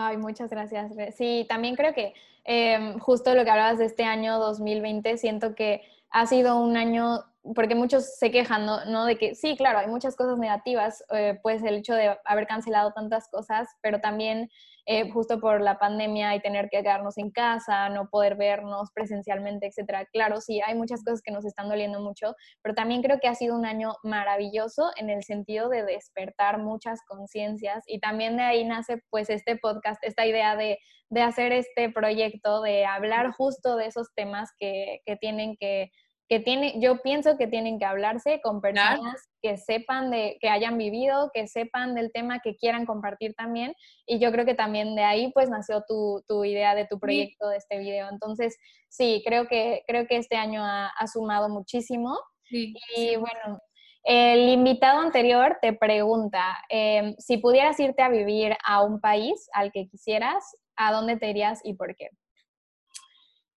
Ay, 0.03 0.17
muchas 0.17 0.49
gracias. 0.49 0.93
Sí, 1.15 1.45
también 1.47 1.77
creo 1.77 1.93
que 1.93 2.15
em, 2.45 2.99
justo 2.99 3.35
lo 3.35 3.45
que 3.45 3.51
hablabas 3.51 3.79
de 3.79 3.85
este 3.85 4.05
año 4.05 4.39
2020, 4.39 5.19
siento 5.19 5.55
que 5.55 5.83
ha 6.11 6.27
sido 6.27 6.57
un 6.57 6.79
año, 6.79 7.25
porque 7.43 7.75
muchos 7.75 8.17
se 8.19 8.31
quejan, 8.31 8.67
¿no? 8.67 9.05
De 9.05 9.17
que 9.17 9.35
sí, 9.35 9.57
claro, 9.57 9.79
hay 9.79 9.87
muchas 9.87 10.15
cosas 10.17 10.39
negativas, 10.39 11.03
eh, 11.11 11.39
pues 11.43 11.63
el 11.63 11.77
hecho 11.77 11.95
de 11.95 12.17
haber 12.25 12.47
cancelado 12.47 12.93
tantas 12.93 13.29
cosas, 13.31 13.69
pero 13.83 14.01
también 14.01 14.51
eh, 14.87 15.11
justo 15.11 15.41
por 15.41 15.61
la 15.61 15.79
pandemia 15.79 16.35
y 16.35 16.41
tener 16.41 16.69
que 16.69 16.83
quedarnos 16.83 17.17
en 17.17 17.31
casa, 17.31 17.89
no 17.89 18.09
poder 18.11 18.37
vernos 18.37 18.91
presencialmente, 18.93 19.67
etcétera. 19.67 20.05
Claro, 20.13 20.41
sí, 20.41 20.61
hay 20.61 20.75
muchas 20.75 21.03
cosas 21.03 21.23
que 21.23 21.33
nos 21.33 21.45
están 21.45 21.69
doliendo 21.69 22.01
mucho, 22.01 22.35
pero 22.63 22.75
también 22.75 23.03
creo 23.03 23.19
que 23.21 23.29
ha 23.29 23.35
sido 23.35 23.57
un 23.57 23.65
año 23.65 23.95
maravilloso 24.03 24.91
en 24.97 25.09
el 25.09 25.23
sentido 25.23 25.69
de 25.69 25.85
despertar 25.85 26.59
muchas 26.59 27.01
conciencias 27.07 27.85
y 27.87 28.01
también 28.01 28.37
de 28.37 28.43
ahí 28.43 28.65
nace 28.65 29.03
pues 29.11 29.31
este 29.31 29.57
podcast, 29.57 30.03
esta 30.03 30.27
idea 30.27 30.57
de, 30.57 30.79
de 31.09 31.23
hacer 31.23 31.53
este 31.53 31.91
proyecto, 31.91 32.61
de 32.63 32.85
hablar 32.85 33.33
justo 33.33 33.77
de 33.77 33.87
esos 33.87 34.09
temas 34.15 34.51
que, 34.59 35.01
que 35.07 35.17
tienen 35.17 35.57
que 35.59 35.91
que 36.31 36.39
tiene, 36.39 36.81
yo 36.81 37.03
pienso 37.03 37.37
que 37.37 37.49
tienen 37.49 37.81
que 37.81 37.85
hablarse 37.85 38.41
con 38.41 38.61
personas 38.61 39.29
que 39.43 39.57
sepan 39.57 40.13
de, 40.13 40.39
que 40.41 40.49
hayan 40.49 40.79
vivido, 40.79 41.29
que 41.35 41.49
sepan 41.49 41.97
del 41.97 42.13
tema, 42.13 42.39
que 42.39 42.55
quieran 42.55 42.87
compartir 42.87 43.35
también. 43.35 43.75
Y 44.07 44.21
yo 44.21 44.31
creo 44.31 44.47
que 44.47 44.55
también 44.55 44.95
de 44.95 45.03
ahí 45.03 45.33
pues 45.33 45.51
nació 45.51 45.83
tu, 45.89 46.23
tu 46.29 46.45
idea 46.45 46.77
de 46.77 46.87
tu 46.87 47.01
proyecto, 47.01 47.49
de 47.49 47.57
este 47.57 47.81
video. 47.81 48.09
Entonces, 48.09 48.57
sí, 48.89 49.25
creo 49.27 49.49
que, 49.49 49.83
creo 49.89 50.07
que 50.07 50.19
este 50.19 50.37
año 50.37 50.63
ha, 50.65 50.93
sumado 51.13 51.49
muchísimo. 51.49 52.17
Sí, 52.45 52.75
y 52.97 53.17
bueno, 53.17 53.59
el 54.05 54.51
invitado 54.51 55.01
anterior 55.01 55.59
te 55.61 55.73
pregunta, 55.73 56.59
em, 56.69 57.17
si 57.19 57.39
pudieras 57.39 57.81
irte 57.81 58.03
a 58.03 58.09
vivir 58.09 58.57
a 58.65 58.85
un 58.85 59.01
país 59.01 59.49
al 59.53 59.73
que 59.73 59.89
quisieras, 59.89 60.45
¿a 60.77 60.93
dónde 60.93 61.17
te 61.17 61.29
irías 61.29 61.61
y 61.65 61.75
por 61.75 61.97
qué? 61.97 62.09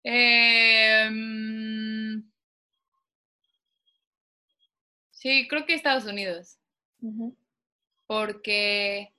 Eh, 0.06 1.03
Sí, 5.24 5.48
creo 5.48 5.66
que 5.66 5.74
Estados 5.74 6.04
Unidos. 6.04 6.60
Porque 8.08 9.14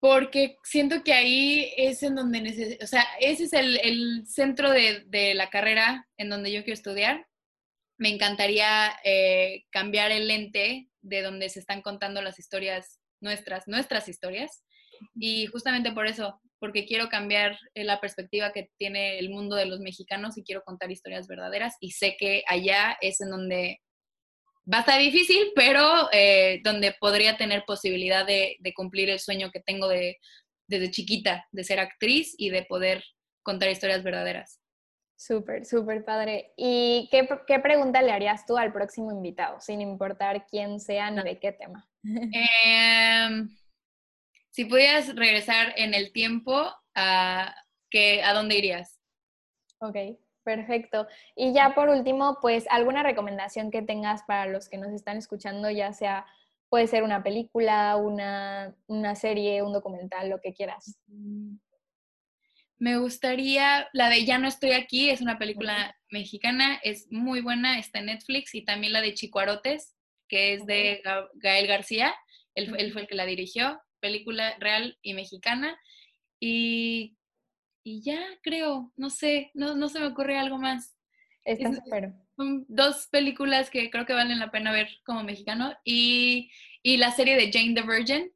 porque 0.00 0.56
siento 0.62 1.02
que 1.04 1.12
ahí 1.12 1.74
es 1.76 2.02
en 2.02 2.14
donde 2.14 2.40
necesito, 2.40 2.82
o 2.82 2.86
sea, 2.86 3.04
ese 3.20 3.44
es 3.44 3.52
el, 3.52 4.26
centro 4.26 4.70
de, 4.70 5.34
la 5.34 5.50
carrera 5.50 6.08
en 6.16 6.30
donde 6.30 6.52
yo 6.52 6.60
quiero 6.60 6.72
estudiar. 6.72 7.26
Me 7.98 8.08
encantaría 8.08 8.92
eh, 9.04 9.66
cambiar 9.70 10.10
el 10.10 10.26
lente 10.26 10.88
de 11.02 11.20
donde 11.20 11.50
se 11.50 11.60
están 11.60 11.82
contando 11.82 12.22
las 12.22 12.38
historias 12.38 12.98
nuestras, 13.20 13.68
nuestras 13.68 14.08
historias. 14.08 14.64
Y 15.14 15.46
justamente 15.48 15.92
por 15.92 16.06
eso, 16.06 16.40
porque 16.58 16.86
quiero 16.86 17.10
cambiar 17.10 17.58
eh, 17.74 17.84
la 17.84 18.00
perspectiva 18.00 18.52
que 18.52 18.70
tiene 18.78 19.18
el 19.18 19.28
mundo 19.28 19.54
de 19.54 19.66
los 19.66 19.80
mexicanos 19.80 20.38
y 20.38 20.44
quiero 20.44 20.62
contar 20.62 20.90
historias 20.90 21.26
verdaderas. 21.26 21.74
Y 21.78 21.90
sé 21.90 22.16
que 22.18 22.42
allá 22.48 22.96
es 23.02 23.20
en 23.20 23.28
donde 23.28 23.80
va 24.72 24.78
a 24.78 24.80
estar 24.80 25.00
difícil, 25.00 25.52
pero 25.54 26.08
eh, 26.12 26.60
donde 26.64 26.92
podría 26.92 27.36
tener 27.36 27.64
posibilidad 27.64 28.26
de, 28.26 28.58
cumplir 28.74 29.10
el 29.10 29.20
sueño 29.20 29.50
que 29.50 29.60
tengo 29.60 29.88
de, 29.88 30.18
desde 30.66 30.90
chiquita, 30.90 31.46
de 31.52 31.64
ser 31.64 31.78
actriz 31.78 32.34
y 32.36 32.50
de 32.50 32.64
poder 32.64 33.04
contar 33.42 33.70
historias 33.70 34.02
verdaderas. 34.02 34.60
Súper, 35.18 35.64
súper 35.64 36.04
padre. 36.04 36.52
¿Y 36.56 37.08
qué, 37.10 37.26
qué, 37.46 37.58
pregunta 37.60 38.02
le 38.02 38.12
harías 38.12 38.44
tú 38.44 38.58
al 38.58 38.72
próximo 38.72 39.12
invitado, 39.12 39.60
sin 39.60 39.80
importar 39.80 40.46
quién 40.46 40.78
sea 40.78 41.10
ni 41.10 41.22
de 41.22 41.38
qué 41.38 41.52
tema? 41.52 41.88
Em, 42.64 43.48
si 44.50 44.64
pudieras 44.66 45.14
regresar 45.14 45.72
en 45.76 45.94
el 45.94 46.12
tiempo, 46.12 46.70
¿a, 46.94 47.54
¿a 48.24 48.32
dónde 48.34 48.58
irías? 48.58 48.98
Ok. 49.78 49.96
Perfecto. 50.46 51.08
Y 51.34 51.52
ya 51.52 51.74
por 51.74 51.88
último, 51.88 52.38
pues 52.40 52.66
alguna 52.70 53.02
recomendación 53.02 53.72
que 53.72 53.82
tengas 53.82 54.22
para 54.28 54.46
los 54.46 54.68
que 54.68 54.78
nos 54.78 54.92
están 54.92 55.16
escuchando, 55.16 55.68
ya 55.70 55.92
sea, 55.92 56.24
puede 56.68 56.86
ser 56.86 57.02
una 57.02 57.24
película, 57.24 57.96
una, 57.96 58.72
serie, 59.16 59.62
un 59.62 59.72
documental, 59.72 60.30
lo 60.30 60.40
que 60.40 60.54
quieras. 60.54 61.00
Me 62.78 62.96
gustaría, 62.96 63.88
la 63.92 64.08
de 64.08 64.24
Ya 64.24 64.38
no 64.38 64.46
estoy 64.46 64.70
aquí, 64.70 65.10
es 65.10 65.20
una 65.20 65.36
película 65.36 65.98
mexicana, 66.12 66.78
es 66.84 67.10
muy 67.10 67.40
buena, 67.40 67.80
está 67.80 67.98
en 67.98 68.06
Netflix, 68.06 68.54
y 68.54 68.64
también 68.64 68.92
la 68.92 69.00
de 69.00 69.14
Chicuarotes, 69.14 69.96
que 70.28 70.52
es 70.52 70.64
de 70.64 71.02
Gael 71.34 71.66
García, 71.66 72.14
él, 72.54 72.72
él 72.78 72.92
fue 72.92 73.02
el 73.02 73.08
que 73.08 73.16
la 73.16 73.26
dirigió, 73.26 73.80
película 73.98 74.56
real 74.60 74.96
y 75.02 75.14
mexicana. 75.14 75.76
Y 76.38 77.15
y 77.86 78.02
ya 78.02 78.20
creo, 78.42 78.92
no 78.96 79.10
sé, 79.10 79.52
no, 79.54 79.76
no 79.76 79.88
se 79.88 80.00
me 80.00 80.08
ocurre 80.08 80.36
algo 80.36 80.58
más. 80.58 80.96
Está 81.44 81.72
súper. 81.72 82.14
Son 82.34 82.66
dos 82.66 83.06
películas 83.12 83.70
que 83.70 83.90
creo 83.90 84.04
que 84.04 84.12
valen 84.12 84.40
la 84.40 84.50
pena 84.50 84.72
ver 84.72 84.88
como 85.04 85.22
mexicano 85.22 85.72
y, 85.84 86.50
y 86.82 86.96
la 86.96 87.12
serie 87.12 87.36
de 87.36 87.52
Jane 87.52 87.74
the 87.74 87.82
Virgin 87.82 88.32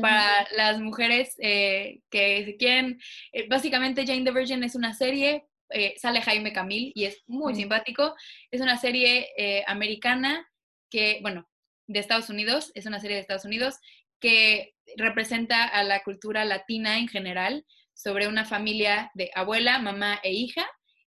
para 0.00 0.48
las 0.56 0.80
mujeres 0.80 1.36
eh, 1.40 2.00
que 2.08 2.46
se 2.46 2.56
quieren. 2.56 2.98
Eh, 3.32 3.46
básicamente 3.50 4.06
Jane 4.06 4.24
the 4.24 4.30
Virgin 4.30 4.64
es 4.64 4.74
una 4.74 4.94
serie, 4.94 5.44
eh, 5.68 5.94
sale 5.98 6.22
Jaime 6.22 6.54
Camil 6.54 6.92
y 6.94 7.04
es 7.04 7.22
muy 7.26 7.54
simpático. 7.54 8.14
Es 8.50 8.62
una 8.62 8.78
serie 8.78 9.28
americana 9.66 10.50
que, 10.88 11.18
bueno, 11.20 11.46
de 11.86 11.98
Estados 11.98 12.30
Unidos, 12.30 12.72
es 12.74 12.86
una 12.86 12.98
serie 12.98 13.16
de 13.16 13.20
Estados 13.20 13.44
Unidos 13.44 13.74
que 14.20 14.74
representa 14.96 15.64
a 15.64 15.84
la 15.84 16.02
cultura 16.02 16.46
latina 16.46 16.96
en 16.96 17.08
general 17.08 17.66
sobre 17.96 18.28
una 18.28 18.44
familia 18.44 19.10
de 19.14 19.30
abuela, 19.34 19.78
mamá 19.78 20.20
e 20.22 20.32
hija 20.32 20.66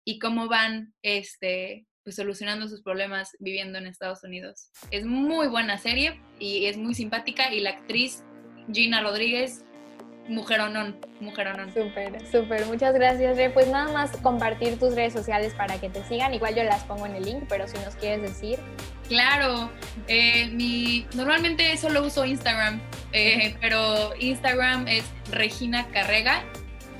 y 0.05 0.19
cómo 0.19 0.49
van 0.49 0.93
este, 1.01 1.87
pues, 2.03 2.17
solucionando 2.17 2.67
sus 2.67 2.83
problemas 2.83 3.31
viviendo 3.39 3.77
en 3.77 3.87
Estados 3.87 4.23
Unidos. 4.23 4.69
Es 4.91 5.05
muy 5.05 5.47
buena 5.47 5.77
serie 5.77 6.21
y 6.39 6.65
es 6.65 6.77
muy 6.77 6.93
simpática 6.93 7.53
y 7.53 7.61
la 7.61 7.71
actriz 7.71 8.23
Gina 8.71 9.01
Rodríguez, 9.01 9.63
mujeronón, 10.27 10.99
mujeronón. 11.21 11.73
Súper, 11.73 12.25
súper, 12.29 12.65
muchas 12.65 12.93
gracias, 12.93 13.37
Pues 13.53 13.67
nada 13.69 13.91
más 13.93 14.15
compartir 14.17 14.77
tus 14.77 14.93
redes 14.93 15.13
sociales 15.13 15.53
para 15.53 15.79
que 15.79 15.89
te 15.89 16.03
sigan. 16.03 16.33
Igual 16.33 16.55
yo 16.55 16.63
las 16.63 16.83
pongo 16.83 17.05
en 17.05 17.15
el 17.15 17.23
link, 17.23 17.43
pero 17.47 17.65
si 17.65 17.77
nos 17.79 17.95
quieres 17.95 18.21
decir. 18.21 18.59
Claro, 19.07 19.69
eh, 20.07 20.49
mi, 20.49 21.05
normalmente 21.13 21.77
solo 21.77 22.05
uso 22.05 22.25
Instagram, 22.25 22.81
eh, 23.13 23.55
pero 23.61 24.13
Instagram 24.19 24.87
es 24.89 25.05
Regina 25.31 25.87
Carrega 25.87 26.43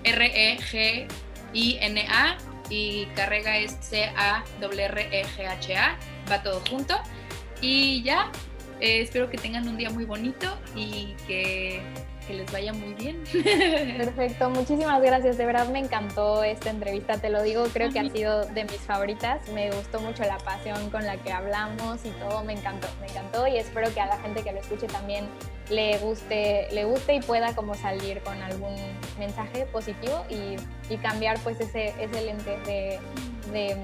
R-E-G 0.04 1.08
I-N-A 1.54 2.38
y 2.70 3.06
Carrega 3.16 3.58
es 3.58 3.78
C-A-R-R-E-G-H-A, 3.82 4.38
va 6.32 6.44
todo 6.44 6.62
junto. 6.70 6.96
Y 7.62 8.02
ya, 8.04 8.32
eh, 8.80 9.02
espero 9.02 9.30
que 9.30 9.38
tengan 9.38 9.68
un 9.68 9.78
día 9.78 9.90
muy 9.90 10.06
bonito 10.06 10.58
y 10.76 11.14
que 11.28 11.82
que 12.24 12.34
les 12.34 12.52
vaya 12.52 12.74
muy 12.74 12.94
bien. 12.94 13.24
Perfecto, 13.98 14.50
muchísimas 14.50 15.02
gracias. 15.02 15.38
De 15.38 15.46
verdad 15.46 15.68
me 15.70 15.80
encantó 15.80 16.44
esta 16.44 16.70
entrevista, 16.70 17.18
te 17.18 17.30
lo 17.30 17.42
digo, 17.44 17.66
creo 17.74 17.92
que 17.92 18.00
ha 18.00 18.10
sido 18.10 18.46
de 18.46 18.64
mis 18.64 18.82
favoritas. 18.82 19.48
Me 19.50 19.72
gustó 19.72 20.00
mucho 20.00 20.24
la 20.24 20.38
pasión 20.38 20.90
con 20.90 21.06
la 21.06 21.18
que 21.18 21.32
hablamos 21.32 22.06
y 22.06 22.10
todo, 22.12 22.44
me 22.44 22.54
encantó, 22.54 22.88
me 23.00 23.08
encantó 23.08 23.48
y 23.48 23.58
espero 23.58 23.94
que 23.94 24.02
a 24.02 24.08
la 24.08 24.18
gente 24.20 24.44
que 24.44 24.52
lo 24.52 24.60
escuche 24.60 24.88
también 24.88 25.26
le 25.70 25.98
guste, 26.00 26.68
le 26.72 26.86
guste 26.86 27.16
y 27.16 27.22
pueda 27.22 27.56
como 27.56 27.76
salir 27.76 28.22
con 28.22 28.42
algún 28.42 28.76
mensaje 29.18 29.66
positivo 29.66 30.26
y, 30.30 30.58
cambiar 31.02 31.40
pues 31.40 31.60
ese, 31.60 31.92
ese 32.00 32.22
lente 32.22 32.56
de, 32.66 33.00
de 33.52 33.76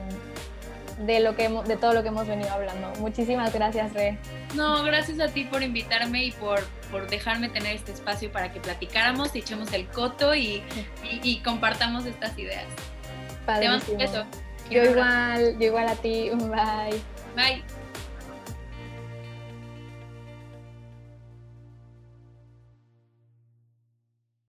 de, 1.00 1.20
lo 1.20 1.36
que 1.36 1.50
de 1.50 1.78
todo 1.78 1.94
lo 1.94 2.02
que 2.04 2.10
hemos 2.10 2.28
venido 2.28 2.52
hablando. 2.52 2.92
Muchísimas 3.00 3.54
gracias, 3.54 3.94
Re. 3.94 4.18
No, 4.54 4.84
gracias 4.84 5.20
a 5.20 5.28
ti 5.28 5.46
por 5.46 5.64
invitarme 5.64 6.26
y 6.26 6.32
por, 6.32 6.62
por 6.92 7.10
dejarme 7.10 7.50
tener 7.50 7.76
este 7.76 7.92
espacio 7.92 8.32
para 8.32 8.52
que 8.52 8.60
platicáramos, 8.60 9.34
echemos 9.36 9.72
el 9.74 9.88
coto 9.88 10.36
y, 10.36 10.64
y, 11.24 11.40
compartamos 11.40 12.06
estas 12.06 12.38
ideas. 12.38 12.66
Te 13.46 13.68
mando 13.68 13.86
un 13.92 13.98
beso. 13.98 14.26
Yo 14.70 14.84
igual, 14.84 15.58
yo 15.58 15.66
igual 15.66 15.88
a 15.88 15.96
ti. 15.96 16.30
Bye. 16.30 17.02
Bye. 17.36 17.79